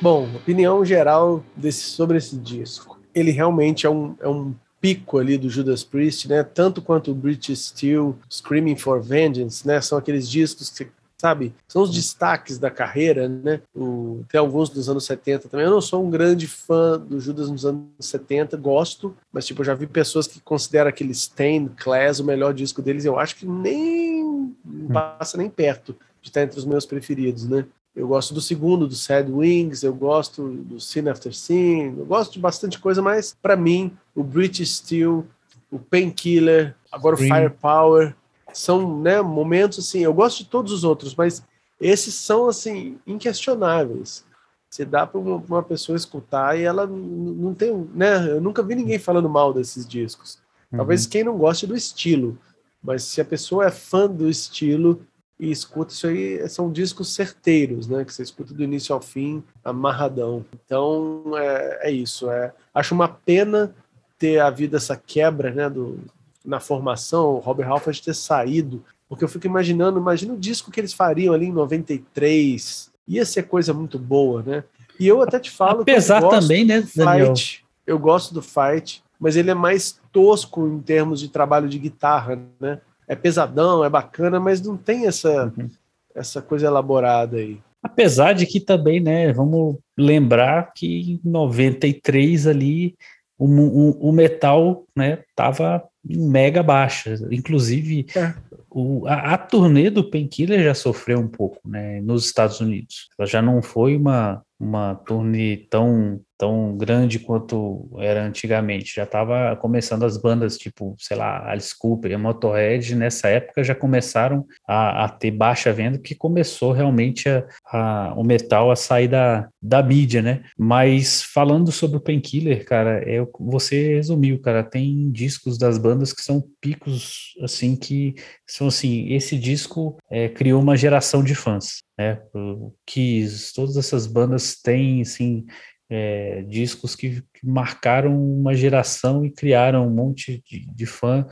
Bom, 0.00 0.28
opinião 0.34 0.84
geral 0.84 1.42
desse, 1.56 1.82
sobre 1.82 2.18
esse 2.18 2.36
disco. 2.36 2.98
Ele 3.14 3.30
realmente 3.30 3.86
é 3.86 3.90
um, 3.90 4.14
é 4.20 4.28
um 4.28 4.54
pico 4.86 5.18
ali 5.18 5.36
do 5.36 5.50
Judas 5.50 5.82
Priest, 5.82 6.28
né? 6.28 6.44
Tanto 6.44 6.80
quanto 6.80 7.10
o 7.10 7.14
British 7.14 7.70
Steel, 7.70 8.16
Screaming 8.30 8.76
for 8.76 9.02
Vengeance, 9.02 9.66
né? 9.66 9.80
São 9.80 9.98
aqueles 9.98 10.30
discos 10.30 10.70
que 10.70 10.86
sabe? 11.18 11.52
São 11.66 11.82
os 11.82 11.92
destaques 11.92 12.56
da 12.56 12.70
carreira, 12.70 13.28
né? 13.28 13.60
O, 13.74 14.22
tem 14.28 14.38
alguns 14.38 14.68
dos 14.68 14.88
anos 14.88 15.04
70 15.06 15.48
também. 15.48 15.66
Eu 15.66 15.72
não 15.72 15.80
sou 15.80 16.06
um 16.06 16.10
grande 16.10 16.46
fã 16.46 17.00
do 17.00 17.18
Judas 17.18 17.50
nos 17.50 17.66
anos 17.66 17.84
70, 17.98 18.56
gosto, 18.58 19.16
mas 19.32 19.44
tipo, 19.44 19.62
eu 19.62 19.64
já 19.64 19.74
vi 19.74 19.88
pessoas 19.88 20.28
que 20.28 20.38
consideram 20.38 20.88
aquele 20.88 21.14
Stain, 21.14 21.68
Class 21.68 22.20
o 22.20 22.24
melhor 22.24 22.54
disco 22.54 22.80
deles. 22.80 23.04
Eu 23.04 23.18
acho 23.18 23.34
que 23.34 23.46
nem 23.46 24.54
passa 24.92 25.36
nem 25.36 25.50
perto 25.50 25.96
de 26.22 26.28
estar 26.28 26.42
entre 26.42 26.58
os 26.58 26.64
meus 26.64 26.86
preferidos, 26.86 27.48
né? 27.48 27.64
Eu 27.96 28.06
gosto 28.06 28.34
do 28.34 28.42
segundo, 28.42 28.86
do 28.86 28.94
Sad 28.94 29.32
Wings, 29.32 29.82
eu 29.82 29.94
gosto 29.94 30.48
do 30.48 30.78
Sin 30.78 31.08
After 31.08 31.34
Sin, 31.34 31.94
eu 31.98 32.04
gosto 32.04 32.34
de 32.34 32.38
bastante 32.38 32.78
coisa, 32.78 33.00
mas 33.00 33.34
para 33.40 33.56
mim, 33.56 33.96
o 34.14 34.22
British 34.22 34.76
Steel, 34.76 35.24
o 35.70 35.78
Painkiller, 35.78 36.76
agora 36.92 37.14
o 37.14 37.18
Firepower, 37.18 38.14
são 38.52 39.00
né, 39.00 39.22
momentos 39.22 39.78
assim. 39.78 40.00
Eu 40.00 40.12
gosto 40.12 40.44
de 40.44 40.50
todos 40.50 40.72
os 40.72 40.84
outros, 40.84 41.14
mas 41.14 41.42
esses 41.80 42.14
são 42.14 42.48
assim 42.48 42.98
inquestionáveis. 43.06 44.26
Você 44.68 44.84
dá 44.84 45.06
para 45.06 45.18
uma, 45.18 45.36
uma, 45.36 45.62
pessoa 45.62 45.96
escutar 45.96 46.58
e 46.58 46.64
ela 46.64 46.86
não 46.86 47.54
tem, 47.54 47.72
né? 47.94 48.30
Eu 48.30 48.42
nunca 48.42 48.62
vi 48.62 48.74
ninguém 48.74 48.98
falando 48.98 49.28
mal 49.28 49.54
desses 49.54 49.86
discos. 49.88 50.38
Talvez 50.70 51.04
uhum. 51.04 51.10
quem 51.10 51.24
não 51.24 51.38
goste 51.38 51.66
do 51.66 51.74
estilo, 51.74 52.38
mas 52.82 53.04
se 53.04 53.22
a 53.22 53.24
pessoa 53.24 53.66
é 53.66 53.70
fã 53.70 54.06
do 54.06 54.28
estilo, 54.28 55.00
e 55.38 55.50
escuta 55.50 55.92
isso 55.92 56.06
aí, 56.06 56.48
são 56.48 56.72
discos 56.72 57.14
certeiros, 57.14 57.86
né? 57.86 58.04
Que 58.04 58.12
você 58.12 58.22
escuta 58.22 58.54
do 58.54 58.62
início 58.62 58.94
ao 58.94 59.00
fim, 59.00 59.42
amarradão. 59.64 60.44
Então 60.54 61.24
é, 61.36 61.88
é 61.88 61.90
isso. 61.90 62.30
É, 62.30 62.52
acho 62.74 62.94
uma 62.94 63.08
pena 63.08 63.74
ter 64.18 64.40
havido 64.40 64.76
essa 64.76 64.96
quebra, 64.96 65.52
né? 65.52 65.68
Do, 65.68 66.00
na 66.44 66.60
formação, 66.60 67.34
o 67.34 67.38
Robert 67.38 67.68
Halford 67.68 68.00
ter 68.00 68.14
saído, 68.14 68.82
porque 69.08 69.24
eu 69.24 69.28
fico 69.28 69.46
imaginando, 69.46 69.98
imagina 69.98 70.32
o 70.32 70.38
disco 70.38 70.70
que 70.70 70.80
eles 70.80 70.92
fariam 70.92 71.34
ali 71.34 71.46
em 71.46 71.52
93, 71.52 72.90
ia 73.06 73.26
ser 73.26 73.44
coisa 73.44 73.74
muito 73.74 73.98
boa, 73.98 74.42
né? 74.42 74.64
E 74.98 75.06
eu 75.06 75.20
até 75.20 75.38
te 75.38 75.50
falo 75.50 75.82
Apesar 75.82 76.22
que 76.22 76.30
também, 76.30 76.64
né, 76.64 76.86
Daniel? 76.94 77.36
Fight, 77.36 77.64
eu 77.86 77.98
gosto 77.98 78.32
do 78.32 78.40
Fight, 78.40 79.02
mas 79.18 79.36
ele 79.36 79.50
é 79.50 79.54
mais 79.54 80.00
tosco 80.12 80.66
em 80.66 80.80
termos 80.80 81.20
de 81.20 81.28
trabalho 81.28 81.68
de 81.68 81.78
guitarra, 81.78 82.40
né? 82.58 82.80
É 83.08 83.14
pesadão, 83.14 83.84
é 83.84 83.90
bacana, 83.90 84.40
mas 84.40 84.60
não 84.60 84.76
tem 84.76 85.06
essa, 85.06 85.52
uhum. 85.56 85.68
essa 86.14 86.42
coisa 86.42 86.66
elaborada 86.66 87.36
aí. 87.36 87.58
Apesar 87.82 88.32
de 88.32 88.46
que 88.46 88.58
também, 88.58 89.00
né, 89.00 89.32
vamos 89.32 89.76
lembrar 89.96 90.72
que 90.74 91.12
em 91.12 91.20
93 91.24 92.46
ali 92.46 92.96
o, 93.38 93.46
o, 93.46 94.08
o 94.08 94.12
metal, 94.12 94.84
né, 94.96 95.22
tava 95.34 95.84
em 96.08 96.28
mega 96.28 96.62
baixa. 96.62 97.16
Inclusive, 97.30 98.06
é. 98.16 98.34
o, 98.70 99.06
a, 99.06 99.34
a, 99.34 99.38
turnê 99.38 99.90
do 99.90 100.08
Painkiller 100.08 100.62
já 100.62 100.74
sofreu 100.74 101.18
um 101.20 101.28
pouco, 101.28 101.60
né, 101.68 102.00
nos 102.00 102.24
Estados 102.24 102.60
Unidos. 102.60 103.08
Ela 103.18 103.26
já 103.26 103.42
não 103.42 103.62
foi 103.62 103.96
uma, 103.96 104.42
uma 104.58 104.94
turnê 104.94 105.58
tão 105.70 106.20
tão 106.38 106.76
grande 106.76 107.18
quanto 107.18 107.88
era 107.98 108.24
antigamente. 108.24 108.94
Já 108.94 109.04
estava 109.04 109.56
começando 109.56 110.04
as 110.04 110.16
bandas 110.16 110.56
tipo, 110.56 110.94
sei 110.98 111.16
lá, 111.16 111.50
Alice 111.50 111.76
Cooper 111.76 112.12
e 112.12 112.16
Motorhead, 112.16 112.94
nessa 112.94 113.28
época 113.28 113.64
já 113.64 113.74
começaram 113.74 114.46
a, 114.66 115.04
a 115.04 115.08
ter 115.08 115.30
baixa 115.30 115.72
venda, 115.72 115.98
que 115.98 116.14
começou 116.14 116.72
realmente 116.72 117.28
a, 117.28 117.44
a, 117.66 118.14
o 118.14 118.24
metal 118.24 118.70
a 118.70 118.76
sair 118.76 119.08
da, 119.08 119.48
da 119.60 119.82
mídia, 119.82 120.22
né? 120.22 120.42
Mas 120.58 121.22
falando 121.22 121.72
sobre 121.72 121.96
o 121.96 122.00
Painkiller, 122.00 122.64
cara, 122.64 123.02
é, 123.06 123.24
você 123.38 123.94
resumiu, 123.94 124.40
cara, 124.40 124.62
tem 124.62 125.10
discos 125.10 125.58
das 125.58 125.78
bandas 125.78 126.12
que 126.12 126.22
são 126.22 126.42
picos, 126.60 127.34
assim, 127.42 127.76
que 127.76 128.14
são 128.46 128.68
assim, 128.68 129.12
esse 129.12 129.38
disco 129.38 129.96
é, 130.10 130.28
criou 130.28 130.60
uma 130.60 130.76
geração 130.76 131.22
de 131.22 131.34
fãs, 131.34 131.82
né? 131.98 132.20
O 132.34 132.72
Kiss, 132.86 133.52
todas 133.54 133.76
essas 133.76 134.06
bandas 134.06 134.56
têm, 134.60 135.02
assim, 135.02 135.46
é, 135.88 136.42
discos 136.42 136.94
que, 136.94 137.22
que, 137.32 137.46
marcaram 137.46 138.14
uma 138.14 138.54
geração 138.54 139.24
e 139.24 139.30
criaram 139.30 139.86
um 139.86 139.90
monte 139.90 140.42
de, 140.48 140.66
de 140.66 140.86
fã. 140.86 141.26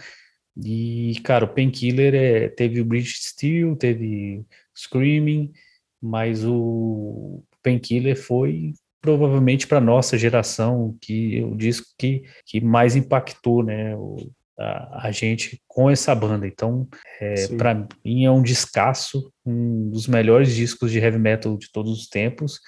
E, 0.56 1.20
cara, 1.24 1.44
o 1.44 1.52
Painkiller 1.52 2.14
é, 2.14 2.48
teve 2.48 2.80
o 2.80 2.84
Bridge 2.84 3.14
Steel, 3.16 3.74
teve 3.76 4.44
Screaming, 4.76 5.52
mas 6.00 6.44
o 6.44 7.42
Painkiller 7.62 8.16
foi 8.16 8.72
provavelmente 9.00 9.66
para 9.66 9.80
nossa 9.80 10.16
geração 10.16 10.96
que 11.00 11.42
o 11.42 11.54
disco 11.54 11.88
que, 11.98 12.22
que 12.46 12.60
mais 12.60 12.96
impactou, 12.96 13.62
né, 13.62 13.94
o, 13.96 14.16
a, 14.58 15.08
a, 15.08 15.10
gente 15.10 15.60
com 15.66 15.90
essa 15.90 16.14
banda. 16.14 16.46
Então, 16.46 16.88
é, 17.20 17.48
para 17.56 17.86
mim 18.04 18.24
é 18.24 18.30
um 18.30 18.42
descasso, 18.42 19.30
um 19.44 19.90
dos 19.90 20.06
melhores 20.06 20.54
discos 20.54 20.90
de 20.90 21.00
heavy 21.00 21.18
metal 21.18 21.58
de 21.58 21.70
todos 21.70 21.98
os 21.98 22.08
tempos 22.08 22.60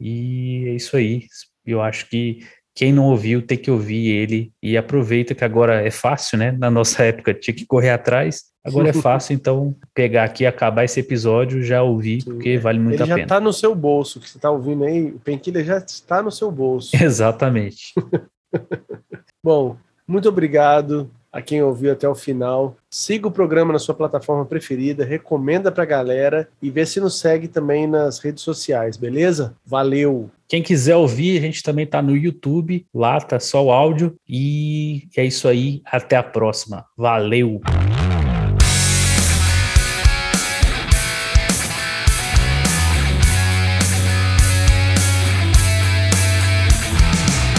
e 0.00 0.64
é 0.68 0.74
isso 0.74 0.96
aí. 0.96 1.24
Eu 1.64 1.80
acho 1.80 2.08
que 2.08 2.40
quem 2.74 2.92
não 2.92 3.04
ouviu 3.04 3.42
tem 3.42 3.58
que 3.58 3.70
ouvir 3.70 4.08
ele 4.08 4.52
e 4.62 4.76
aproveita 4.76 5.34
que 5.34 5.44
agora 5.44 5.86
é 5.86 5.90
fácil, 5.90 6.38
né? 6.38 6.52
Na 6.52 6.70
nossa 6.70 7.02
época 7.04 7.34
tinha 7.34 7.54
que 7.54 7.66
correr 7.66 7.90
atrás, 7.90 8.44
agora 8.64 8.88
é 8.88 8.92
fácil, 8.94 9.34
então 9.34 9.76
pegar 9.94 10.24
aqui, 10.24 10.46
acabar 10.46 10.84
esse 10.84 11.00
episódio, 11.00 11.62
já 11.62 11.82
ouvir, 11.82 12.24
porque 12.24 12.58
vale 12.58 12.78
muito 12.78 12.94
ele 12.94 13.02
a 13.02 13.06
pena. 13.06 13.18
já 13.18 13.22
está 13.24 13.40
no 13.40 13.52
seu 13.52 13.74
bolso, 13.74 14.20
que 14.20 14.28
você 14.28 14.38
está 14.38 14.50
ouvindo 14.50 14.84
aí, 14.84 15.12
o 15.12 15.18
Painkiller 15.18 15.64
já 15.64 15.78
está 15.78 16.22
no 16.22 16.30
seu 16.30 16.50
bolso. 16.50 16.96
Exatamente. 16.96 17.92
Bom, 19.44 19.76
muito 20.06 20.28
obrigado 20.28 21.10
a 21.32 21.40
quem 21.40 21.62
ouviu 21.62 21.92
até 21.92 22.06
o 22.06 22.14
final. 22.14 22.76
Siga 22.90 23.26
o 23.26 23.32
programa 23.32 23.72
na 23.72 23.78
sua 23.78 23.94
plataforma 23.94 24.44
preferida, 24.44 25.04
recomenda 25.04 25.72
pra 25.72 25.84
galera 25.84 26.48
e 26.60 26.70
vê 26.70 26.84
se 26.84 27.00
nos 27.00 27.18
segue 27.18 27.48
também 27.48 27.86
nas 27.86 28.18
redes 28.18 28.42
sociais, 28.42 28.96
beleza? 28.96 29.54
Valeu! 29.64 30.30
Quem 30.46 30.62
quiser 30.62 30.96
ouvir, 30.96 31.38
a 31.38 31.40
gente 31.40 31.62
também 31.62 31.86
tá 31.86 32.02
no 32.02 32.14
YouTube, 32.14 32.84
lá 32.94 33.18
tá 33.18 33.40
só 33.40 33.64
o 33.64 33.72
áudio. 33.72 34.14
E 34.28 35.08
é 35.16 35.24
isso 35.24 35.48
aí, 35.48 35.80
até 35.86 36.16
a 36.16 36.22
próxima. 36.22 36.84
Valeu! 36.94 37.62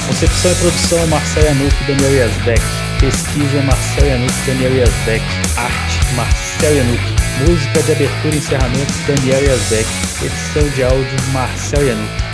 Concepção 0.07 0.51
e 0.51 0.55
produção 0.55 1.07
Marcelo 1.07 1.47
Anuc 1.47 1.73
e 1.83 1.87
Daniel 1.87 2.13
Yazbek. 2.13 2.82
Pesquisa 3.03 3.61
Marcel 3.63 4.07
Yanuk, 4.07 4.31
Daniel 4.47 4.77
Yazbek. 4.77 5.21
Arte 5.57 6.15
Marcel 6.15 6.77
Yanuk. 6.77 7.01
Música 7.49 7.83
de 7.83 7.91
abertura 7.91 8.33
e 8.33 8.37
encerramento 8.37 8.93
Daniel 9.05 9.43
Yazbek. 9.43 9.89
Edição 10.23 10.69
de 10.69 10.83
áudio 10.83 11.17
Marcel 11.33 11.85
Yanuk. 11.85 12.32